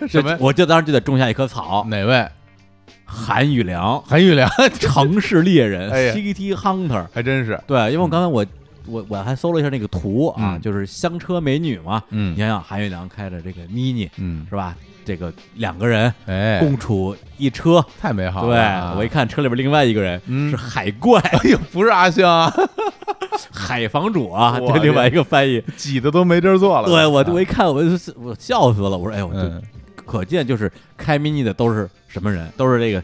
[0.09, 0.37] 什么？
[0.41, 1.87] 我就当时就得种下一棵草。
[1.89, 2.27] 哪位？
[3.13, 7.05] 韩宇良，韩宇良， 城市猎人哎呀，City Hunter。
[7.13, 8.47] 还真是，对，因为我刚才我
[8.87, 12.03] 我我还搜了一下那个图啊，嗯就是香车美女嘛。
[12.11, 14.75] 嗯你想想，韩宇良开着这个 mini 嗯，是吧？
[15.03, 18.95] 这个两个人哎，共处一车，太美好对了啊。
[18.97, 22.53] 我一看车里边另外一个人嗯是海怪，哎呦，不是阿香啊，
[23.51, 25.63] 海房主啊，我这另外一个翻译。
[25.77, 26.87] 挤的都没地儿坐了。
[26.87, 29.63] 对我啊我一看我就我笑死了，我说哎呦，就嗯，
[30.05, 32.49] 可见就是开 mini 的都是什么人？
[32.57, 33.03] 都是这个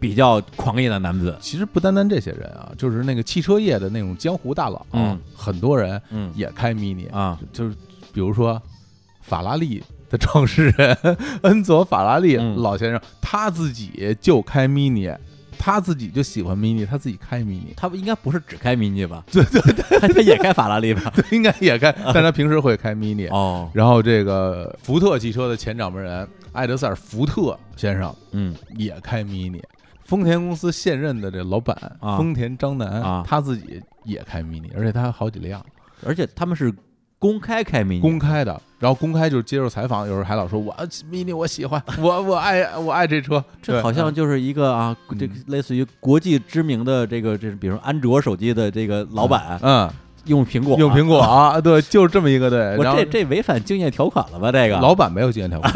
[0.00, 1.36] 比较狂野的男子。
[1.40, 7.74] 其实不单单这些人啊，就是那个汽车业的那种江湖大佬，嗯很多人嗯也开 mini 啊，就是
[8.12, 8.60] 比如说
[9.20, 10.96] 法拉利的创始人
[11.42, 15.14] 恩佐法拉利嗯老先生，他自己就开 mini，
[15.58, 19.22] 他自己就喜欢 mini，他自己开 mini，他应该不是只开 mini 吧？
[19.30, 21.12] 对对对，他也开法拉利吧？
[21.30, 23.28] 应该也开，但他平时会开 mini。
[23.30, 29.60] 哦，然后这个福特汽车的前掌门人艾德塞尔·福特先生嗯也开 mini。
[30.10, 32.16] 丰田公司现任的这老板啊。
[32.16, 33.22] 丰田章男啊。
[33.24, 35.64] 他自己也开 mini，而且他还好几辆。
[36.04, 36.74] 而且他们是
[37.18, 40.74] 公开开 mini，公开的，然后公开就是接受采访，有时候还老说我
[41.10, 43.76] mini 我喜欢， 我我爱我爱这车，对。
[43.76, 49.60] 这好像就是一个啊，这个嗯类似于国际知名的这个这，比如说安卓手机的这个老板。
[49.62, 49.88] 嗯，
[50.26, 54.52] 用苹果，用苹果啊， 对，就是这么一个对，我这这违反竞业条款了吧？
[54.52, 54.78] 这个？
[54.78, 55.72] 老板没有竞业条款，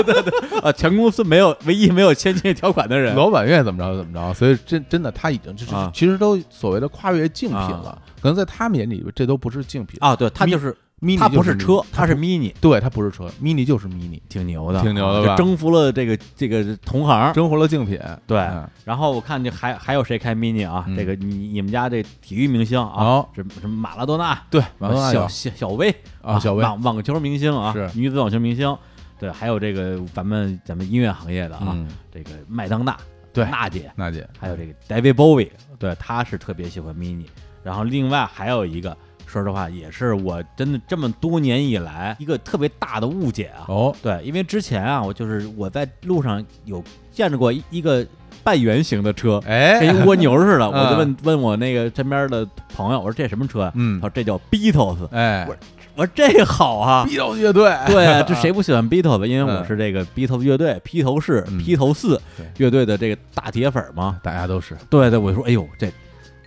[0.62, 5.90] 啊，全公司没有唯一没有签竞业条款的人，老板愿意怎么着就怎么着，所以真真的他已经就是啊。
[5.94, 7.80] 其实都所谓的跨越竞品啊。
[7.84, 9.98] 了，可能在他们眼里这都不是竞品。
[10.00, 17.32] 啊，对，他就是，mini 他就不是车，它是 mini，对，它不是车，mini 就是 mini，挺牛的，挺牛的吧啊就征服了这个这个同行。
[17.32, 20.84] 征服了竞品，对嗯然后我看这还还有谁开 mini 啊？
[20.88, 28.76] 嗯这个你你们家这体育明星啊，哦什么什么马拉多纳、对，马东纳小小小威啊，小威网网球明星啊，是女子网球明星，
[29.18, 32.96] 对，还有这个咱们咱们音乐行业的啊，嗯，这个麦当娜，
[33.32, 37.26] 对娜姐，娜姐，还有这个 David Bowie，对，他是特别喜欢 mini。
[37.62, 38.96] 然后另外还有一个，
[39.28, 43.66] 说实话，也是我真的这么多年以来一个特别大的误解啊。
[43.68, 48.04] 哦，对，因为之前啊，我就是我在路上有见着过一一个
[48.42, 53.72] 半圆形的车，哎，跟一蜗牛似的， 嗯我就问问我那个身边的朋友，我说这什么车呀？
[53.74, 55.06] 嗯他说这叫 Beatles。
[55.10, 55.56] 哎我
[55.96, 59.26] 我说这好啊，， Beatles 乐队，对啊，这谁不喜欢 Beatles？
[59.26, 62.20] 因为我嗯是这个 Beatles 乐队披头士、嗯披头四
[62.56, 64.18] 乐队的这个大铁粉嘛。
[64.22, 65.90] 大家都是，对对，我说哎呦，这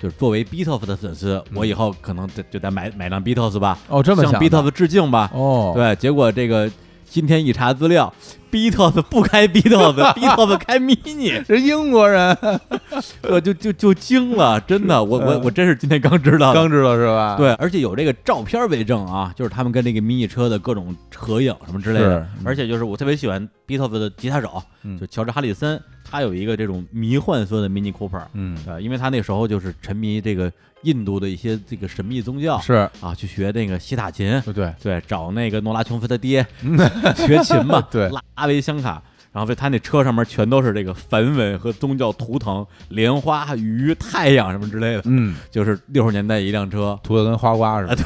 [0.01, 5.29] 就是作为 Beatles 的粉丝，嗯我以后可能得就得买买辆 Beatles 吧，哦，这么向想的 Beatles 致敬吧。
[5.33, 6.69] 哦，对，结果这个
[7.05, 8.11] 今天一查资料
[8.51, 12.35] ，Beatles 不开 Beatles，Beatles 开 Mini， 是英国人
[13.29, 16.59] 我就就就惊了，真的，我我我真是今天刚知道的。
[16.59, 17.35] 刚知道是吧？
[17.37, 25.79] 对，而且有这个照片为证啊，就是他们跟那个 mini 车的各种合影什么之类的而且就是我特别喜欢 Beatles 的吉他手，嗯就乔治哈里森，
[26.11, 30.51] 他有一个这种迷幻色的 Mini Cooper，嗯，呃，因为他那时候就是沉迷这个
[30.83, 34.73] 印度的一些这个神秘宗教是，啊，去学那个西塔琴，对。
[34.83, 36.45] 对，找那个诺拉琼斯他爹
[37.15, 38.09] 学琴嘛， 对。
[38.09, 39.01] 拉拉维香卡。
[39.31, 46.99] 然后所以他那车上面全都是这个梵文和宗教图腾、莲花、鱼、太阳什么之类的，嗯，就是六十年代一辆车。
[47.01, 48.03] 涂的跟花瓜似啊，的，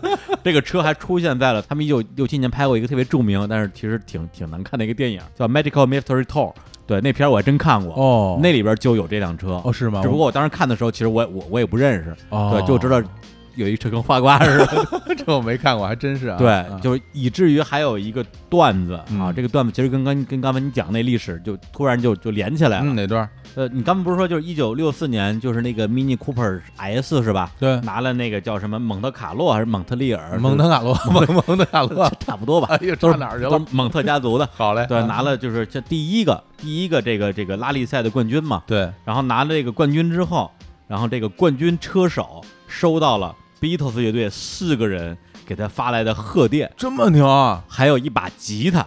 [0.00, 0.10] 对，
[0.42, 6.52] 这个车还出现在了他们一九六七年拍过一个特别著名，但是其实挺挺难看的一个电影，叫《Medical Mystery Tour》。
[6.86, 9.60] 对，那片儿我还真看过，哦，那里边就有这辆车。
[9.64, 10.00] 哦是吗？
[10.02, 13.00] 只不过我当时看的时候，其实我我我也不认识，哦对，就知道
[13.54, 15.14] 有一车跟花瓜似的。
[15.16, 22.84] 这我没看过，还真是啊，对就是以至于还有一个段子啊，嗯这个段子其实跟刚跟刚才你讲那历史就突然就就连起来了。
[22.86, 23.28] 嗯哪段？
[23.56, 27.50] 呃，你刚才不是说就是一九六四年，就是那个 Mini Cooper S 是吧？
[27.58, 30.38] 对，拿了那个叫什么蒙特卡洛还是蒙特利尔？
[30.38, 33.58] 蒙特卡洛，蒙 蒙特卡洛，差不多吧，哎呦，都是差哪儿去了都？
[33.72, 34.48] 蒙特家族的。
[34.54, 40.48] 好嘞，对，啊拿了就是这第一个第一个这个这个拉力赛的冠军嘛，对，然后拿了这个冠军之后，
[40.86, 47.64] 然后这个冠军车手收到了 Beatles 乐队四个人给他发来的贺电，这么牛啊！
[47.68, 48.86] 还有一把吉他，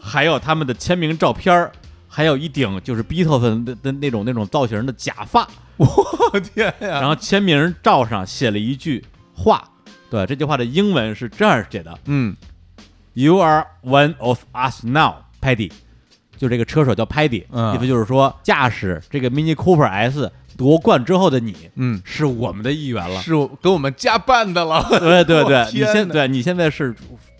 [0.00, 1.70] 还有他们的签名照片儿，
[2.08, 5.46] 还有一顶就是 Beatles 的的那种那种造型的假发，
[5.76, 7.00] 我天呀！
[7.00, 9.62] 然后签名照上写了一句话，
[10.10, 12.36] 对，这句话的英文是这样写的嗯
[13.14, 15.70] ：“You are one of us now, Paddy。”
[16.38, 23.32] 就这个车手叫 Paddy，、嗯意思就是说驾驶这个 Mini Cooper S 夺冠之后的你，嗯，是我们的一员了，是
[23.62, 24.86] 给我们加班的了。
[25.00, 26.94] 对对对，你现对，你现在是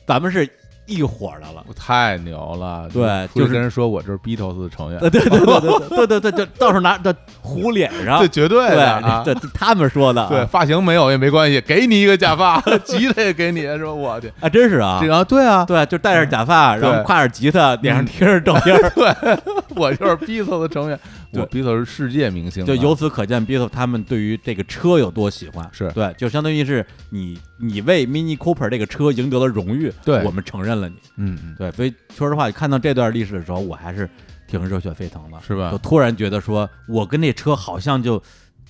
[0.07, 0.49] 咱们是
[0.87, 1.65] 一伙的了。
[1.77, 4.99] 太牛了，对，就跟人说我这是 Beatles 成员。
[5.01, 9.23] 对对对对对对对，到时候拿在糊脸上，这绝对的。
[9.25, 13.93] 这他们说的，对发型没有也没关系，给你一个假发， 吉他也给你，是吧？
[13.93, 18.63] 我的，啊，真是啊，对啊，对，就戴着假发，然后挎着吉他，脸上贴着照音。
[18.95, 19.39] 对，
[19.77, 20.99] 我就是 Beatles 成员。
[21.33, 25.91] 我 Beatles 是世界明星啊，就由此可见，Beatles 他们对于这个车有多喜欢，是。
[25.93, 30.23] 对，就相当于是你你为 Mini Cooper 这个车赢得了荣誉，对。
[30.25, 34.09] 我们承认了你，嗯嗯，对，所以说实话，看到这段历史的时候，我还是
[34.47, 35.71] 挺热血沸腾的，是吧？
[35.71, 38.23] 就突然觉得说，我跟这车好像就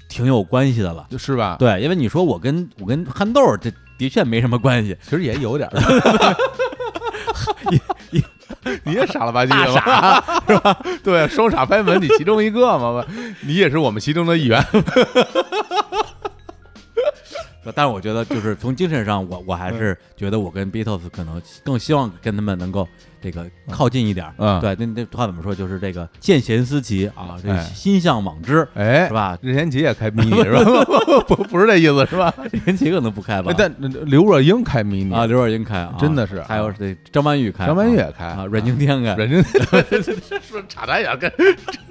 [0.08, 1.08] 挺有关系的了。
[1.18, 1.56] 是吧？
[1.58, 5.76] 对，因为你说我跟我跟憨豆儿这的确没什么关系，其实也有点儿，
[8.84, 10.24] 你也傻了吧唧的吧？
[10.46, 10.76] 是吧？
[11.02, 13.04] 对，双傻拍门，你其中一个嘛，
[13.46, 14.64] 你也是我们其中的一员。
[17.74, 22.88] 但是我觉得就是从精神上，我我还是觉得我跟 Beatles 可能更希望跟他们能够
[23.20, 24.34] 这个靠近一点儿。
[24.38, 25.54] 嗯对，那那话怎么说？
[25.54, 29.12] 就是这个见贤思齐啊，这哎心向往之，哎，是？
[29.14, 29.38] 吧？
[29.40, 30.84] 任贤齐也开 mini 是吧？
[31.28, 32.32] 不不是这意思是吧？
[32.50, 33.74] 任贤齐可能不开吧哎，但
[34.06, 39.42] 刘若英开 mini 啊，刘若英开啊，真的是还有这张曼玉开，张曼玉也开啊，阮经天开，阮经
[40.42, 41.30] 说插单眼跟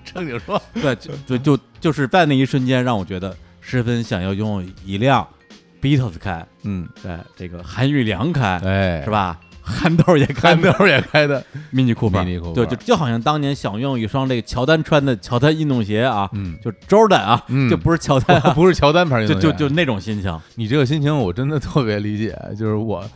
[0.04, 5.26] 正经说，对，就就就就是在那一瞬间，让我觉得十分想要拥有一辆
[5.82, 9.10] Beatles 开，嗯，对，这个韩玉良开，哎，是？
[9.10, 9.40] 吧？
[9.64, 23.08] 憨豆也开憨豆也开的，Mini Cooper，对，就就好像当年想用一双这个乔丹穿的乔丹运动鞋啊，嗯，就 Jordan 啊，嗯就不是乔丹啊， 不是乔丹牌运就就就那种心情，你这个心情我真的特别理解，就是我，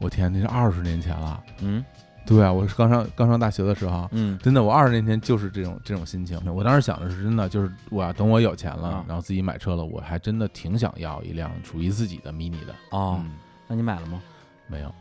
[0.00, 1.40] 我天，那是二十年前了。
[1.62, 1.84] 嗯
[2.28, 4.38] 对啊，我是刚上刚上大学的时候，嗯。
[4.42, 6.38] 真的，我二十年前就是这种这种心情。
[6.54, 12.74] 我当时想的是，真的就是我要等我有钱了啊，然后自己买车了，我还真的挺想要一辆属于自己的 mini 的。
[12.90, 13.30] 哦，嗯，
[13.66, 14.20] 那你买了吗？
[14.66, 14.94] 没有。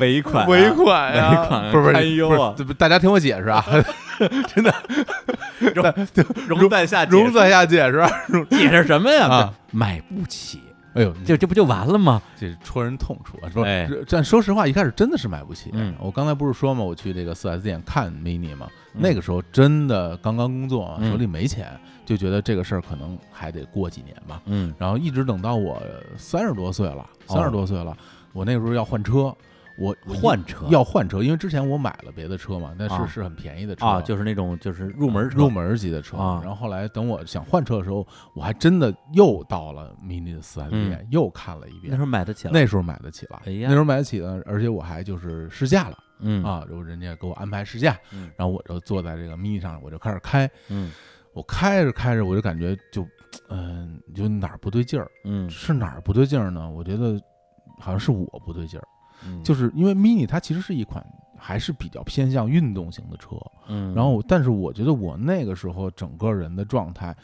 [0.00, 2.54] 尾款啊，尾款呀，尾款不是不是堪忧啊。
[2.56, 3.64] 不是大家听我解释啊，
[4.54, 4.74] 真的。
[6.48, 7.16] 容 在下解释。
[7.16, 8.04] 容在下解释。
[8.50, 9.28] 解释什么呀？
[9.28, 9.54] 啊。
[9.70, 10.60] 买不起，
[10.98, 12.20] 哎呦，这这不就完了吗？
[12.36, 13.48] 这戳人痛处啊！
[13.48, 15.70] 说哎，这但说实话，一开始真的是买不起。
[15.72, 24.42] 嗯我刚才不是说嘛，我去这个四 S 店看 mini 嘛，嗯那个时候真的刚刚工作，嗯手里没钱，就觉得这个事儿可能还得过几年吧。
[24.46, 25.80] 嗯然后一直等到我
[26.16, 27.96] 三十多岁了，哦三十多岁了，
[28.32, 29.32] 我那个时候要换车，
[29.78, 30.66] 我换车。
[30.68, 33.06] 要换车，因为之前我买了别的车嘛，那啊。
[33.06, 35.38] 是是很便宜的车啊，就是那种就是入门车。
[35.38, 36.16] 入门级的车。
[36.16, 36.40] 啊。
[36.42, 42.00] 然后后来等我想换车的时候，我还真的又到了 mini 的四 S 店，又看了一遍那时。
[42.00, 48.30] 候买得起了，那时候买得起了，哎呀那时候买得起了，而且我还就是试驾了、嗯啊，然后人家给我安排试驾，嗯。
[48.36, 50.90] 然后我就坐在这个 mini 上，我就开始开，嗯。
[51.34, 53.06] 我开着开着我就感觉就，
[53.50, 55.48] 嗯、就哪儿不对劲儿，嗯。
[55.48, 56.68] 是哪儿不对劲儿呢？
[56.68, 57.20] 我觉得
[57.78, 58.88] 好像是我不对劲儿，
[59.26, 61.04] 嗯，就是因为 mini 它其实是一款
[61.36, 63.36] 还是比较偏向运动型的车，
[63.68, 67.16] 嗯，然后但是我觉得我那个时候整个人的状态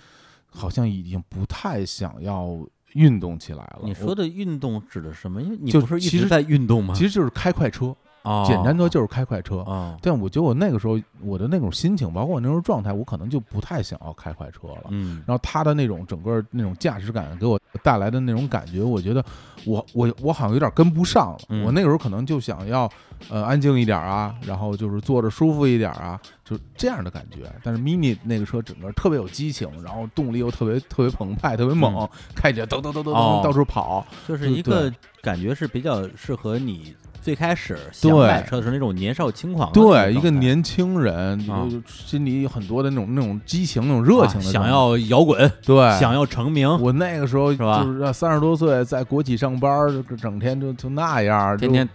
[0.46, 2.58] 好像已经不太想要
[2.92, 3.80] 运动起来了。
[3.82, 5.42] 你说的运动指的什么？
[5.42, 6.94] 因为你就不是一其实直在运动吗？
[6.94, 7.94] 其实就是开快车，
[8.24, 9.58] 啊，简单说就是开快车。
[9.60, 14.84] 啊，但我觉得我那个时候我的那种心情，包括我那时候状态，我可能就不太想要开快车了。
[14.88, 19.24] 嗯然后它的那种整个那种驾驶感给我带来的那种感觉，我觉得
[19.64, 21.38] 我我我好像有点跟不上了。
[21.50, 22.90] 嗯我那个时候可能就想要
[23.28, 27.40] 呃安静一点啊，然后就是坐着舒服一点啊，就这样的感觉。
[27.62, 34.06] 但是 mini 那个车整个特别有激情，然后动力又特别特别澎湃，特别猛，嗯开起来噔噔噔噔哦噔到处跑。
[34.26, 36.94] 就是一个感觉是比较适合你
[37.24, 38.26] 最开始想对。
[38.26, 41.40] 买车的时候那种年少轻狂对，一个年轻人，
[41.88, 45.98] 心里有很多的那种那种激情、那种热情的啊想要摇滚，对。
[45.98, 47.82] 想要成名，我那个时候是吧？
[47.82, 51.88] 就是三十多岁，在国企上班，就整天就就那样，天天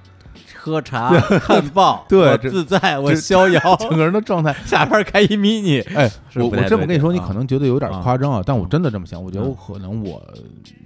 [0.55, 4.53] 喝茶看报， 对自在，我逍遥， 整个人的状态。
[4.65, 9.49] 下班开一 mini，哎，我我这么跟你说，你可能觉得有点夸张啊，但我嗯真的这么想，我觉得嗯。
[9.49, 10.21] 我可能我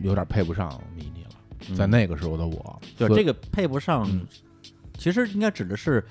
[0.01, 1.12] 有点配不上 mini 了，嗯
[1.75, 4.25] 在那个时候的我，所以就这个配不上嗯，
[4.97, 6.03] 其实应该指的是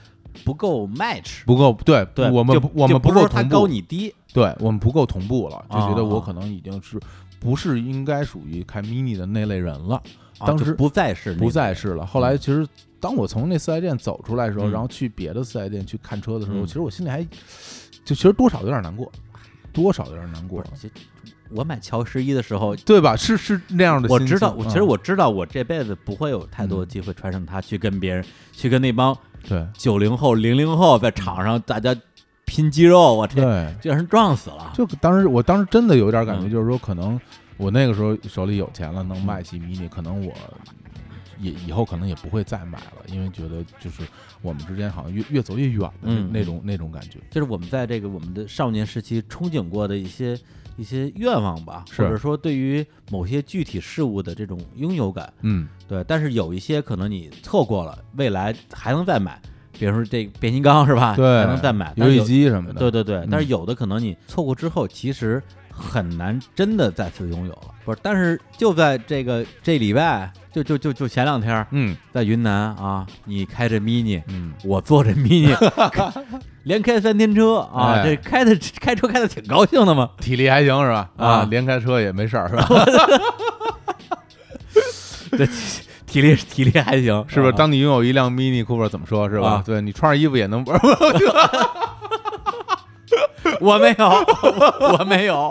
[0.45, 6.99] 不够 match，不够，对对，我们我们不够同步，高你低，对我们不够同步了，就觉得我哦可能已经是
[7.39, 9.97] 不是应该属于开 mini 的那类人了，
[10.39, 12.07] 啊当时不再是不再是了。
[12.07, 12.67] 后来其实
[12.99, 14.71] 当我从那四 S 店走出来的时候，嗯。
[14.71, 16.67] 然后去别的四 S 店去看车的时候，嗯。
[16.67, 17.23] 其实我心里还
[18.05, 19.11] 就其实多少有点难过，
[19.73, 20.65] 多少有点难过
[21.55, 23.17] 我买乔十一的时候，对吧？
[23.17, 29.17] 是是那样的我知道，我其实嗯我知道，我这辈子不会有太多的机会穿上它去跟别人，去跟那帮
[29.49, 31.95] 对九零后、零零后在场上大家
[32.45, 34.73] 拼肌肉，我天对，就让人撞死了。
[34.75, 37.21] 就当时我当时真的有点感觉，嗯就是说可能
[37.57, 40.33] 我那个时候手里有钱了，能买起 mini，可能我
[41.41, 44.03] 也以后可能也不会再买了，因为觉得就是
[44.43, 47.19] 我们之间好像越越走越远的那嗯那种那种感觉。
[47.31, 50.39] 就是我们在这个我们的少年时期憧憬过的一些
[50.77, 56.03] 一些愿望吧，或者说对于某些具体事物的这种拥有感，嗯，对。
[56.05, 59.41] 但是有一些可能你错过了，未来还能再买，
[59.79, 61.15] 比如说这个变形金刚是吧？
[61.17, 61.93] 对，还能再买。
[61.97, 67.75] 游戏机什么的，对对对，嗯但是有的可能你错过之后，其实很难真的再次拥有了。
[67.85, 75.53] 不是，但是就在这个这礼拜，就就就就前两天，嗯在云南啊，你开着 mini，嗯，我坐着 mini，
[76.65, 80.11] 连开三天车啊，哎这开的开车开的挺高兴的嘛。
[80.21, 81.11] 体力还行是吧？
[81.17, 82.67] 啊连开车也没事儿是吧？
[85.37, 85.47] 这
[86.07, 87.53] 体力体力还行，是不是？
[87.53, 89.63] 啊当你拥有一辆 Mini Cooper，怎么说是吧啊？
[89.65, 90.81] 对你穿上衣服也能玩。
[93.61, 94.09] 我没有，
[94.99, 95.51] 我没有，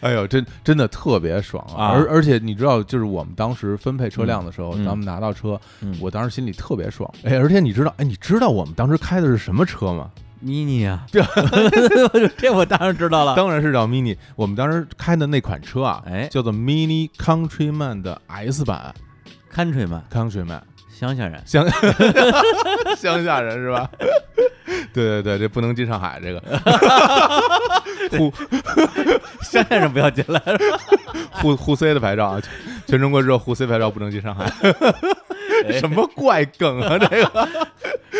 [0.00, 7.08] 哎呦，真真的特别爽啊而而且你知道，就是我们当时分配车辆的时候，嗯嗯咱们拿到车，嗯我当时心里特别爽。
[7.24, 10.10] 哎，而且你知道，哎，你知道我们当时开的是什么车吗？
[10.44, 11.04] Mini 啊，
[12.38, 13.34] 这我当然知道了。
[13.34, 14.16] 当然是叫 Mini。
[14.36, 18.94] 我们当时开的那款车啊，哎叫做 Mini Countryman 的 S 版
[19.54, 20.60] Countryman，Countryman，
[20.90, 21.66] 乡下人，乡
[22.96, 23.88] 乡下人是吧？
[24.92, 26.40] 对对对，这不能进上海，这个
[28.16, 28.32] 沪
[29.42, 30.40] 乡下人不要进来。
[31.32, 32.40] 沪沪 C 的牌照啊，
[32.86, 34.44] 全中国只有沪 C 牌照不能进上海，
[35.68, 36.98] 哎什么怪梗啊？
[36.98, 37.48] 这个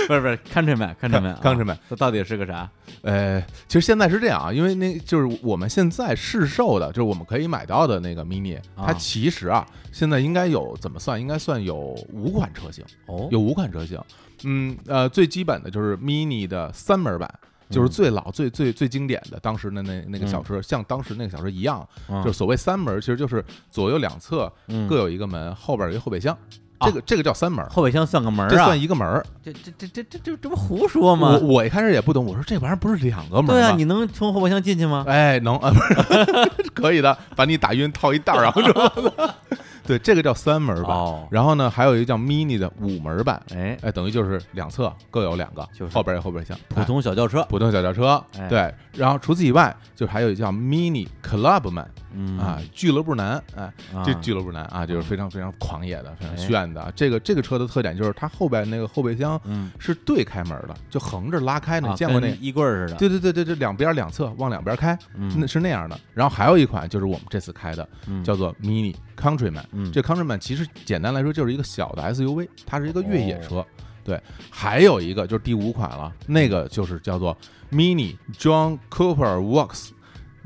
[0.08, 2.68] 不是不是，Countryman，Countryman， 啊 Countryman 这到底是个啥？
[3.02, 11.20] 呃，其实现在是这样啊，因为那就是我们现在市售的，就是我们可以买到的那个 mini，它啊其实啊，现在应该有怎么算？
[11.20, 11.76] 应该算有
[12.10, 14.00] 五款车型，哦，有五款车型。
[14.44, 17.28] 嗯，呃，最基本的就是 mini 的三门版，
[17.68, 22.22] 就是嗯最老、最最最经典的，当时的那那个小车，像当时那个小车一样，嗯。
[22.24, 24.88] 就是所谓三门，其实就是左右两侧嗯。
[24.88, 26.38] 各有一个门，后边有一个后备箱，啊
[26.80, 27.64] 这个这个叫三门。
[27.68, 28.80] 后备箱算个门这算？
[28.80, 31.38] 一个门儿，这这这这这这这不胡说我吗？
[31.42, 33.54] 我我一开始也不懂，我说这玩意儿不是两个门吗？
[33.54, 35.04] 对啊，你能从后备箱进去吗？
[35.08, 35.78] 哎，能啊，不
[36.62, 38.92] 是可以的，把你打晕套一袋儿，然后说，
[39.84, 40.96] 对，这个叫三门版。
[40.96, 48.72] 哦，然后呢，还有一个叫 mini 的五门版，哎，哎，等于就是两侧各有两个，就是后边有后备箱，普通小轿车哎，普通小轿车，哎对。
[48.92, 56.92] 然后除此以外，就还有一个叫 mini clubman 嗯啊，俱乐部男，哎，啊这俱乐部男啊，就是非常非常狂野的，非常哎炫的。
[56.96, 62.98] 这个这个车的特点就是它后边那个后备箱嗯，是对开门的，就横着拉开的，啊你见过那跟衣柜儿似的？
[62.98, 65.98] 对对对对对，两边两侧往两边开，嗯，那是那样的。
[66.14, 69.64] 然后还有一款就是我们这次开的，嗯叫做 Mini Countryman。
[69.72, 73.66] 嗯这 Countryman 其实简单来说就是一个小的 SUV，它是一个越野哦车。
[74.04, 77.36] 对，还有一个就是第五款了，那个就是叫做
[77.70, 79.90] Mini John Cooper Works。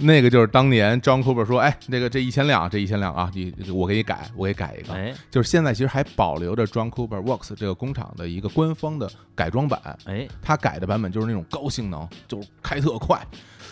[0.03, 4.93] 那个就是当年 John Cooper 说，哎，这个这一千辆，这一千辆啊，你我给你改，我给改一个。
[4.95, 13.21] 哎就是现在其实还保留着 John Cooper Works 这个工厂的一个官方的改装版，哎，他改的版本就是那种高性能，就是开特快，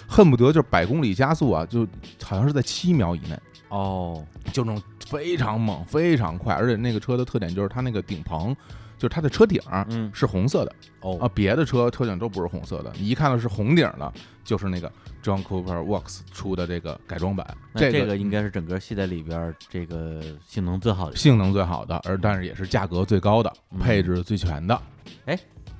[0.08, 1.86] 恨不得就是百公里加速啊，就
[2.22, 6.54] 好像是在七秒以内，哦，就那种非常猛、非常快。
[6.54, 8.56] 而且那个车的特点就是它那个顶棚，
[9.00, 14.12] 就是它的车顶嗯，是红色的哦啊，别的车车顶都不是红色的，你一看到是红顶的，
[14.44, 14.92] 就是那个
[15.22, 21.16] John Cooper Works 出的这个改装版，那这个个应该是整个系列里边这个性能最好的。
[21.16, 24.78] 性能最好的，而但是也是价格最高的，嗯配置最全的。
[25.24, 25.38] 哎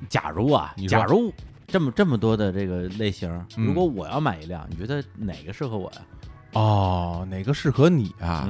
[0.08, 1.30] 假如啊你，说假如
[1.66, 5.98] 这么这么多的这个类型，嗯如果我要买一辆，你觉得哪个适合我呀？
[6.54, 8.48] 哦，哪个适合你啊？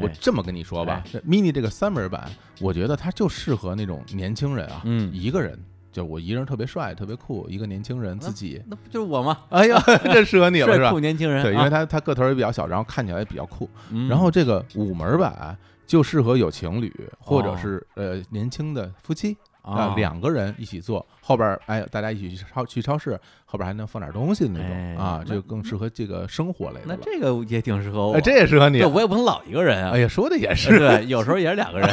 [0.00, 5.10] 我这么跟你说吧，这 mini 这个三门版，我觉得它就适合那种年轻人啊，嗯。
[5.12, 5.58] 一个人，
[5.92, 9.38] 就我一个人特别帅、特别酷，一个年轻人自己，那不就是我吗？
[9.50, 10.90] 哎呀， 这适合你了是吧？
[10.90, 11.00] 酷？
[11.00, 11.70] 年轻人，对，因为啊。
[11.70, 13.68] 他他个头也比较小，然后看起来也比较酷。
[13.90, 14.08] 嗯。
[14.08, 15.56] 然后这个五门版
[15.86, 17.58] 就适合有情侣或者哦。
[17.60, 23.18] 是呃年轻的夫妻啊两个人一起坐，后边儿哎，大家一起去超去超市，
[23.50, 26.96] 后边还能放点东西的那哎种啊，那就更适合这个生活类的那。
[26.96, 28.86] 这个也挺适合我，哎，这也适合你对。
[28.86, 29.92] 我也不能老一个人啊。
[29.94, 31.88] 哎呀，说的也是，对，有时候也是两个人，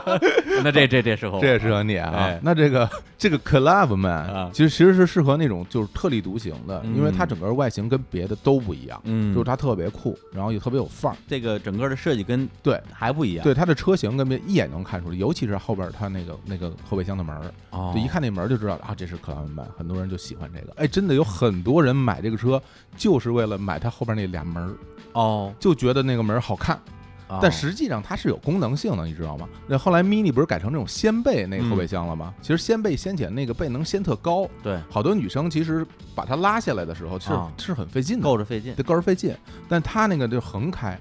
[0.64, 2.40] 那这这这适合我，这也适合你啊哎。
[2.42, 2.88] 那这个
[3.18, 11.16] 这个 Club 啊 Man 其实其实是适合那种就是特立独行的，因为它嗯整个外形跟别的都不一样，嗯，就是它特别酷，然后也特别有范儿。
[11.28, 20.72] 这个整个的设计跟对还不一样，对，它的车型跟别一眼能看出来，尤其是后边它那个那个后备箱的门儿，哦，就一看那门就知道啊，这是 club man，很多人就喜欢这个。
[20.76, 22.60] 哎，真的有很多人买这个车，
[22.96, 24.74] 就是为了买它后边那俩门儿，
[25.12, 26.76] 哦，就觉得那个门儿好看。
[27.28, 29.48] 哦但实际上它是有功能性的，你知道吗？
[29.66, 32.32] 那后来 Mini 不是改成这种掀背那个后备箱了吗？
[32.40, 35.84] 其实掀背掀起来那个背能掀特高，对好多女生其实
[36.14, 39.36] 把它拉下来的时候是、啊是很费劲的，够着费劲得够着费劲。
[39.68, 40.96] 但它那个就横开，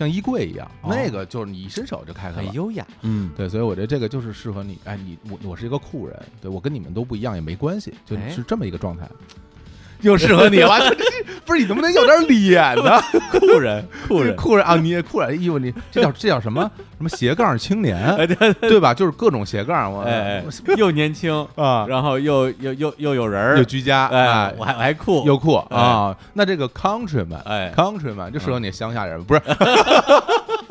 [0.00, 0.88] 像衣柜一样，哦。
[0.92, 2.48] 那个就是你一伸手就开开了。
[2.48, 2.54] 很。
[2.54, 4.78] 优雅，嗯，对，所以我觉得这个就是适合你。
[4.84, 8.30] 哎，你我我是一个酷人，对我跟你们都不一样也没关系，就哎。
[8.30, 9.08] 是这么一个状态，
[10.02, 10.78] 又适合你 了。
[11.44, 13.00] 不是你能不能有点脸呢？
[13.32, 16.70] 酷人，酷人，酷人啊，你也酷人，衣服你这叫 这叫什么？
[16.98, 18.92] 什么斜杠青年，哎对对吧？
[18.94, 20.04] 就是各种斜杠，我
[20.76, 25.76] 又年轻，啊，然后又又又又有人，又居家，哎哎，，我还我还酷，又酷哎。
[25.76, 26.16] 啊。
[26.34, 27.72] 那这个 Countryman，哎。
[27.76, 29.40] Countryman 就适合你乡下人，不是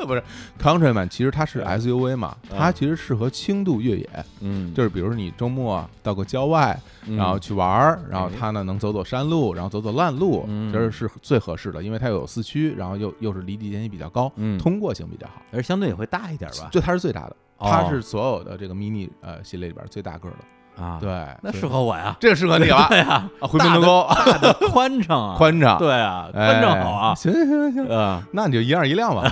[0.06, 0.22] 不是
[0.60, 2.58] Countryman，其实它是 SUV 嘛，嗯。
[2.58, 4.08] 它其实适合轻度越野，
[4.40, 7.16] 嗯，就是比如说你周末到个郊外，嗯。
[7.16, 8.32] 然后去玩儿，然后哎。
[8.38, 10.72] 它呢能走走山路，然后走走烂路，嗯。
[10.72, 14.58] 这是最合适的，因为它有四驱，然后又又是离地间隙比较高，嗯。
[14.58, 15.42] 通过性比较好。
[15.52, 17.68] 而相对也会大一点吧，就它是最大的，哦。
[17.70, 20.38] 它是所有的这个 mini 呃系列里边最大个儿的。
[20.80, 21.10] 啊，，对，
[21.42, 22.86] 那适合我呀，这个适合你了。
[22.88, 29.30] 对呀，啊，回门头沟大的 宽敞啊，宽敞，对啊，哎，宽敞好啊，行行行行，啊，那你就一样一辆吧。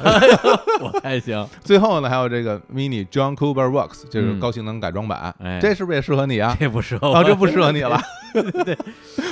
[0.80, 4.38] 我还行， 最后呢，还有这个 mini John Cooper Works，就是嗯。
[4.40, 5.58] 高性能改装版，哎。
[5.60, 6.56] 这是不是也适合你啊？
[6.60, 8.00] 这不适合啊，我，这不适合你了。
[8.64, 8.76] 对，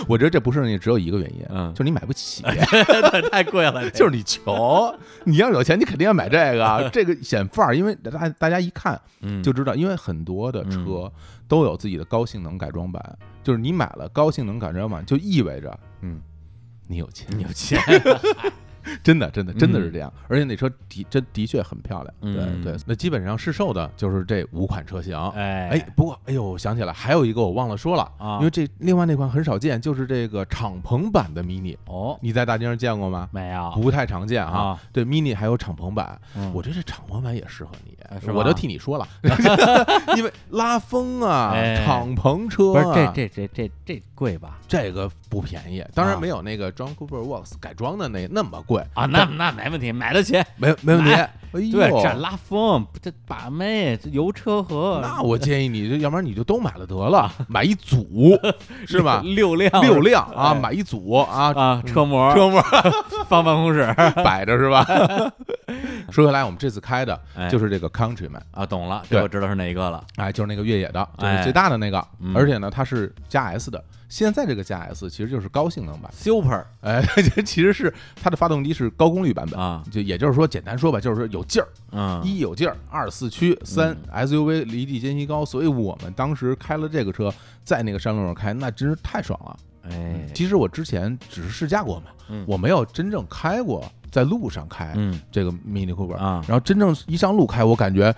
[0.09, 1.73] 我觉得这不适合你，只有一个原因，嗯。
[1.75, 2.43] 就是你买不起，
[3.31, 4.93] 太贵了，就是你穷。
[5.25, 9.43] 你要有钱，你肯定要买这个啊，这个显范儿，因为大大家一看嗯。
[9.43, 11.11] 就知道，因为很多的车
[11.49, 16.21] 都有自己的高性能改装版，就是你买了高性能改装版，就意味着嗯，
[16.87, 17.81] 你有钱，你有钱，
[19.03, 19.93] 真的真的真的是嗯。
[19.93, 22.63] 这样，而且那车的真的确很漂亮，嗯。
[22.63, 22.73] 对。
[22.73, 22.81] 对。
[22.87, 25.69] 那基本上试售的就是这五款车型，哎。
[25.69, 28.39] 哎，不过哎呦，我想起来还有一个我忘了说了啊。
[28.39, 33.29] 因为这另外那款很少见，就是这个敞篷版的 mini，哦，你在大街上见过吗？
[33.33, 34.81] 没有，不太常见啊啊。
[34.93, 36.53] 对，mini 还有敞篷版，嗯。
[36.55, 39.09] 我觉得这敞篷版也适合你哎是，吗我都替你说了，
[40.17, 44.59] 因为拉风啊，哎敞篷车不是这啊，这这这这贵吧？
[44.69, 46.21] 这个不便宜，当然啊。
[46.21, 50.43] 没有那个 John Cooper Works 改装的那那么贵，啊，那那没问题，买得起。
[50.57, 51.15] 没没问题。
[51.53, 58.39] 对，这拉风，这把妹，这油车和，那我建议你，要不然你就都买了得了， 买一组
[58.87, 59.23] 是吧？
[59.25, 60.61] 六辆，六辆啊，哎。
[60.61, 62.35] 买一组啊，啊，车模。
[62.35, 62.63] 车模。
[63.29, 63.87] 放办公室。
[64.23, 64.85] 摆着是吧？
[66.11, 67.49] 说回来，我们这次开的哎。
[67.49, 69.19] 就是这个 Countryman，啊，懂了，对。
[69.19, 70.05] 这我知道是哪一个了。
[70.17, 71.43] 哎，就是那个越野的，就是哎。
[71.43, 72.37] 最大的那个，嗯。
[72.37, 73.83] 而且呢，它是加 S 的。
[74.09, 76.65] 现在这个加 S 其实就是高性能版，Super。
[76.81, 77.03] 哎，
[77.45, 87.33] 其实是它的发动机是高功率版本啊，就也就是说，简单说吧，就是说有劲儿，嗯，一有劲儿，二四驱，三 SUV 离地间隙高，所以我们当时开了这个车，
[87.65, 89.57] 在那个山路上开，那真是太爽了。
[89.89, 92.45] 哎，其实我之前只是试驾过嘛，嗯。
[92.47, 95.21] 我没有真正开过，在路上开嗯。
[95.31, 96.45] 这个 Mini Cooper 啊。
[96.49, 98.15] 然后真正一上路开，我感觉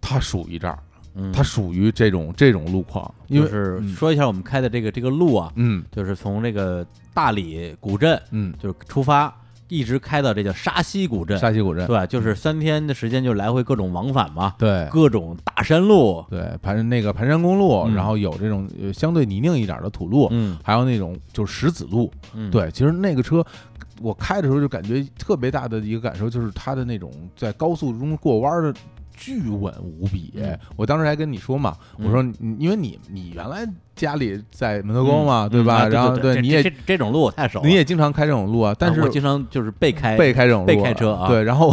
[0.00, 0.78] 它属于这儿，
[1.18, 3.88] 嗯，它属于这种这种路况，因为就是嗯。
[3.94, 5.84] 说一下我们开的这个这个路啊，嗯。
[5.90, 9.34] 就是从这个大理古镇嗯，就是出发，
[9.68, 14.88] 一直开到这叫沙溪古镇，沙溪古镇，对，就是三天的时间就来回各种往返嘛，对。
[14.90, 17.94] 各种大山路，对，盘那个盘山公路，嗯。
[17.94, 20.56] 然后有这种呃相对泥泞一点的土路，嗯。
[20.62, 23.44] 还有那种就是石子路，嗯，对，其实那个车。
[24.00, 28.72] 我开的时候就感觉特别大的一个感受，就是它的那种在高速中过弯的
[29.18, 30.32] 巨稳无比。
[30.36, 33.66] 嗯我当时还跟你说嘛，嗯我说你因为你你原来
[33.96, 35.82] 家里在门头沟嘛，嗯对吧？
[35.82, 41.72] 啊然后对你也这种路我太熟了，你也经常开这种路啊，但是啊我经常就是被开被开这种路，被开车啊对，然后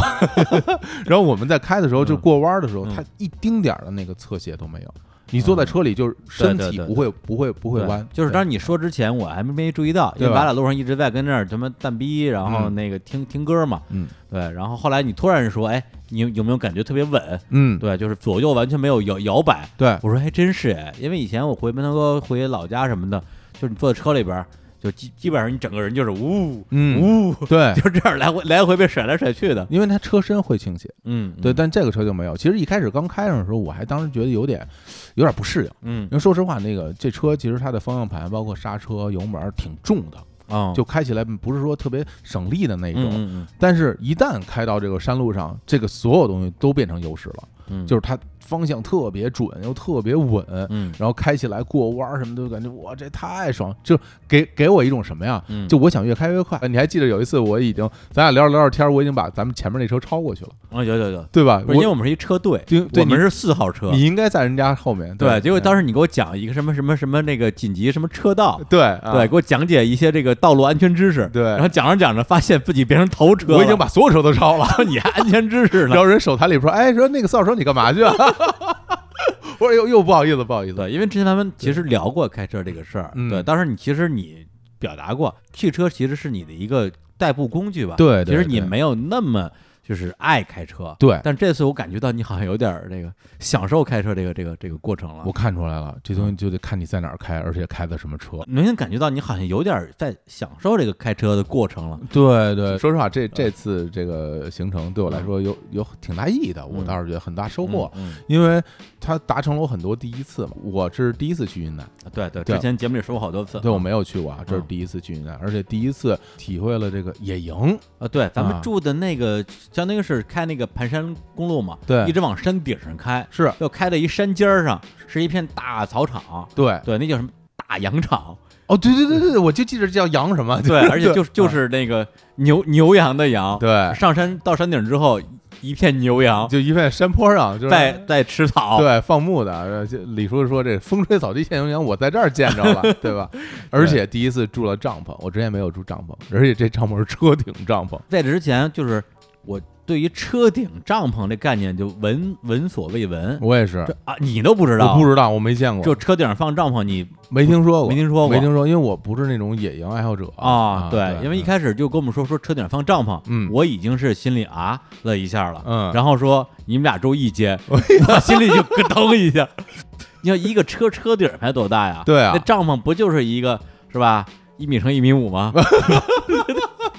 [1.05, 4.93] 然后我们在开的时候，就嗯过弯的时候，嗯它一丁点儿的那个侧斜都没有。
[5.31, 12.75] 你坐在车里，就是身体不会不会不会弯，就是当时你说之前我还没没注意到，因为咱俩路上一直在跟那儿什么蛋逼，然后嗯。
[12.75, 14.07] 那个听听歌嘛，嗯。
[14.29, 17.39] 对，然后后来你突然说，哎，你有有没有感觉特别稳？
[17.49, 19.67] 嗯，对，就是左右完全没有摇摇摆。
[19.77, 23.19] 对，我说还真是哎，因为以前我回门头沟回老家什么的，
[23.53, 24.45] 就是你坐在车里边儿，
[24.85, 29.65] 就基基本上你整个人就是呜嗯，呜，对， 就这样来回来回被甩来甩去的。
[29.71, 32.37] 因为它车身会倾斜，嗯，对，但这个车就没有。
[32.37, 34.67] 其实一开始刚开上的时候，我还当时觉得有点
[35.15, 40.17] 有点不适应，嗯因为说实话，那个这车其实它的方向盘包括刹车、油门挺重的，
[40.55, 43.03] 哦，就开起来不是说特别省力的那种。
[43.05, 53.75] 嗯嗯但是，一旦开到这个山路上，这个所有东西都变成优势了，嗯，就是它方向特别准，又特别稳，嗯然后开起来过弯儿什么的感觉哇，这太爽！
[53.83, 53.97] 就
[54.27, 55.43] 给给我一种什么呀？
[55.47, 56.59] 嗯，就我想越开越快。
[56.67, 61.61] 你还记得有一次我已经咱俩聊着聊着天，我已经把咱们前面那车超过去了，啊有有有，对吧？
[61.69, 63.89] 因为我们是一车队，对我们是四号车。
[63.91, 74.65] 你应该在人家后面，对，结果当时时你给我讲一个什么什么什么那个紧急什么车道，对啊对，给我讲解一些这个道路安全知识，对然后讲着讲着发现自己变成头车，我已经把所有车都超了。
[74.87, 75.95] 你还安全知识呢。
[75.95, 78.13] 然后人手台里说：“哎，说那个四号车你干嘛去啊？”
[79.59, 80.75] 我说：“又又不好意思，不好意思。
[80.75, 83.29] 对，因为之前咱们其实聊过开车这个事儿，嗯。
[83.29, 84.45] 对，当时你其实你
[84.79, 89.49] 表达过，汽车其实是你的一个代步工具吧，对对其实你没有那么
[89.87, 98.39] 就是爱开车，对但这次我感觉到你好像有点儿这个享受开车这个这个这个过程了，我看出来了，这东西就得看你在哪儿开，而且开的什么车。
[98.47, 106.85] 明显感觉到你好像有点儿在享受这个开车的过程了，对对，说实话，这这次这个行程对我来说有有挺大意义的，我嗯。
[106.85, 108.61] 倒是觉得很大收获，嗯，因为
[108.99, 110.51] 它达成了我很多第一次嘛。
[110.63, 114.65] 我是第一次去云南，嗯对对，对之前节目里说过好多次，对我没有去过啊，这是嗯。
[114.67, 117.55] 第一次去云南，而且第一次体会了这个野营。
[117.97, 118.53] 啊，对，咱啊。
[118.53, 119.43] 们住的那个
[119.75, 122.05] 相当于是开那个盘山公路嘛，对。
[122.05, 123.51] 一直往山顶上开，是。
[123.59, 127.27] 又开到一山尖儿上，是一片大草场，对，对，那叫什么
[127.57, 128.37] 大羊场，
[128.67, 135.19] 哦，对对对对对，我就记着叫羊什么，对， 而且就是就啊是那个牛牛羊的羊，对，上山到山顶之后，
[135.61, 136.47] 一片牛羊。
[136.47, 137.69] 就一片山坡上，就是。
[137.69, 139.85] 在在吃草，对放牧的。
[140.07, 143.29] 李叔说这风吹草低见牛羊，我在这儿见着了， 对吧？
[143.69, 147.99] 而且第一次住了帐篷，我之前没有住帐篷，而且这帐篷是车顶帐篷。
[148.09, 149.03] 在这之前就是
[149.45, 153.85] 我对于车顶帐篷这概念就闻闻所未闻，我也是。
[153.87, 158.29] 这，啊你都不知道，我不知道，我没见过，就车顶上放帐篷你没听说过，没听说过。
[158.29, 160.31] 没听说，因为我不是那种野营爱好者。
[160.37, 163.47] 啊，对，因为一开始就跟我们说说车顶上放帐篷，嗯。
[163.51, 165.93] 我已经是心里啊了一下了，嗯。
[165.93, 167.77] 然后说你们俩住一间， 我
[168.21, 169.47] 心里就咯噔一下。
[170.21, 172.01] 你要一个车车顶才多大呀？
[172.03, 172.31] 对啊。
[172.33, 173.59] 那帐篷不就是一个
[173.91, 174.25] 是吧？
[174.57, 175.53] 一米乘一米五吗？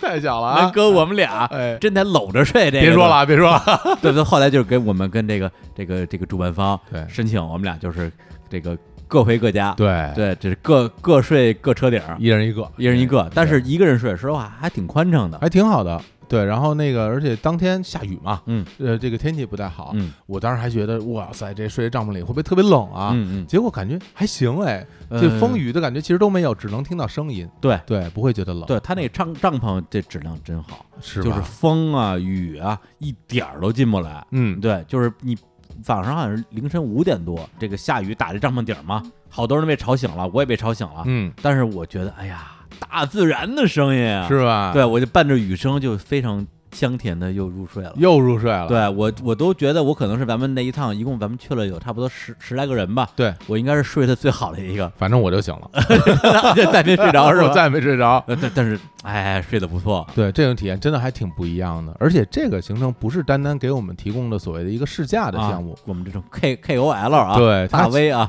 [0.01, 0.71] 太小了啊！
[0.73, 3.63] 哥我们俩哎，真得搂着睡，这个别说了，啊，别说了，
[4.01, 7.05] 对对，后来就是跟我们跟这个这个这个主办方对。
[7.09, 8.13] 申请，我们俩就是
[8.49, 8.77] 这个
[9.09, 16.01] 各回各家，对，对，这是各各睡各车顶，一人一个，一人一个，但是一个人睡，说实话还挺宽敞的，还挺好的。
[16.29, 23.11] 对，然后那个，而且当天下雨嘛，嗯呃，这个天气不太好，嗯我当时还觉得，哇塞，这睡在帐篷里会不会特别冷啊？
[23.15, 31.23] 嗯嗯结果感觉还行哎，嗯，这风雨的感觉其实都没有，只能听到声音，对对，不会觉得冷，对，他那帐帐篷这质量真好，是？
[31.23, 35.37] 就是风啊雨啊一点儿都进不来，嗯，对，就是你
[35.83, 44.71] 早上好像是凌晨五点多，这个下雨打这帐篷顶儿嘛，好多人被吵醒了，我也被吵醒了，嗯，但是我觉得哎呀，大自然的声音啊，是吧？
[44.73, 47.93] 对，我就伴着雨声就非常香甜的又入睡了。
[47.97, 55.71] 又入睡了，对我，我都觉得我可能是咱们那一趟，一共咱们去了有差不多十十来个人吧，对，我应该是睡得最好的一个，反正我就醒了，
[56.73, 57.49] 再没睡着是吧？
[57.49, 58.23] 我再也没睡着。
[58.27, 65.73] 呃但但是哎，睡得不错，对，这种体验真的还挺不一样的，而且这个行程不是单单给我们提供的所谓的一个试驾的项目。
[65.75, 68.29] 啊，，我们这种 K K O L 啊，对大 V 啊，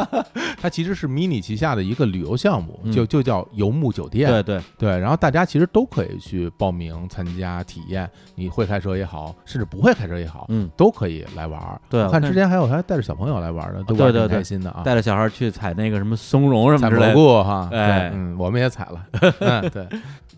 [0.60, 2.92] 它其实是 mini 旗下的一个旅游项目，嗯。
[2.92, 4.28] 就就叫游牧酒店。
[4.30, 11.80] 对对，对，然后大家其实都可以去报名参加体验，你会开车也好，甚至不会开车也好，嗯，都可以来玩儿。
[11.88, 14.28] 对我看之前还有还带着小朋友来玩儿的，对对对。
[14.28, 14.82] 开心的啊。
[14.84, 18.10] 带着小孩去采那个什么松茸什么之类的，蘑菇哈，哎。
[18.10, 19.06] 对嗯，我们也采了，
[19.40, 19.86] 嗯，对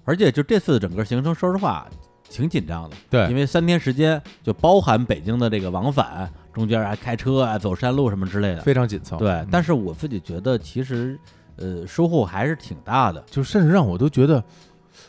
[0.05, 1.87] 而且就这次整个行程，说实话
[2.29, 9.17] 挺紧张的，对因，为三天时间就包含北京的这个往返，中间还开车啊、走山路什么之类的，非常紧凑。
[9.19, 11.19] 对嗯，但是我自己觉得其实
[11.57, 13.23] 呃收获还是挺大的。
[13.31, 14.43] 就甚至让我都觉得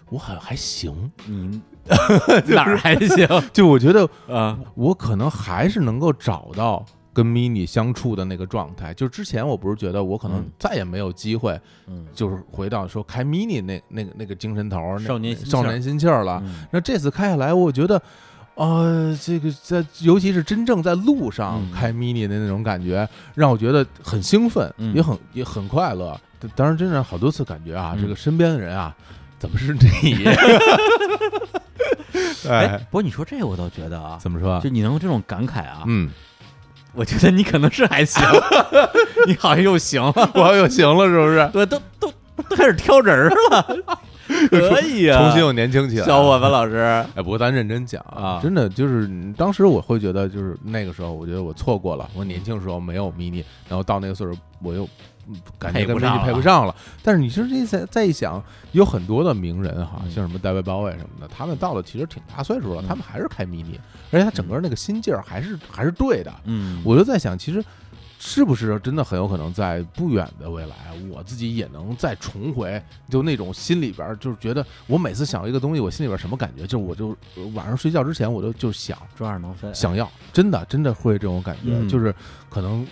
[0.10, 1.62] 我好像还行，你
[2.54, 4.60] 哪儿还行就我觉得啊？
[4.76, 8.94] 我可能还是能够找到跟 mini 相处的那个状态。
[8.94, 16.42] 就之前我不是觉得我可能嗯再也没有机会，嗯，就是回到说开 mini 那那个那个精神头少年少年心气儿了。
[16.46, 18.02] 嗯那这次开下来，我觉得。
[18.56, 26.16] 呃，这个在，尤其是真正在路上嗯开 mini 的那种感觉，让我觉得很兴奋，嗯也很也很快乐。
[26.56, 28.96] 当然，真的好多次感觉啊，嗯这个身边的人啊，
[29.40, 30.24] 怎么是你？
[32.48, 34.70] 哎哎，，不过你说这个我倒觉得啊，怎么说就？
[34.70, 36.12] 你能有这种感慨啊，嗯，
[36.94, 38.22] 我觉得你可能是还行，
[39.28, 41.50] 你好像又行了， 我又行了，是不是？
[41.52, 43.78] 对，都都都开始挑人了，
[44.50, 46.78] 可以啊，重新又年轻起来，小伙子老师，
[47.16, 54.88] 哎，不过咱认真讲啊真的就是当时我会觉得，就是那个时候，我觉得我错过了，我年轻时候没有 mini，然后到那个岁数，我又嗯
[55.58, 56.76] 感觉跟 mini 配了不上了。
[57.02, 63.78] 但是你其实这再再一想，有很多的名人哈，嗯像什么戴维鲍威什么的，他们到了其实挺大岁数了，嗯他们还是开 mini，
[64.12, 66.34] 而且他整个那个心劲儿还是还是对的。
[66.46, 67.64] 嗯，我就在想，其实
[68.20, 70.76] 是不是真的很有可能在不远的未来，
[71.12, 76.64] 我自己也能再重回，就那种心里边就是觉得，我每次想到一个东西，我心里边什么感觉？
[76.64, 82.16] 就是我就呃晚上睡觉之前，我就就想抓耳能分，想要，真的真的会这种感觉，嗯就是
[82.50, 82.88] 可能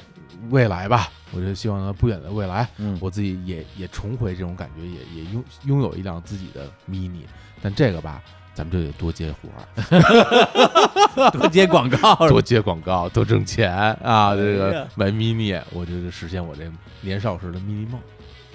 [0.49, 7.21] 未来吧，我就希望呢不远的未来，嗯，我自己也也重回这种感觉，也也拥拥有一辆自己的 mini，
[7.61, 8.21] 但这个吧。
[8.53, 14.35] 咱们就得多接活儿， 多接广告，多接广告，多挣钱啊！
[14.35, 17.97] 这哎个呀买 mini，我就是实现我这年少时的 mini 梦，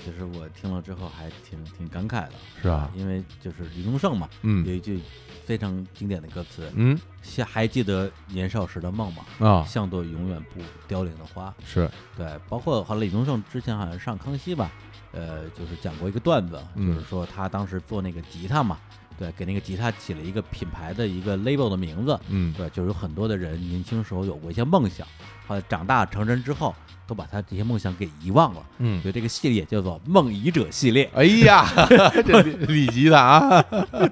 [0.04, 2.90] 其实我听了之后还挺挺感慨的，是吧？
[2.94, 5.00] 因为就是李宗盛嘛，嗯有嗯一句
[5.46, 6.96] 非常经典的歌词，嗯
[7.38, 9.24] 还还记得年少时的梦吗？
[9.46, 11.52] 啊，像朵永远不凋零的花。
[11.64, 14.70] 是对，包括好像李宗盛之前好像上康熙吧，
[15.12, 18.78] 呃，就是讲过一个段子，嗯就是说他当时做那个吉他嘛，
[19.18, 25.06] 对，给那个吉他起了一个品牌的一个 label 的名字，嗯对，就是有很多的人年轻时候有过一些梦想，
[25.46, 26.74] 后来长大成人之后，
[27.06, 31.08] 都把他这些梦想给遗忘了，嗯所以这个系列叫做梦遗者系列。
[31.14, 31.64] 哎呀，
[32.26, 33.62] 这李李吉他啊，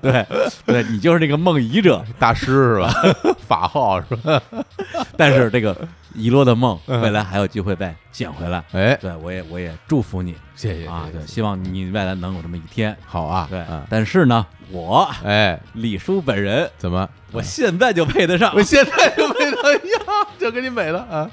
[0.01, 0.27] 对，
[0.65, 2.93] 对你就是那个梦遗者，大师是吧？
[3.47, 4.40] 法号是吧？
[5.16, 5.76] 但是这个
[6.14, 8.62] 遗落的梦，嗯未来还有机会再捡回来。
[8.72, 12.97] 哎，对我也我也祝福你谢谢啊，对，希望你未来能有这么一天。
[13.06, 17.09] 好啊，对嗯，但是呢，我哎，李叔本人，怎么？
[17.32, 21.31] 我现在就配得上我，现在就配得上， 就给你美了啊！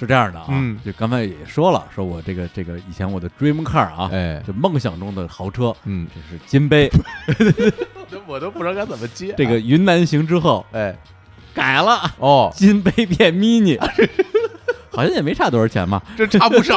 [0.00, 0.78] 是这样的啊，嗯。
[0.84, 6.90] 就刚才也说了，说我这个这个以前我的 dream car 啊，哎，就梦想中的豪车，嗯，这是金杯，
[8.26, 10.96] 我都不知道该怎么接这个云南行之后哎，
[11.54, 13.78] 改了，哦，金杯变 mini，
[14.90, 16.76] 好像也没差多少钱嘛，这差不少，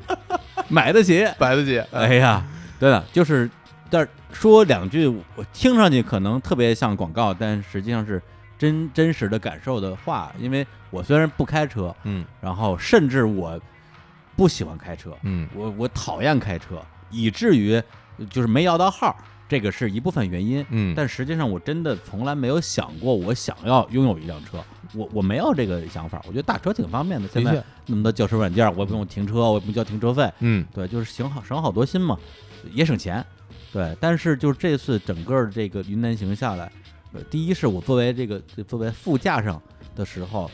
[0.68, 1.26] 买得起。
[1.38, 1.78] 买得起。
[1.90, 2.44] 哎呀，
[2.78, 3.50] 对了，就是，
[3.90, 8.22] 但是说两句，我听上去可能特别像广告，但实际上是
[8.60, 10.30] 真真实的感受的话。
[10.38, 13.58] 因为我虽然不开车，嗯然后甚至我
[14.36, 16.80] 不喜欢开车，嗯我我讨厌开车，
[17.10, 17.82] 以至于
[18.28, 19.16] 就是没摇到号，
[19.48, 20.64] 这个是一部分原因。
[20.68, 24.62] 嗯，但实际上，我真的从来没有想过我想要拥有一辆车，
[24.94, 26.20] 我我没有这个想法。
[26.26, 32.16] 我觉得打车挺方便的，现在，那么多叫车软件，我也不用停车，我也不用交停车费，嗯对，就是省好省好多心嘛，
[32.72, 33.24] 也省钱。
[33.72, 36.70] 对，但是就是这次整个这个云南行下来，呃，
[37.30, 39.60] 第一是我作为这个作为副驾上
[39.96, 40.50] 的时候，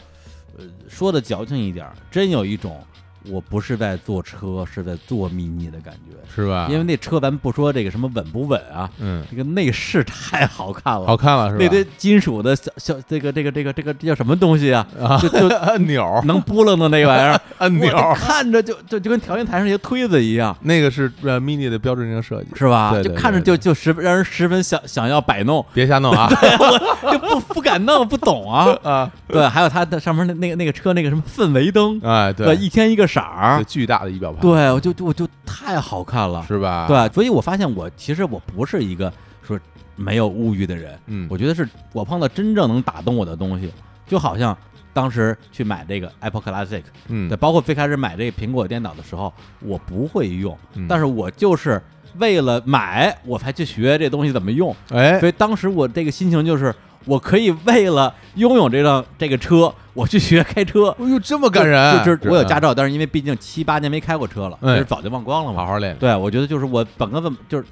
[0.57, 2.83] 呃，说的矫情一点，真有一种
[3.29, 6.17] 我不是在坐车，是在坐 mini 的感觉。
[6.35, 6.67] 是吧？
[6.71, 11.65] 因为那车咱不说这个什么稳不稳啊，嗯，这个内饰太好看了，好看了是吧？
[11.65, 14.87] 那堆金属的小小这个这个这个这个这叫什么东西啊？
[15.01, 20.57] 啊，就就 按钮，能拨楞的那个玩意儿， 按钮看着就就就跟调音台上一个推子一样。
[20.63, 22.91] 那个是呃 mini 的标志性设计，是吧？
[22.93, 26.29] 对对就看着就就十分让人十分想想要摆弄，别瞎弄啊
[27.11, 28.77] 就不不敢弄，不懂啊。
[28.83, 29.11] 啊！
[29.29, 33.57] 对，还有它的上面那那个那个车那个什么氛围灯，哎，对，一天一个色儿。
[33.59, 39.13] 对，巨大的仪表盘，对我就我就太好看了，是吧？，对，所以我发现我其实我不是一个
[39.43, 39.59] 说
[39.97, 43.73] 没有物欲的人，嗯，我觉得是我碰到真正能打动我的东西，
[44.07, 44.57] 就好像
[44.93, 47.29] 当时去买这个 Apple Classic，嗯。
[47.29, 50.87] 对，包括最开始买这个苹果电脑的时候，我不会用，嗯。
[50.89, 51.83] 但是我就是
[52.19, 55.19] 为了买我才去学这东西怎么用，哎。
[55.21, 56.75] 所以当时我这个心情就是，
[57.05, 60.95] 我可以为了拥有这辆这个车，我去学开车。
[61.01, 62.05] 哎呦，这么感人！
[62.05, 65.65] 就就是我有驾照，但是因为毕竟七八年没开过车了，哎其实早就忘光了嘛。
[65.65, 67.65] 好好练，对，我觉得就是我本科问就是，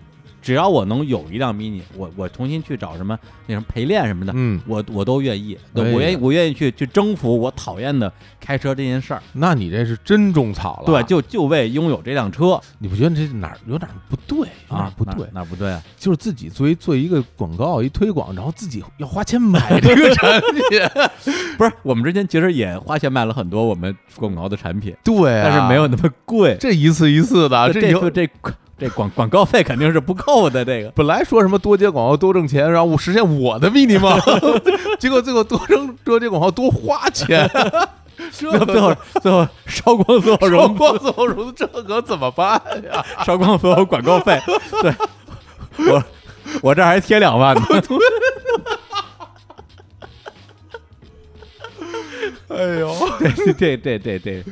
[0.44, 9.22] 只要我能有一辆 mini，我我重新去找什么那什么陪练什么的，嗯，我我都愿意，我愿意我愿意去去征服我讨厌的开车这件事儿。
[9.32, 14.46] 那你这是真种草了，对，就就为拥有这辆车你不觉得这哪儿有点不对？
[14.68, 15.26] 啊，不对？
[15.32, 15.82] 哪哪不对啊？
[15.96, 20.60] 就是自己作为做一个广告一推广，然后自己要花钱买这个产品，
[21.56, 26.54] 不是，我们之前其实也花钱买了很多我们广告的产品，对啊，但是没有那么贵。
[26.60, 28.32] 这一次一次的，这这有这这
[28.78, 30.64] 这广广告费肯定是不够的。
[30.64, 34.20] 这个本来说什么多接广告多挣钱，然后我实现我的 mini 梦，
[34.98, 37.48] 结果最后多挣多接广告多花钱，
[38.32, 42.60] 这最后最后烧光所有融融光所有融，这可怎么办
[42.90, 43.04] 呀？
[43.24, 44.40] 烧光所有广告费。
[44.82, 44.94] 对，
[45.88, 46.02] 我
[46.62, 47.62] 我这儿还贴两万呢。
[52.48, 54.44] 哎呦，这这这这这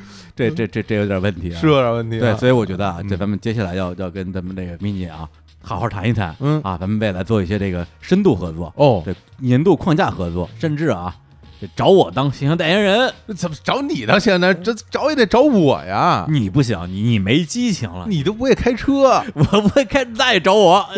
[0.51, 2.21] 这这这这有点问题啊，是有点问题啊。
[2.21, 3.09] 对，所以我觉得啊，嗯。
[3.09, 5.29] 这咱们接下来要要跟咱们这个 mini 啊
[5.63, 6.61] 好好谈一谈，嗯。
[6.63, 11.15] 啊，咱们未来做一些这个深度合作，哦，这年度框架合作，甚至啊，
[11.61, 14.53] 这找我当形象代言人，怎么找你当现在？
[14.53, 16.27] 这找也得找我呀！
[16.29, 20.85] 你不行，你你没激情了，你都不会开车， 我不会开，那也找我，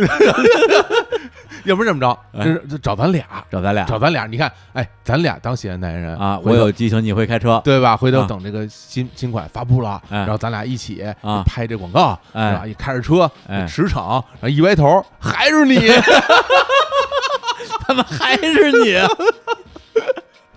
[1.66, 4.27] 要不然这么着，哎这这找咱俩，找咱俩找咱俩。
[4.27, 7.97] 你看，哎，咱俩当显代言人啊，我有激情，你会开车，对吧？
[7.97, 12.66] 回头啊等这个新新款发布了，哎然后咱俩一起啊拍这广告，哎是吧？
[12.66, 15.78] 一开着车哎驰骋，然后一歪头还是你
[17.86, 18.95] 他们还是你，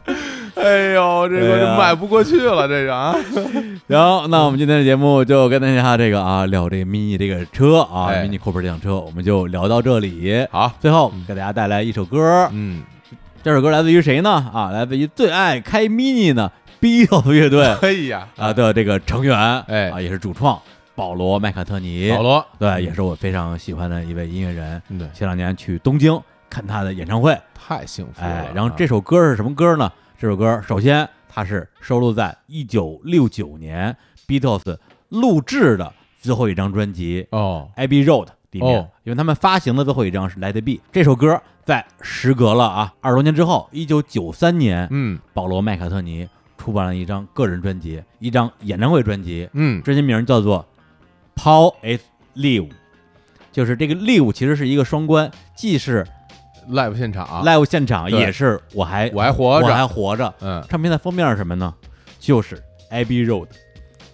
[0.55, 3.15] 哎呦，这个迈不过去了，这个啊，
[3.87, 10.47] 行，那我们今天的节目就跟大家这个啊聊这个 mini 这个车啊哎，mini Cooper 这辆车，我们就聊到这里。
[10.49, 12.81] 好，最后给大家带来一首歌，嗯，
[13.43, 14.31] 这首歌来自于谁呢？
[14.53, 16.51] 啊，来自于最爱开 mini 的
[16.81, 17.65] Beatles 乐队。
[17.81, 19.89] 哎呀，啊的这个成员，哎。
[19.91, 20.59] 啊，也是主创
[20.95, 22.09] 保罗麦卡特尼。
[22.11, 24.81] 保罗，对，也是我非常喜欢的一位音乐人。
[24.89, 28.27] 嗯对，前两年去东京看他的演唱会，太幸福了。
[28.27, 29.91] 哎，然后啊这首歌是什么歌呢？
[30.17, 33.95] 这首歌首先它是收录在一九六九年
[34.27, 34.77] Beatles
[35.09, 38.89] 录制的最后一张专辑哦，《Abbey Road》里面，哦。
[39.03, 45.19] 因为他们发行的最后一张是《Let It Be》这首歌，在时隔了啊二十多年之后，一九九三年，嗯。
[45.33, 50.65] 保罗麦卡特尼出版了一张个人专辑，一张演唱会专辑，嗯，专辑名叫做
[51.39, 52.01] 《Paul Is
[52.35, 52.69] Live》，
[53.51, 56.05] 就是这个 Live 其实是一个双关，既是
[56.69, 60.33] live 现场，live 现场，也是我还我还活着我着，还活着。
[60.41, 61.73] 嗯，唱片的封面是什么呢？
[62.19, 62.55] 就是
[62.91, 63.45] 《Abbey Road》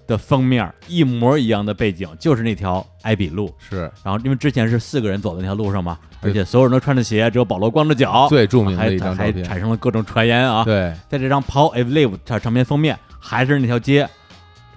[0.05, 3.53] 的封面，一模一样的背景，就是那条艾比路。
[3.57, 9.43] 是然后因为之前是四个人走的那条路上嘛，而且所有人都穿着鞋，只有保罗光着脚，最著名的还一张还照片。
[9.45, 10.63] 产生了各种传言啊。
[10.63, 14.07] 对，在这张《Paul If Live》唱唱片封面，还是那条街，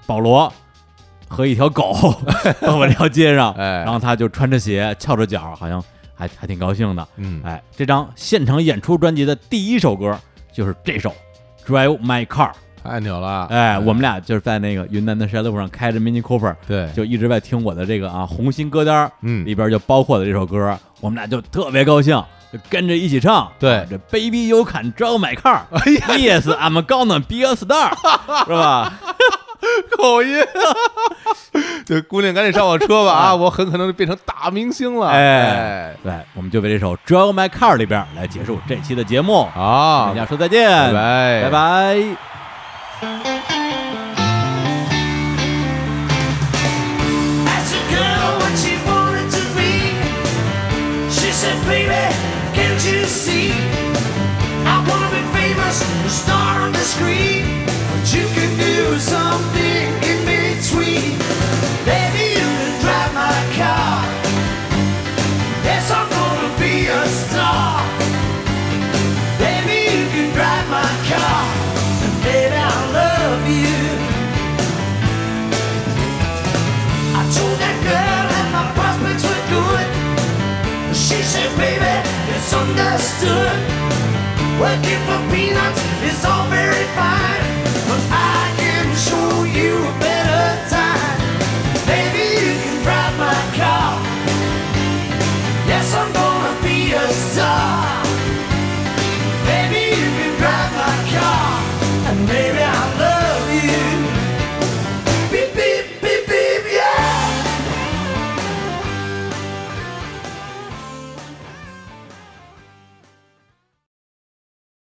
[0.07, 0.53] 保罗
[1.28, 1.93] 和一条狗
[2.62, 5.82] 走在这条街上， 哎然后他就穿着鞋，翘着脚，好像
[6.17, 7.07] 还还挺高兴的。
[7.17, 10.19] 嗯，哎，这张现场演出专辑的第一首歌
[10.53, 11.11] 就是这首
[11.65, 12.49] 《Drive My Car》。
[12.83, 13.47] 太牛了。
[13.47, 22.15] 哎，我们俩就是在那个云南的山路上开着 Mini Cooper，对，就一直在听我的这个啊红心歌单，嗯里边就包括了这首歌，我们俩就特别高兴，
[22.53, 23.51] 就跟着一起唱。
[23.59, 27.91] 对啊这 Baby You Can Drive My Car，哎呀，Yes I'm gonna be a star，
[28.47, 28.93] 是吧？
[29.97, 30.39] 口音。
[31.87, 33.35] 对，姑娘赶紧上我车吧啊！
[33.35, 35.09] 我很可能就变成大明星了。
[35.09, 41.51] 哎，对，我们就为这首《Drive My Car》里边来结束这期的节目，好大，家说再见，拜拜，
[43.01, 43.36] 拜